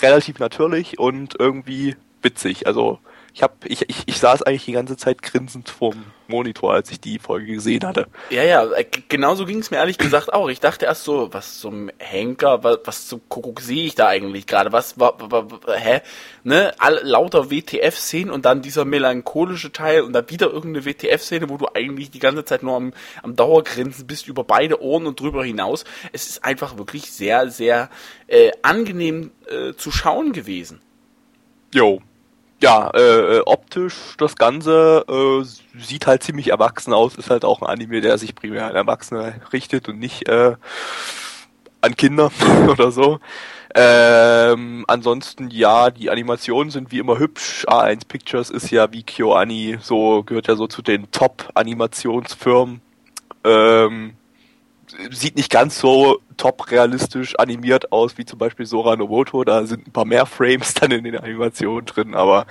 relativ 0.00 0.38
natürlich 0.38 0.98
und 0.98 1.34
irgendwie 1.38 1.96
witzig. 2.24 2.66
Also 2.66 2.98
ich 3.34 3.42
habe 3.42 3.54
ich, 3.64 3.82
ich, 3.88 4.04
ich 4.06 4.18
saß 4.18 4.42
eigentlich 4.42 4.64
die 4.64 4.72
ganze 4.72 4.96
Zeit 4.96 5.20
grinsend 5.20 5.68
vorm 5.68 6.04
Monitor, 6.28 6.72
als 6.72 6.92
ich 6.92 7.00
die 7.00 7.18
Folge 7.18 7.46
gesehen 7.46 7.84
hatte. 7.84 8.06
Ja, 8.30 8.44
ja, 8.44 8.64
äh, 8.72 8.86
genauso 9.08 9.44
ging 9.44 9.58
es 9.58 9.72
mir 9.72 9.78
ehrlich 9.78 9.98
gesagt 9.98 10.32
auch. 10.32 10.48
Ich 10.48 10.60
dachte 10.60 10.84
erst 10.84 11.02
so, 11.02 11.34
was 11.34 11.58
zum 11.58 11.90
Henker, 11.98 12.62
was, 12.62 12.78
was 12.84 13.08
zum 13.08 13.28
Kuckuck 13.28 13.60
sehe 13.60 13.86
ich 13.86 13.96
da 13.96 14.06
eigentlich 14.06 14.46
gerade? 14.46 14.70
Was 14.70 15.00
war, 15.00 15.18
hä? 15.66 16.00
Ne? 16.44 16.72
All, 16.78 17.00
lauter 17.02 17.50
WTF-Szenen 17.50 18.30
und 18.30 18.44
dann 18.44 18.62
dieser 18.62 18.84
melancholische 18.84 19.72
Teil 19.72 20.02
und 20.02 20.12
dann 20.12 20.30
wieder 20.30 20.52
irgendeine 20.52 20.86
WTF-Szene, 20.86 21.48
wo 21.48 21.56
du 21.56 21.66
eigentlich 21.74 22.12
die 22.12 22.20
ganze 22.20 22.44
Zeit 22.44 22.62
nur 22.62 22.76
am, 22.76 22.94
am 23.24 23.34
Dauergrinsen 23.34 24.06
bist 24.06 24.28
über 24.28 24.44
beide 24.44 24.80
Ohren 24.80 25.08
und 25.08 25.18
drüber 25.18 25.44
hinaus. 25.44 25.84
Es 26.12 26.28
ist 26.28 26.44
einfach 26.44 26.78
wirklich 26.78 27.10
sehr, 27.10 27.50
sehr 27.50 27.90
äh, 28.28 28.52
angenehm 28.62 29.32
äh, 29.48 29.74
zu 29.74 29.90
schauen 29.90 30.32
gewesen. 30.32 30.80
Jo, 31.74 32.00
ja, 32.64 32.88
äh, 32.94 33.36
äh, 33.36 33.42
optisch 33.44 34.14
das 34.16 34.36
Ganze 34.36 35.04
äh, 35.06 35.44
sieht 35.78 36.06
halt 36.06 36.22
ziemlich 36.22 36.48
erwachsen 36.48 36.94
aus, 36.94 37.14
ist 37.14 37.28
halt 37.28 37.44
auch 37.44 37.60
ein 37.60 37.68
Anime, 37.68 38.00
der 38.00 38.16
sich 38.16 38.34
primär 38.34 38.66
an 38.66 38.74
Erwachsene 38.74 39.34
richtet 39.52 39.86
und 39.86 39.98
nicht 39.98 40.26
äh, 40.30 40.56
an 41.82 41.94
Kinder 41.94 42.32
oder 42.68 42.90
so. 42.90 43.20
Ähm, 43.74 44.86
ansonsten 44.88 45.50
ja, 45.50 45.90
die 45.90 46.08
Animationen 46.08 46.70
sind 46.70 46.90
wie 46.90 47.00
immer 47.00 47.18
hübsch. 47.18 47.66
A1 47.68 48.08
Pictures 48.08 48.48
ist 48.48 48.70
ja 48.70 48.90
wie 48.92 49.02
KyoAni, 49.02 49.76
so 49.82 50.22
gehört 50.22 50.48
ja 50.48 50.56
so 50.56 50.66
zu 50.66 50.80
den 50.80 51.10
Top-Animationsfirmen. 51.10 52.80
Ähm, 53.44 54.14
sieht 55.10 55.36
nicht 55.36 55.50
ganz 55.50 55.78
so 55.78 56.20
top 56.36 56.70
realistisch 56.70 57.38
animiert 57.38 57.92
aus 57.92 58.18
wie 58.18 58.24
zum 58.24 58.38
Beispiel 58.38 58.66
Sora 58.66 58.96
Nomoto. 58.96 59.44
Da 59.44 59.66
sind 59.66 59.86
ein 59.86 59.92
paar 59.92 60.04
mehr 60.04 60.26
Frames 60.26 60.74
dann 60.80 60.90
in 60.90 61.04
den 61.04 61.16
Animationen 61.16 61.86
drin, 61.86 62.14
aber 62.14 62.46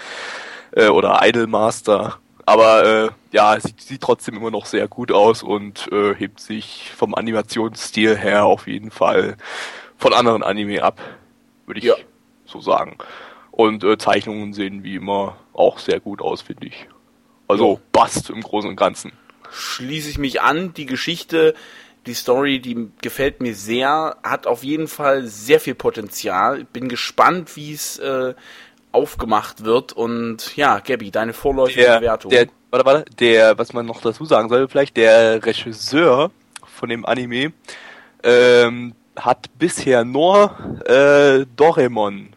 äh, 0.71 0.87
oder 0.87 1.19
Idolmaster. 1.23 2.19
Aber 2.45 2.85
äh, 2.85 3.09
ja, 3.31 3.57
sieht, 3.59 3.81
sieht 3.81 4.01
trotzdem 4.01 4.35
immer 4.35 4.51
noch 4.51 4.65
sehr 4.65 4.87
gut 4.87 5.11
aus 5.11 5.43
und 5.43 5.89
äh, 5.91 6.13
hebt 6.13 6.39
sich 6.39 6.91
vom 6.95 7.15
Animationsstil 7.15 8.17
her 8.17 8.45
auf 8.45 8.67
jeden 8.67 8.91
Fall 8.91 9.37
von 9.97 10.13
anderen 10.13 10.43
Anime 10.43 10.83
ab, 10.83 10.99
würde 11.65 11.79
ich 11.79 11.85
ja. 11.85 11.95
so 12.45 12.59
sagen. 12.59 12.97
Und 13.51 13.83
äh, 13.83 13.97
Zeichnungen 13.97 14.53
sehen 14.53 14.83
wie 14.83 14.95
immer 14.95 15.37
auch 15.53 15.79
sehr 15.79 15.99
gut 15.99 16.21
aus, 16.21 16.41
finde 16.41 16.67
ich. 16.67 16.87
Also 17.47 17.75
ja. 17.75 17.79
Bast 17.93 18.29
im 18.29 18.41
Großen 18.41 18.69
und 18.69 18.75
Ganzen. 18.75 19.13
Schließe 19.51 20.09
ich 20.09 20.17
mich 20.17 20.41
an. 20.41 20.73
Die 20.73 20.85
Geschichte 20.85 21.53
die 22.05 22.13
Story, 22.13 22.59
die 22.59 22.89
gefällt 23.01 23.41
mir 23.41 23.55
sehr, 23.55 24.17
hat 24.23 24.47
auf 24.47 24.63
jeden 24.63 24.87
Fall 24.87 25.25
sehr 25.25 25.59
viel 25.59 25.75
Potenzial. 25.75 26.65
Bin 26.65 26.89
gespannt, 26.89 27.55
wie 27.55 27.73
es 27.73 27.97
äh, 27.99 28.33
aufgemacht 28.91 29.63
wird. 29.63 29.93
Und 29.93 30.55
ja, 30.55 30.79
Gabby, 30.79 31.11
deine 31.11 31.33
vorläufige 31.33 31.81
der, 31.81 31.99
Bewertung. 31.99 32.31
Der, 32.31 32.47
warte, 32.71 32.85
warte, 32.85 33.05
der, 33.19 33.57
was 33.57 33.73
man 33.73 33.85
noch 33.85 34.01
dazu 34.01 34.25
sagen 34.25 34.49
soll, 34.49 34.67
vielleicht 34.67 34.97
der 34.97 35.45
Regisseur 35.45 36.31
von 36.65 36.89
dem 36.89 37.05
Anime 37.05 37.53
ähm, 38.23 38.93
hat 39.15 39.47
bisher 39.57 40.03
nur 40.03 40.55
äh, 40.85 41.45
Doraemon 41.55 42.29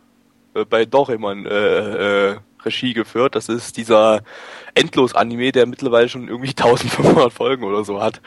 äh, 0.55 0.65
bei 0.65 0.85
Doraemon 0.85 1.47
äh, 1.47 2.31
äh, 2.31 2.37
Regie 2.65 2.93
geführt. 2.93 3.35
Das 3.35 3.49
ist 3.49 3.77
dieser 3.77 4.23
Endlos-Anime, 4.75 5.53
der 5.53 5.67
mittlerweile 5.67 6.09
schon 6.09 6.29
irgendwie 6.29 6.51
1500 6.57 7.33
Folgen 7.33 7.65
oder 7.65 7.85
so 7.85 8.03
hat 8.03 8.21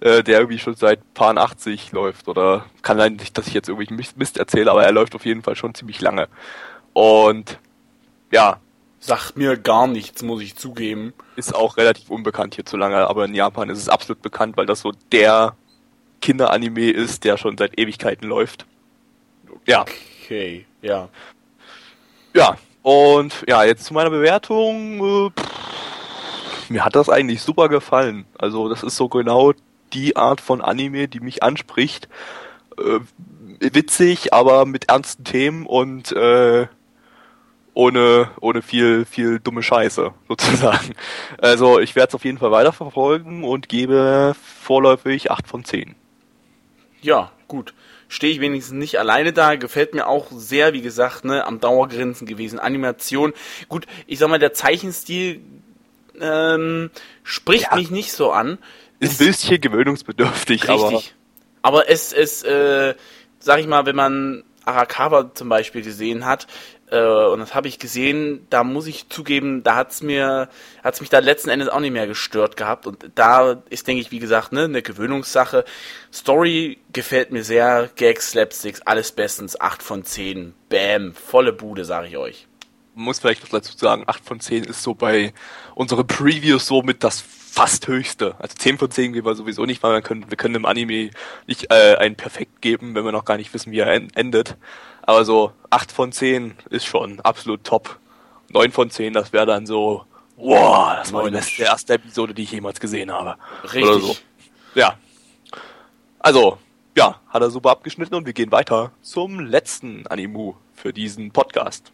äh, 0.00 0.22
der 0.22 0.40
irgendwie 0.40 0.58
schon 0.58 0.74
seit 0.74 1.14
paar 1.14 1.36
80 1.36 1.92
läuft. 1.92 2.28
Oder 2.28 2.66
kann 2.82 2.98
sein, 2.98 3.18
dass 3.34 3.46
ich 3.48 3.54
jetzt 3.54 3.68
irgendwie 3.68 4.04
Mist 4.16 4.38
erzähle, 4.38 4.70
aber 4.70 4.84
er 4.84 4.92
läuft 4.92 5.14
auf 5.14 5.24
jeden 5.24 5.42
Fall 5.42 5.56
schon 5.56 5.74
ziemlich 5.74 6.00
lange. 6.00 6.28
Und 6.92 7.58
ja. 8.30 8.60
Sagt 8.98 9.36
mir 9.36 9.56
gar 9.56 9.86
nichts, 9.86 10.22
muss 10.22 10.42
ich 10.42 10.56
zugeben. 10.56 11.12
Ist 11.36 11.54
auch 11.54 11.76
relativ 11.76 12.10
unbekannt 12.10 12.54
hierzulande, 12.56 13.06
aber 13.08 13.26
in 13.26 13.34
Japan 13.34 13.68
ist 13.68 13.78
es 13.78 13.88
absolut 13.88 14.20
bekannt, 14.22 14.56
weil 14.56 14.66
das 14.66 14.80
so 14.80 14.90
der 15.12 15.54
Kinderanime 16.22 16.90
ist, 16.90 17.22
der 17.22 17.36
schon 17.36 17.56
seit 17.56 17.78
Ewigkeiten 17.78 18.26
läuft. 18.26 18.66
Ja. 19.66 19.82
Okay, 19.82 20.66
ja. 20.82 21.08
Ja, 22.34 22.56
und 22.82 23.44
ja, 23.46 23.64
jetzt 23.64 23.84
zu 23.84 23.94
meiner 23.94 24.10
Bewertung. 24.10 25.28
Äh, 25.28 25.30
pff, 25.30 26.70
mir 26.70 26.84
hat 26.84 26.96
das 26.96 27.08
eigentlich 27.08 27.42
super 27.42 27.68
gefallen. 27.68 28.26
Also 28.38 28.68
das 28.68 28.82
ist 28.82 28.96
so 28.96 29.08
genau 29.08 29.52
die 29.92 30.16
Art 30.16 30.40
von 30.40 30.60
Anime, 30.60 31.08
die 31.08 31.20
mich 31.20 31.42
anspricht. 31.42 32.08
Äh, 32.78 33.00
witzig, 33.60 34.32
aber 34.32 34.66
mit 34.66 34.88
ernsten 34.88 35.24
Themen 35.24 35.66
und 35.66 36.12
äh, 36.12 36.66
ohne, 37.74 38.30
ohne 38.40 38.62
viel, 38.62 39.04
viel 39.04 39.38
dumme 39.38 39.62
Scheiße, 39.62 40.12
sozusagen. 40.28 40.94
Also 41.38 41.78
ich 41.78 41.94
werde 41.94 42.08
es 42.08 42.14
auf 42.14 42.24
jeden 42.24 42.38
Fall 42.38 42.50
weiterverfolgen 42.50 43.44
und 43.44 43.68
gebe 43.68 44.34
vorläufig 44.62 45.30
8 45.30 45.46
von 45.46 45.64
10. 45.64 45.94
ja, 47.02 47.30
gut. 47.48 47.74
Stehe 48.08 48.32
ich 48.32 48.40
wenigstens 48.40 48.78
nicht 48.78 48.98
alleine 49.00 49.32
da. 49.32 49.56
Gefällt 49.56 49.92
mir 49.92 50.06
auch 50.06 50.28
sehr, 50.30 50.72
wie 50.72 50.80
gesagt, 50.80 51.24
ne, 51.24 51.44
am 51.44 51.58
Dauergrinsen 51.58 52.26
gewesen. 52.26 52.60
Animation. 52.60 53.32
Gut, 53.68 53.86
ich 54.06 54.20
sag 54.20 54.28
mal, 54.28 54.38
der 54.38 54.52
Zeichenstil 54.52 55.40
ähm, 56.20 56.90
spricht 57.24 57.68
ja. 57.72 57.76
mich 57.76 57.90
nicht 57.90 58.12
so 58.12 58.30
an. 58.30 58.58
Ist 58.98 59.20
ein 59.20 59.26
bisschen 59.26 59.60
gewöhnungsbedürftig, 59.60 60.68
richtig. 60.68 60.72
aber. 60.72 61.02
Aber 61.62 61.88
es, 61.90 62.12
es, 62.12 62.42
äh, 62.44 62.94
sag 63.40 63.58
ich 63.58 63.66
mal, 63.66 63.86
wenn 63.86 63.96
man 63.96 64.44
Arakawa 64.64 65.34
zum 65.34 65.48
Beispiel 65.48 65.82
gesehen 65.82 66.24
hat, 66.24 66.46
äh, 66.90 66.98
und 66.98 67.40
das 67.40 67.54
habe 67.54 67.68
ich 67.68 67.78
gesehen, 67.78 68.46
da 68.50 68.62
muss 68.62 68.86
ich 68.86 69.08
zugeben, 69.08 69.62
da 69.62 69.74
hat's 69.74 70.02
mir, 70.02 70.48
hat's 70.84 71.00
mich 71.00 71.10
da 71.10 71.18
letzten 71.18 71.50
Endes 71.50 71.68
auch 71.68 71.80
nicht 71.80 71.92
mehr 71.92 72.06
gestört 72.06 72.56
gehabt. 72.56 72.86
Und 72.86 73.10
da 73.14 73.62
ist, 73.70 73.86
denke 73.88 74.00
ich, 74.00 74.12
wie 74.12 74.20
gesagt, 74.20 74.52
ne, 74.52 74.64
eine 74.64 74.82
Gewöhnungssache. 74.82 75.64
Story 76.12 76.78
gefällt 76.92 77.32
mir 77.32 77.42
sehr, 77.42 77.90
Gags, 77.96 78.30
Slapsticks, 78.30 78.82
alles 78.82 79.12
bestens, 79.12 79.60
8 79.60 79.82
von 79.82 80.04
10, 80.04 80.54
Bam, 80.68 81.14
volle 81.14 81.52
Bude, 81.52 81.84
sage 81.84 82.06
ich 82.08 82.16
euch. 82.16 82.46
Muss 82.94 83.18
vielleicht 83.18 83.42
noch 83.42 83.50
dazu 83.50 83.76
sagen, 83.76 84.04
8 84.06 84.24
von 84.24 84.40
10 84.40 84.64
ist 84.64 84.82
so 84.82 84.94
bei 84.94 85.34
unseren 85.74 86.06
Previews 86.06 86.66
so 86.66 86.82
mit 86.82 87.02
das 87.02 87.20
fast 87.56 87.88
höchste. 87.88 88.34
Also 88.38 88.54
10 88.54 88.76
von 88.76 88.90
10 88.90 89.14
geben 89.14 89.26
wir 89.26 89.34
sowieso 89.34 89.64
nicht, 89.64 89.82
weil 89.82 89.94
wir 89.94 90.02
können, 90.02 90.30
wir 90.30 90.36
können 90.36 90.56
im 90.56 90.66
Anime 90.66 91.10
nicht 91.46 91.72
äh, 91.72 91.96
einen 91.96 92.14
perfekt 92.14 92.60
geben, 92.60 92.94
wenn 92.94 93.04
wir 93.04 93.12
noch 93.12 93.24
gar 93.24 93.38
nicht 93.38 93.52
wissen, 93.54 93.72
wie 93.72 93.78
er 93.78 93.90
endet. 94.14 94.56
Aber 95.00 95.24
so 95.24 95.52
8 95.70 95.90
von 95.90 96.12
10 96.12 96.54
ist 96.68 96.84
schon 96.84 97.18
absolut 97.20 97.64
top. 97.64 97.98
9 98.50 98.72
von 98.72 98.90
10, 98.90 99.14
das 99.14 99.32
wäre 99.32 99.46
dann 99.46 99.66
so, 99.66 100.04
wow, 100.36 100.96
das 100.96 101.12
war 101.14 101.24
die 101.24 101.30
beste 101.30 101.62
erste 101.62 101.94
Episode, 101.94 102.34
die 102.34 102.42
ich 102.42 102.52
jemals 102.52 102.78
gesehen 102.78 103.10
habe. 103.10 103.36
Richtig. 103.64 103.84
Oder 103.84 104.00
so. 104.00 104.16
Ja. 104.74 104.98
Also, 106.18 106.58
ja, 106.94 107.20
hat 107.28 107.42
er 107.42 107.50
super 107.50 107.70
abgeschnitten 107.70 108.14
und 108.14 108.26
wir 108.26 108.34
gehen 108.34 108.52
weiter 108.52 108.92
zum 109.00 109.40
letzten 109.40 110.06
Animu 110.08 110.54
für 110.74 110.92
diesen 110.92 111.30
Podcast. 111.32 111.90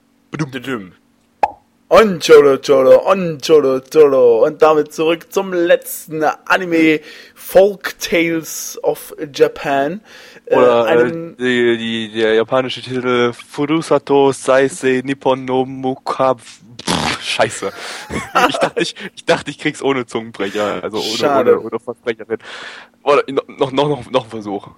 Badum. 1.93 2.19
Badum. 2.19 2.23
Onchoro 2.23 2.59
Choro, 2.59 3.07
Onchoro 3.07 3.81
Choro. 3.81 4.47
Und 4.47 4.63
damit 4.63 4.93
zurück 4.93 5.31
zum 5.31 5.53
letzten 5.53 6.25
Anime 6.25 7.01
Folk 7.35 7.99
Tales 7.99 8.79
of 8.83 9.15
Japan. 9.33 10.01
Äh, 10.47 10.57
Oder 10.57 10.89
äh, 10.89 11.13
die, 11.39 11.77
die, 11.77 12.13
der 12.13 12.35
japanische 12.35 12.81
Titel 12.81 13.33
Furusato 13.33 14.33
Saisei 14.33 15.03
Nippon 15.05 15.45
no 15.45 15.65
Muka. 15.67 16.37
Scheiße. 17.21 17.73
ich 18.49 18.57
dachte, 18.57 18.81
ich, 18.81 18.97
ich 19.15 19.25
dachte, 19.25 19.51
ich 19.51 19.59
krieg's 19.59 19.83
ohne 19.83 20.07
Zungenbrecher, 20.07 20.83
also 20.83 20.99
ohne, 20.99 21.17
Schade. 21.17 21.59
ohne, 21.59 21.67
ohne 21.69 21.79
Versprecherin. 21.79 22.39
Oder 23.05 23.23
noch, 23.29 23.71
noch, 23.71 23.89
noch, 23.89 24.11
noch 24.11 24.25
ein 24.25 24.31
Versuch. 24.31 24.69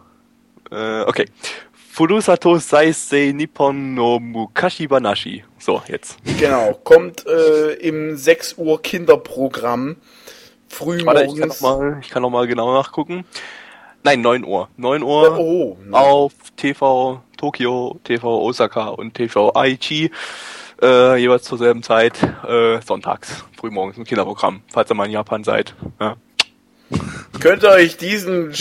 Äh, 0.70 1.02
okay. 1.02 1.26
Furusato 1.94 2.58
Saisei 2.58 3.30
Nippon 3.30 3.94
no 3.94 4.18
Mukashi 4.18 4.88
Banashi. 4.88 5.44
So, 5.60 5.80
jetzt. 5.86 6.16
Genau, 6.40 6.72
kommt 6.82 7.24
äh, 7.24 7.74
im 7.74 8.16
6 8.16 8.54
Uhr 8.58 8.82
Kinderprogramm 8.82 9.94
früh 10.66 11.06
Warte, 11.06 11.26
morgens. 11.26 11.34
Ich 11.34 11.40
kann, 11.40 11.48
noch 11.48 11.60
mal, 11.60 11.98
ich 12.00 12.10
kann 12.10 12.22
noch 12.22 12.30
mal 12.30 12.46
genau 12.48 12.74
nachgucken. 12.74 13.24
Nein, 14.02 14.22
9 14.22 14.44
Uhr. 14.44 14.68
9 14.76 15.04
Uhr 15.04 15.38
oh, 15.38 15.78
auf 15.92 16.32
TV 16.56 17.22
Tokio, 17.36 18.00
TV 18.02 18.42
Osaka 18.42 18.88
und 18.88 19.14
TV 19.14 19.54
Aichi. 19.54 20.10
Äh, 20.82 21.18
jeweils 21.18 21.44
zur 21.44 21.58
selben 21.58 21.84
Zeit, 21.84 22.20
äh, 22.44 22.80
sonntags, 22.84 23.44
frühmorgens 23.56 23.98
im 23.98 24.04
Kinderprogramm, 24.04 24.62
falls 24.66 24.90
ihr 24.90 24.96
mal 24.96 25.06
in 25.06 25.12
Japan 25.12 25.44
seid. 25.44 25.76
Ja. 26.00 26.16
Könnt 27.38 27.62
ihr 27.62 27.70
euch 27.70 27.96
diesen 27.96 28.52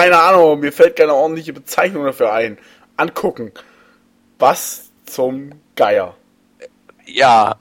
keine 0.00 0.18
Ahnung, 0.18 0.60
mir 0.60 0.72
fällt 0.72 0.96
keine 0.96 1.12
ordentliche 1.12 1.52
Bezeichnung 1.52 2.06
dafür 2.06 2.32
ein. 2.32 2.56
Angucken. 2.96 3.52
Was 4.38 4.90
zum 5.04 5.50
Geier? 5.76 6.16
Ja, 7.04 7.56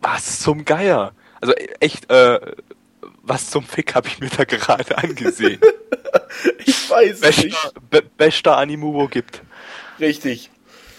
was 0.00 0.40
zum 0.40 0.64
Geier? 0.64 1.12
Also 1.40 1.54
echt, 1.78 2.10
äh, 2.10 2.40
was 3.22 3.48
zum 3.48 3.62
Fick 3.62 3.94
habe 3.94 4.08
ich 4.08 4.18
mir 4.18 4.28
da 4.28 4.42
gerade 4.42 4.98
angesehen? 4.98 5.60
ich 6.66 6.90
weiß 6.90 7.20
bester, 7.20 7.44
nicht. 7.44 7.74
Be 7.90 8.02
bester 8.02 8.56
Animu, 8.56 8.92
wo 8.92 9.06
gibt. 9.06 9.42
Richtig. 10.00 10.50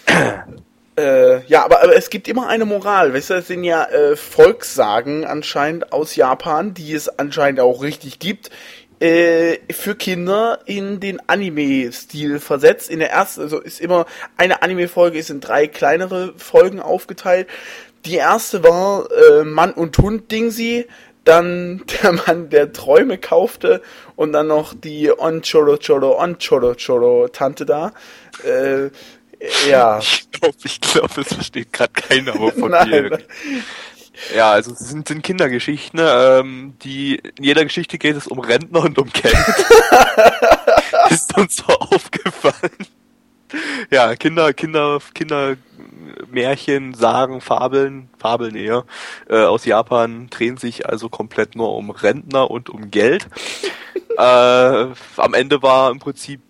äh, 0.96 1.44
ja, 1.44 1.62
aber, 1.62 1.82
aber 1.82 1.94
es 1.94 2.08
gibt 2.08 2.26
immer 2.26 2.48
eine 2.48 2.64
Moral. 2.64 3.12
Weißt 3.12 3.28
du, 3.28 3.34
es 3.34 3.48
sind 3.48 3.64
ja 3.64 3.84
äh, 3.84 4.16
Volkssagen 4.16 5.26
anscheinend 5.26 5.92
aus 5.92 6.16
Japan, 6.16 6.72
die 6.72 6.94
es 6.94 7.10
anscheinend 7.18 7.60
auch 7.60 7.82
richtig 7.82 8.18
gibt 8.18 8.50
äh, 9.02 9.58
für 9.72 9.96
Kinder 9.96 10.60
in 10.64 11.00
den 11.00 11.18
Anime-Stil 11.28 12.38
versetzt. 12.38 12.88
In 12.88 13.00
der 13.00 13.10
ersten, 13.10 13.40
also 13.40 13.58
ist 13.58 13.80
immer 13.80 14.06
eine 14.36 14.62
Anime-Folge 14.62 15.18
ist 15.18 15.28
in 15.28 15.40
drei 15.40 15.66
kleinere 15.66 16.34
Folgen 16.36 16.78
aufgeteilt. 16.78 17.48
Die 18.04 18.14
erste 18.14 18.62
war 18.62 19.08
äh, 19.10 19.42
Mann 19.42 19.72
und 19.72 19.98
Hund 19.98 20.30
Dingsy, 20.30 20.86
dann 21.24 21.82
der 22.02 22.12
Mann, 22.12 22.48
der 22.50 22.72
Träume 22.72 23.18
kaufte 23.18 23.82
und 24.14 24.32
dann 24.32 24.46
noch 24.46 24.72
die 24.72 25.10
On 25.10 25.42
Choro 25.42 25.78
Choro 25.84 26.22
On 26.22 26.38
Choro 26.38 26.74
Choro 26.74 27.26
Tante 27.26 27.66
da. 27.66 27.92
Äh, 28.44 28.90
ja. 29.68 29.98
Ich 29.98 30.30
glaube, 30.30 30.56
ich 30.62 30.80
glaub, 30.80 31.18
es 31.18 31.34
versteht 31.34 31.72
gerade 31.72 31.92
keiner 31.92 32.34
von 32.34 32.70
Nein, 32.70 32.88
dir. 32.88 33.18
Ja, 34.34 34.52
also 34.52 34.72
es 34.72 34.78
sind, 34.80 35.08
sind 35.08 35.22
Kindergeschichten, 35.22 36.00
ähm, 36.02 36.74
die 36.82 37.16
in 37.16 37.44
jeder 37.44 37.64
Geschichte 37.64 37.98
geht 37.98 38.16
es 38.16 38.26
um 38.26 38.38
Rentner 38.38 38.80
und 38.80 38.98
um 38.98 39.10
Geld. 39.10 39.34
ist 41.10 41.36
uns 41.36 41.56
so 41.56 41.72
aufgefallen. 41.72 42.86
Ja, 43.90 44.14
Kinder, 44.14 44.52
Kinder, 44.52 44.98
Kinder, 45.14 45.56
Märchen, 46.30 46.94
Sagen, 46.94 47.40
Fabeln, 47.40 48.08
Fabeln 48.18 48.54
eher, 48.54 48.84
äh, 49.28 49.42
aus 49.42 49.64
Japan 49.64 50.28
drehen 50.30 50.56
sich 50.56 50.88
also 50.88 51.08
komplett 51.08 51.54
nur 51.56 51.74
um 51.74 51.90
Rentner 51.90 52.50
und 52.50 52.70
um 52.70 52.90
Geld. 52.90 53.28
äh, 54.16 54.20
am 54.22 55.34
Ende 55.34 55.62
war 55.62 55.90
im 55.90 55.98
Prinzip, 55.98 56.40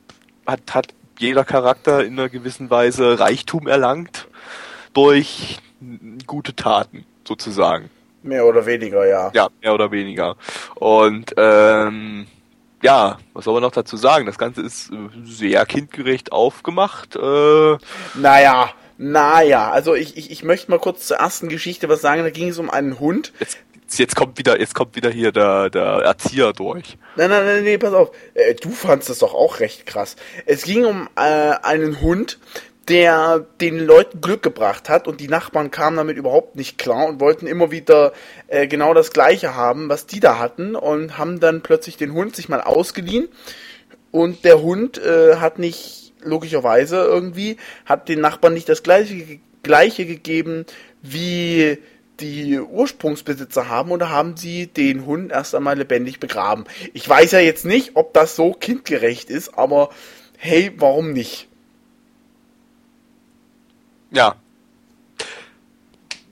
hat, 0.47 0.75
hat 0.75 0.95
jeder 1.19 1.45
Charakter 1.45 2.05
in 2.05 2.19
einer 2.19 2.29
gewissen 2.29 2.71
Weise 2.71 3.19
Reichtum 3.19 3.67
erlangt 3.67 4.29
durch 4.93 5.59
gute 6.27 6.55
Taten 6.55 7.05
sozusagen. 7.27 7.91
Mehr 8.23 8.47
oder 8.47 8.67
weniger, 8.67 9.07
ja. 9.07 9.31
Ja, 9.35 9.49
mehr 9.61 9.75
oder 9.75 9.91
weniger. 9.91 10.37
Und 10.77 11.35
ähm, 11.37 12.27
ja, 12.83 13.19
was 13.33 13.45
soll 13.45 13.55
man 13.55 13.63
noch 13.63 13.73
dazu 13.73 13.97
sagen? 13.97 14.27
Das 14.27 14.39
Ganze 14.39 14.63
ist 14.63 14.91
äh, 14.91 14.97
sehr 15.25 15.67
kindgerecht 15.67 16.33
aufgemacht. 16.33 17.17
Äh, 17.17 17.77
naja, 18.15 18.71
naja, 18.99 19.71
also 19.71 19.95
ich, 19.95 20.17
ich, 20.17 20.31
ich 20.31 20.45
möchte 20.45 20.71
mal 20.71 20.79
kurz 20.79 21.09
zur 21.09 21.17
ersten 21.17 21.49
Geschichte 21.49 21.89
was 21.89 22.01
sagen. 22.01 22.23
Da 22.23 22.31
ging 22.31 22.49
es 22.49 22.59
um 22.59 22.71
einen 22.71 23.01
Hund. 23.01 23.33
Jetzt, 23.41 23.59
jetzt 23.99 24.15
kommt 24.15 24.39
wieder, 24.39 24.61
jetzt 24.61 24.75
kommt 24.75 24.95
wieder 24.95 25.11
hier 25.11 25.33
der, 25.33 25.71
der 25.71 25.83
Erzieher 25.83 26.53
durch. 26.53 26.99
Nein, 27.17 27.31
nein, 27.31 27.45
nein, 27.45 27.65
nee, 27.65 27.79
pass 27.79 27.93
auf. 27.95 28.13
Äh, 28.35 28.55
du 28.55 28.71
fandst 28.71 29.11
das 29.11 29.19
doch 29.19 29.35
auch 29.35 29.61
recht 29.61 29.87
krass. 29.87 30.17
Es 30.47 30.63
ging 30.63 30.85
um 30.85 31.09
äh, 31.17 31.21
einen 31.21 32.01
Hund, 32.01 32.39
der 32.89 33.47
den 33.61 33.79
Leuten 33.79 34.21
Glück 34.21 34.43
gebracht 34.43 34.89
hat 34.89 35.07
und 35.07 35.21
die 35.21 35.29
Nachbarn 35.29 35.71
kamen 35.71 35.97
damit 35.97 36.17
überhaupt 36.17 36.57
nicht 36.57 36.79
klar 36.79 37.07
und 37.07 37.21
wollten 37.21 37.47
immer 37.47 37.71
wieder 37.71 38.13
äh, 38.49 38.67
genau 38.67 38.93
das 38.93 39.13
gleiche 39.13 39.55
haben, 39.55 39.89
was 39.89 40.07
die 40.07 40.21
da 40.21 40.39
hatten 40.39 40.75
und 40.75 41.17
haben 41.17 41.39
dann 41.39 41.63
plötzlich 41.63 41.97
den 41.97 42.13
Hund 42.13 42.35
sich 42.35 42.49
mal 42.49 42.61
ausgeliehen 42.61 43.29
und 44.11 44.45
der 44.45 44.63
Hund 44.63 44.99
äh, 44.99 45.37
hat 45.37 45.59
nicht 45.59 46.13
logischerweise 46.25 46.97
irgendwie 46.97 47.57
hat 47.85 48.09
den 48.09 48.21
Nachbarn 48.21 48.55
nicht 48.55 48.69
das 48.69 48.83
gleiche 48.83 49.41
gleiche 49.63 50.07
gegeben 50.07 50.67
wie 51.03 51.79
die 52.21 52.61
Ursprungsbesitzer 52.61 53.69
haben 53.69 53.91
oder 53.91 54.11
haben 54.11 54.37
sie 54.37 54.67
den 54.67 55.07
Hund 55.07 55.33
erst 55.33 55.55
einmal 55.55 55.77
lebendig 55.77 56.21
begraben. 56.21 56.65
Ich 56.93 57.09
weiß 57.09 57.33
ja 57.33 57.41
jetzt 57.41 57.65
nicht, 57.65 57.93
ob 57.95 58.15
das 58.15 58.37
so 58.37 58.53
kindgerecht 58.53 59.31
ist, 59.31 59.57
aber 59.59 59.91
hey, 60.37 60.73
warum 60.77 61.13
nicht? 61.13 61.49
Ja. 64.13 64.37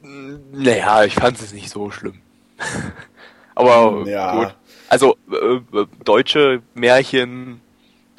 Naja, 0.03 1.05
ich 1.05 1.15
fand 1.15 1.41
es 1.41 1.53
nicht 1.53 1.71
so 1.71 1.91
schlimm. 1.91 2.21
Aber 3.55 4.07
ja. 4.07 4.35
gut. 4.35 4.55
Also 4.89 5.17
äh, 5.31 5.79
äh, 5.79 5.87
deutsche 6.05 6.63
Märchen 6.75 7.61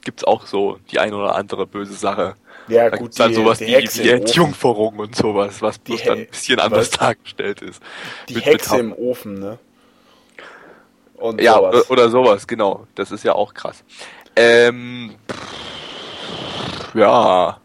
gibt's 0.03 0.23
auch 0.23 0.45
so 0.45 0.79
die 0.91 0.99
ein 0.99 1.13
oder 1.13 1.35
andere 1.35 1.67
böse 1.67 1.93
Sache. 1.93 2.35
Ja, 2.67 2.89
da 2.89 2.97
gut, 2.97 3.19
dann 3.19 3.29
die, 3.29 3.35
sowas 3.35 3.57
die 3.57 3.67
wie 3.67 3.87
die 4.03 4.09
Entjungferung 4.09 4.99
und 4.99 5.15
sowas, 5.15 5.61
was 5.61 5.79
bloß 5.79 6.03
dann 6.03 6.19
ein 6.19 6.27
bisschen 6.27 6.59
anders 6.59 6.91
was? 6.91 6.99
dargestellt 6.99 7.61
ist. 7.61 7.81
Die 8.29 8.35
mit, 8.35 8.45
Hexe 8.45 8.77
mit 8.77 8.79
im 8.81 8.93
Ofen, 8.93 9.39
ne? 9.39 9.59
Und 11.15 11.41
ja, 11.41 11.55
sowas. 11.55 11.89
oder 11.89 12.09
sowas, 12.09 12.47
genau. 12.47 12.87
Das 12.95 13.11
ist 13.11 13.23
ja 13.23 13.33
auch 13.33 13.53
krass. 13.53 13.83
Ähm, 14.35 15.15
pff, 15.29 16.95
ja, 16.95 17.60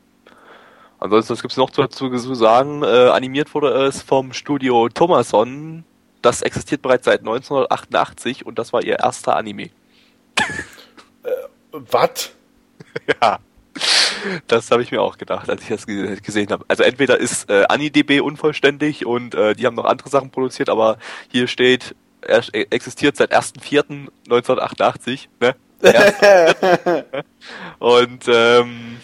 Ansonsten, 0.99 1.34
was 1.34 1.42
gibt's 1.42 1.57
noch 1.57 1.70
dazu 1.70 2.11
zu 2.11 2.34
sagen? 2.34 2.82
Äh, 2.82 3.09
animiert 3.09 3.55
wurde 3.55 3.68
es 3.84 4.03
vom 4.03 4.32
Studio 4.32 4.88
Thomason. 4.88 5.84
Das 6.22 6.42
existiert 6.42 6.82
bereits 6.82 7.05
seit 7.05 7.20
1988 7.20 8.47
und 8.47 8.59
das 8.59 8.72
war 8.72 8.82
ihr 8.82 8.99
erster 8.99 9.36
Anime. 9.36 9.70
Äh, 11.22 11.30
Was? 11.70 12.32
ja. 13.22 13.38
Das 14.47 14.70
habe 14.70 14.82
ich 14.82 14.90
mir 14.90 15.03
auch 15.03 15.18
gedacht, 15.18 15.51
als 15.51 15.62
ich 15.62 15.68
das 15.68 15.86
gesehen 15.86 16.51
habe. 16.51 16.64
Also 16.68 16.82
entweder 16.82 17.18
ist 17.18 17.51
äh, 17.51 17.64
AniDB 17.68 18.20
unvollständig 18.20 19.05
und 19.05 19.34
äh, 19.34 19.55
die 19.55 19.66
haben 19.66 19.74
noch 19.74 19.84
andere 19.84 20.09
Sachen 20.09 20.30
produziert, 20.30 20.70
aber 20.70 20.99
hier 21.28 21.47
steht, 21.47 21.94
er 22.22 22.42
existiert 22.53 23.16
seit 23.16 23.32
1.4.1988, 23.32 25.28
ne? 25.40 25.55
und 27.78 28.24
ähm, 28.26 28.97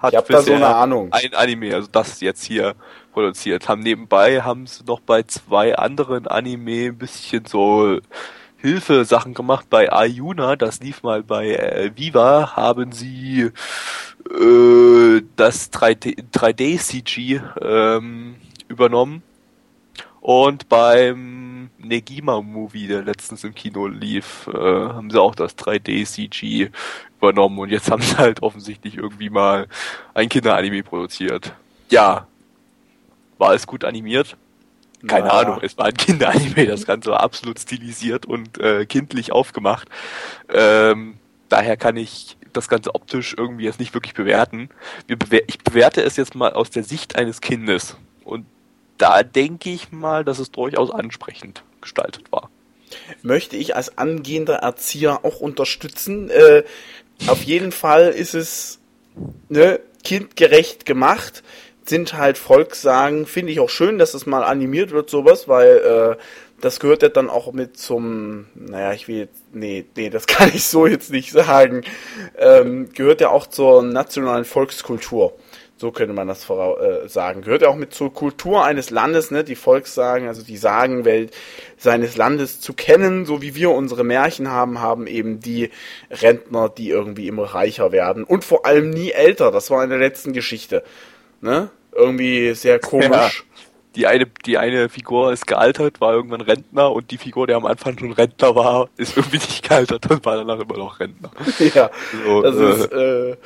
hat 0.00 0.12
ich 0.12 0.16
hab 0.16 0.26
da 0.28 0.42
so 0.42 0.54
eine 0.54 0.74
Ahnung. 0.74 1.12
ein 1.12 1.34
Anime, 1.34 1.74
also 1.74 1.88
das 1.90 2.20
jetzt 2.20 2.44
hier 2.44 2.74
produziert. 3.12 3.68
Haben 3.68 3.82
nebenbei 3.82 4.42
haben 4.42 4.66
sie 4.66 4.84
noch 4.84 5.00
bei 5.00 5.22
zwei 5.24 5.76
anderen 5.76 6.26
Anime 6.26 6.86
ein 6.86 6.98
bisschen 6.98 7.44
so 7.44 8.00
Hilfe-Sachen 8.56 9.34
gemacht. 9.34 9.66
Bei 9.68 9.92
Ayuna, 9.92 10.56
das 10.56 10.80
lief 10.80 11.02
mal 11.02 11.22
bei 11.22 11.54
äh, 11.54 11.90
Viva, 11.96 12.56
haben 12.56 12.92
sie 12.92 13.50
äh, 14.30 15.22
das 15.36 15.72
3D, 15.72 16.24
3D-CG 16.32 17.40
ähm, 17.60 18.36
übernommen. 18.68 19.22
Und 20.20 20.68
beim 20.68 21.49
Negima-Movie, 21.82 22.86
der 22.86 23.02
letztens 23.02 23.44
im 23.44 23.54
Kino 23.54 23.86
lief, 23.86 24.48
äh, 24.48 24.58
haben 24.58 25.10
sie 25.10 25.20
auch 25.20 25.34
das 25.34 25.56
3D-CG 25.56 26.70
übernommen. 27.18 27.58
Und 27.58 27.70
jetzt 27.70 27.90
haben 27.90 28.02
sie 28.02 28.16
halt 28.16 28.42
offensichtlich 28.42 28.96
irgendwie 28.96 29.30
mal 29.30 29.66
ein 30.14 30.28
Kinderanime 30.28 30.82
produziert. 30.82 31.54
Ja, 31.90 32.26
war 33.38 33.54
es 33.54 33.66
gut 33.66 33.84
animiert? 33.84 34.36
Keine 35.06 35.28
naja. 35.28 35.40
Ahnung, 35.40 35.60
es 35.62 35.78
war 35.78 35.86
ein 35.86 35.94
Kinderanime, 35.94 36.66
das 36.66 36.84
Ganze 36.84 37.10
war 37.10 37.20
absolut 37.20 37.58
stilisiert 37.58 38.26
und 38.26 38.58
äh, 38.58 38.84
kindlich 38.84 39.32
aufgemacht. 39.32 39.88
Ähm, 40.52 41.16
daher 41.48 41.78
kann 41.78 41.96
ich 41.96 42.36
das 42.52 42.68
Ganze 42.68 42.94
optisch 42.94 43.34
irgendwie 43.38 43.64
jetzt 43.64 43.80
nicht 43.80 43.94
wirklich 43.94 44.12
bewerten. 44.12 44.68
Ich 45.46 45.58
bewerte 45.58 46.02
es 46.02 46.16
jetzt 46.16 46.34
mal 46.34 46.52
aus 46.52 46.68
der 46.68 46.84
Sicht 46.84 47.16
eines 47.16 47.40
Kindes. 47.40 47.96
Und 48.24 48.44
da 48.98 49.22
denke 49.22 49.70
ich 49.70 49.90
mal, 49.92 50.24
dass 50.24 50.38
es 50.38 50.50
durchaus 50.50 50.90
ansprechend 50.90 51.62
gestaltet 51.80 52.30
war. 52.30 52.50
Möchte 53.22 53.56
ich 53.56 53.76
als 53.76 53.98
angehender 53.98 54.56
Erzieher 54.56 55.24
auch 55.24 55.40
unterstützen. 55.40 56.30
Äh, 56.30 56.64
auf 57.26 57.42
jeden 57.42 57.72
Fall 57.72 58.08
ist 58.08 58.34
es 58.34 58.78
ne, 59.48 59.80
kindgerecht 60.02 60.86
gemacht 60.86 61.42
sind 61.90 62.14
halt 62.14 62.38
Volkssagen, 62.38 63.26
finde 63.26 63.52
ich 63.52 63.60
auch 63.60 63.68
schön, 63.68 63.98
dass 63.98 64.14
es 64.14 64.24
mal 64.24 64.44
animiert 64.44 64.92
wird, 64.92 65.10
sowas, 65.10 65.48
weil 65.48 66.16
äh, 66.18 66.22
das 66.60 66.80
gehört 66.80 67.02
ja 67.02 67.08
dann 67.08 67.28
auch 67.28 67.52
mit 67.52 67.76
zum, 67.76 68.46
naja, 68.54 68.92
ich 68.92 69.08
will 69.08 69.16
jetzt, 69.16 69.42
nee, 69.52 69.84
nee, 69.96 70.08
das 70.08 70.26
kann 70.26 70.50
ich 70.54 70.64
so 70.64 70.86
jetzt 70.86 71.10
nicht 71.10 71.32
sagen, 71.32 71.82
ähm, 72.38 72.90
gehört 72.92 73.20
ja 73.20 73.30
auch 73.30 73.46
zur 73.46 73.82
nationalen 73.82 74.44
Volkskultur. 74.44 75.34
So 75.80 75.92
könnte 75.92 76.12
man 76.12 76.28
das 76.28 76.48
äh, 76.50 77.08
sagen. 77.08 77.40
Gehört 77.40 77.62
ja 77.62 77.68
auch 77.68 77.76
mit 77.76 77.94
zur 77.94 78.12
Kultur 78.12 78.64
eines 78.64 78.90
Landes, 78.90 79.30
ne, 79.30 79.44
die 79.44 79.56
Volkssagen, 79.56 80.28
also 80.28 80.42
die 80.42 80.58
Sagenwelt 80.58 81.32
seines 81.78 82.16
Landes 82.16 82.60
zu 82.60 82.74
kennen, 82.74 83.24
so 83.24 83.40
wie 83.40 83.54
wir 83.54 83.70
unsere 83.70 84.04
Märchen 84.04 84.50
haben, 84.50 84.80
haben 84.80 85.06
eben 85.06 85.40
die 85.40 85.70
Rentner, 86.10 86.68
die 86.68 86.90
irgendwie 86.90 87.28
immer 87.28 87.44
reicher 87.44 87.92
werden 87.92 88.24
und 88.24 88.44
vor 88.44 88.66
allem 88.66 88.90
nie 88.90 89.12
älter. 89.12 89.50
Das 89.50 89.70
war 89.70 89.82
in 89.82 89.88
der 89.88 89.98
letzten 89.98 90.34
Geschichte. 90.34 90.84
Ne? 91.40 91.70
irgendwie 91.92 92.54
sehr 92.54 92.78
komisch. 92.78 93.10
Ja. 93.10 93.30
Die 93.96 94.06
eine, 94.06 94.26
die 94.46 94.56
eine 94.56 94.88
Figur 94.88 95.32
ist 95.32 95.48
gealtert, 95.48 96.00
war 96.00 96.12
irgendwann 96.12 96.42
Rentner 96.42 96.92
und 96.92 97.10
die 97.10 97.18
Figur, 97.18 97.48
der 97.48 97.56
am 97.56 97.66
Anfang 97.66 97.98
schon 97.98 98.12
Rentner 98.12 98.54
war, 98.54 98.88
ist 98.96 99.16
irgendwie 99.16 99.38
nicht 99.38 99.68
gealtert 99.68 100.08
und 100.08 100.24
war 100.24 100.36
danach 100.36 100.60
immer 100.60 100.78
noch 100.78 101.00
Rentner. 101.00 101.30
Ja, 101.74 101.90
so, 102.24 102.42
das 102.42 102.56
äh, 102.56 102.70
ist 102.70 102.92
äh, 102.92 103.36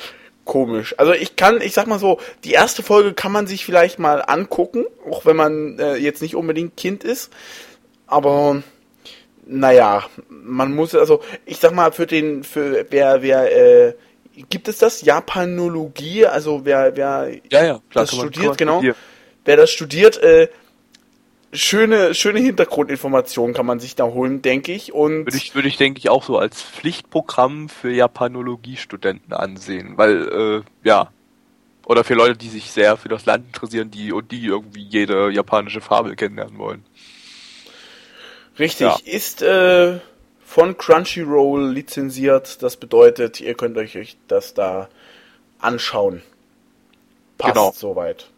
komisch. 0.45 0.95
Also 0.99 1.13
ich 1.13 1.37
kann, 1.37 1.61
ich 1.61 1.73
sag 1.73 1.87
mal 1.87 1.99
so, 1.99 2.21
die 2.45 2.53
erste 2.53 2.83
Folge 2.83 3.15
kann 3.15 3.33
man 3.33 3.47
sich 3.47 3.65
vielleicht 3.65 3.99
mal 3.99 4.21
angucken, 4.21 4.85
auch 5.11 5.27
wenn 5.27 5.37
man 5.37 5.79
äh, 5.79 5.97
jetzt 5.97 6.23
nicht 6.23 6.37
unbedingt 6.37 6.77
Kind 6.77 7.05
ist. 7.05 7.33
Aber 8.07 8.63
naja, 9.47 10.05
man 10.29 10.75
muss 10.75 10.95
also, 10.95 11.21
ich 11.47 11.59
sag 11.59 11.73
mal, 11.73 11.93
für 11.93 12.07
den, 12.07 12.45
für 12.45 12.87
wer, 12.91 13.23
wer 13.23 13.89
äh, 13.89 13.95
gibt 14.49 14.69
es 14.69 14.79
das? 14.79 15.03
Japanologie, 15.03 16.27
also 16.27 16.65
wer, 16.65 16.97
wer 16.97 17.31
ja, 17.51 17.65
ja, 17.65 17.81
klar, 17.91 18.05
das 18.05 18.15
studiert, 18.15 18.59
genau. 18.59 18.77
Studieren. 18.77 18.97
Wer 19.45 19.57
das 19.57 19.71
studiert, 19.71 20.23
äh, 20.23 20.49
schöne, 21.55 22.15
schöne 22.15 22.41
Hintergrundinformationen 22.41 23.55
kann 23.55 23.67
man 23.67 23.81
sich 23.81 23.95
da 23.95 24.05
holen, 24.05 24.43
denke 24.43 24.73
ich. 24.73 24.93
Und 24.93 25.27
würde 25.27 25.37
ich, 25.37 25.55
würde 25.55 25.69
ich, 25.69 25.77
denke 25.77 25.99
ich, 25.99 26.09
auch 26.09 26.23
so 26.23 26.39
als 26.39 26.63
Pflichtprogramm 26.63 27.69
für 27.69 27.91
Japanologie-Studenten 27.91 29.33
ansehen, 29.33 29.97
weil, 29.97 30.29
äh, 30.29 30.87
ja, 30.87 31.11
oder 31.87 32.05
für 32.05 32.15
Leute, 32.15 32.37
die 32.37 32.49
sich 32.49 32.71
sehr 32.71 32.97
für 32.97 33.09
das 33.09 33.27
Land 33.27 33.47
interessieren, 33.47 33.91
die 33.91 34.13
und 34.13 34.33
die 34.33 34.45
irgendwie 34.45 34.83
jede 34.83 35.31
japanische 35.31 35.81
Fabel 35.81 36.17
kennenlernen 36.17 36.59
wollen. 36.59 36.85
Richtig, 38.59 38.87
ja. 38.87 38.97
ist 39.05 39.43
äh, 39.43 39.99
von 40.45 40.79
Crunchyroll 40.79 41.71
lizenziert. 41.71 42.63
Das 42.63 42.77
bedeutet, 42.77 43.41
ihr 43.41 43.55
könnt 43.55 43.77
euch 43.77 44.17
das 44.29 44.55
da 44.55 44.89
anschauen. 45.59 46.23
Passt 47.39 47.55
genau. 47.55 47.73
soweit. 47.73 48.29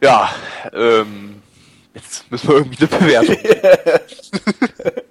Ja, 0.00 0.30
ähm, 0.72 1.42
jetzt 1.94 2.30
müssen 2.30 2.48
wir 2.48 2.56
irgendwie 2.56 2.78
eine 2.78 2.88
Bewertung. 2.88 3.36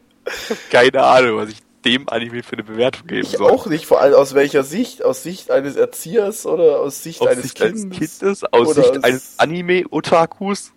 Keine 0.69 1.03
Ahnung, 1.03 1.38
was 1.38 1.49
ich 1.49 1.57
dem 1.86 2.07
Anime 2.09 2.43
für 2.43 2.53
eine 2.53 2.63
Bewertung 2.63 3.07
geben 3.07 3.27
ich 3.27 3.38
soll. 3.38 3.49
auch 3.49 3.65
nicht, 3.65 3.86
vor 3.86 3.99
allem 3.99 4.13
aus 4.13 4.34
welcher 4.34 4.63
Sicht? 4.63 5.03
Aus 5.03 5.23
Sicht 5.23 5.51
eines 5.51 5.75
Erziehers 5.75 6.45
oder 6.45 6.79
aus 6.79 7.03
Sicht 7.03 7.21
aus 7.21 7.27
eines 7.27 7.43
Sicht 7.43 7.55
Kindes? 7.55 8.19
Kindes? 8.19 8.43
Aus 8.51 8.75
Sicht 8.75 8.97
aus 8.97 9.03
eines 9.03 9.34
Anime-Otakus? 9.38 10.71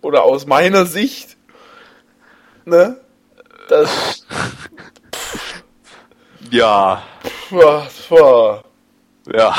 Oder 0.00 0.22
aus 0.24 0.46
meiner 0.46 0.86
Sicht? 0.86 1.36
Ne? 2.64 3.00
Das. 3.68 4.26
ja. 6.50 7.02
Was 7.50 8.10
war? 8.10 8.64
Ja. 9.32 9.54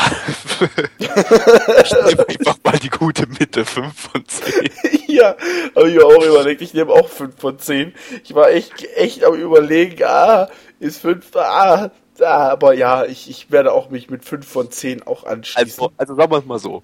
ich 0.97 1.09
nehme 1.09 2.28
einfach 2.28 2.57
mal 2.63 2.80
die 2.80 2.89
gute 2.89 3.28
Mitte, 3.28 3.65
5 3.65 3.93
von 3.93 4.26
10. 4.26 4.70
ja, 5.07 5.36
habe 5.76 5.89
ich 5.89 5.95
mir 5.95 6.05
auch 6.05 6.24
überlegt, 6.24 6.61
ich 6.61 6.74
nehme 6.74 6.91
auch 6.91 7.07
5 7.07 7.39
von 7.39 7.59
10. 7.59 7.93
Ich 8.24 8.34
war 8.34 8.49
echt, 8.49 8.84
echt 8.95 9.24
am 9.24 9.36
überlegen, 9.36 10.03
ah, 10.03 10.49
ist 10.80 11.01
5, 11.01 11.36
ah, 11.36 11.91
ah, 12.20 12.49
aber 12.49 12.74
ja, 12.74 13.05
ich, 13.05 13.30
ich 13.30 13.51
werde 13.51 13.72
auch 13.72 13.89
mich 13.89 14.09
mit 14.09 14.26
5 14.26 14.47
von 14.47 14.72
10 14.72 15.03
auch 15.05 15.24
anschließen. 15.26 15.84
Also, 15.84 15.93
also 15.97 16.15
sagen 16.15 16.32
wir 16.32 16.38
es 16.39 16.45
mal 16.45 16.59
so. 16.59 16.84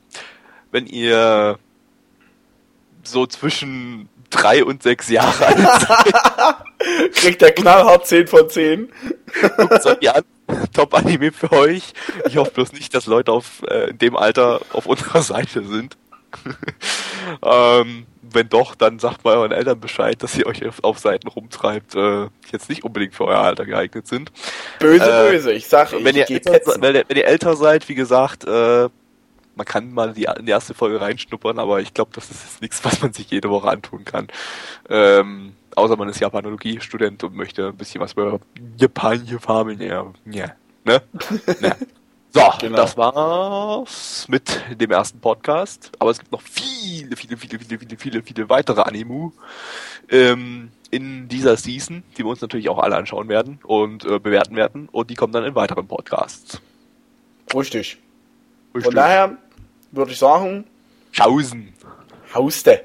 Wenn 0.72 0.86
ihr 0.86 1.58
so 3.04 3.26
zwischen 3.26 4.10
drei 4.30 4.64
und 4.64 4.84
sechs 4.84 5.10
Jahre 5.10 5.46
alt 5.46 6.58
Kriegt 7.14 7.42
der 7.42 7.52
knallhart 7.54 8.06
10 8.06 8.28
von 8.28 8.50
10. 8.50 8.92
Guckt 9.58 9.86
euch 9.86 10.16
an. 10.16 10.24
Top-Anime 10.74 11.32
für 11.32 11.52
euch. 11.52 11.94
Ich 12.28 12.38
hoffe 12.38 12.52
bloß 12.52 12.74
nicht, 12.74 12.94
dass 12.94 13.06
Leute 13.06 13.32
auf 13.32 13.62
äh, 13.70 13.90
in 13.90 13.98
dem 13.98 14.16
Alter 14.16 14.62
auf 14.74 14.86
unserer 14.86 15.22
Seite 15.24 15.66
sind. 15.66 15.98
ähm, 17.44 18.06
wenn 18.22 18.50
doch, 18.50 18.76
dann 18.76 19.00
sagt 19.00 19.24
mal 19.24 19.38
euren 19.38 19.52
Eltern 19.52 19.80
Bescheid, 19.80 20.22
dass 20.22 20.38
ihr 20.38 20.46
euch 20.46 20.66
auf, 20.66 20.84
auf 20.84 21.00
Seiten 21.00 21.28
rumtreibt, 21.28 21.96
äh, 21.96 22.28
die 22.46 22.52
jetzt 22.52 22.70
nicht 22.70 22.84
unbedingt 22.84 23.16
für 23.16 23.26
euer 23.26 23.40
Alter 23.40 23.66
geeignet 23.66 24.08
sind. 24.08 24.32
Böse, 24.80 25.06
äh, 25.06 25.32
böse. 25.32 25.54
Ich 25.54 25.68
sag, 25.68 25.94
ich 25.94 26.04
wenn, 26.04 26.16
ihr 26.16 26.30
älter, 26.30 26.82
wenn, 26.82 26.96
ihr, 26.96 27.06
wenn 27.08 27.18
ihr 27.18 27.26
älter 27.26 27.56
seid, 27.56 27.88
wie 27.88 27.96
gesagt, 27.96 28.44
äh, 28.46 28.90
man 29.56 29.66
kann 29.66 29.94
mal 29.94 30.14
die, 30.14 30.28
in 30.38 30.46
die 30.46 30.52
erste 30.52 30.74
Folge 30.74 31.00
reinschnuppern, 31.00 31.60
aber 31.60 31.80
ich 31.80 31.94
glaube, 31.94 32.12
das 32.14 32.30
ist 32.30 32.44
jetzt 32.44 32.62
nichts, 32.62 32.84
was 32.84 33.02
man 33.02 33.14
sich 33.14 33.32
jede 33.32 33.50
Woche 33.50 33.70
antun 33.70 34.04
kann. 34.04 34.28
Ähm, 34.90 35.54
außer 35.76 35.96
man 35.96 36.10
ist 36.10 36.20
Japanologie-Student 36.20 37.24
und 37.24 37.36
möchte 37.36 37.68
ein 37.68 37.78
bisschen 37.78 38.02
was 38.02 38.14
über 38.14 38.40
japanische 38.78 39.40
Fabeln, 39.40 39.82
ja, 39.82 40.06
ja, 40.26 40.52
ne? 40.84 41.02
ne. 41.62 41.76
So, 42.36 42.42
genau. 42.60 42.76
das 42.76 42.98
war's 42.98 44.26
mit 44.28 44.60
dem 44.70 44.92
ersten 44.92 45.22
Podcast. 45.22 45.90
Aber 46.00 46.12
es 46.12 46.20
gibt 46.20 46.34
noch 46.34 46.42
viele, 46.42 47.16
viele, 47.16 47.38
viele, 47.38 47.60
viele, 47.60 47.80
viele, 47.80 47.98
viele, 47.98 48.24
viele 48.24 48.50
weitere 48.50 48.82
Animu 48.82 49.32
ähm, 50.10 50.70
in 50.92 51.30
dieser 51.30 51.56
Season, 51.56 52.04
die 52.18 52.26
wir 52.26 52.28
uns 52.28 52.42
natürlich 52.42 52.68
auch 52.68 52.80
alle 52.80 52.98
anschauen 52.98 53.30
werden 53.30 53.60
und 53.64 54.04
äh, 54.04 54.20
bewerten 54.20 54.58
werden. 54.58 54.90
Und 54.92 55.12
die 55.12 55.16
kommen 55.16 55.32
dann 55.32 55.46
in 55.46 55.56
weiteren 55.56 55.88
Podcasts. 55.88 56.60
Richtig. 57.54 58.00
Richtig. 58.74 58.84
Von 58.84 58.96
daher 58.96 59.38
würde 59.92 60.12
ich 60.12 60.18
sagen, 60.18 60.66
Schausen. 61.12 61.74
Hauste. 62.34 62.84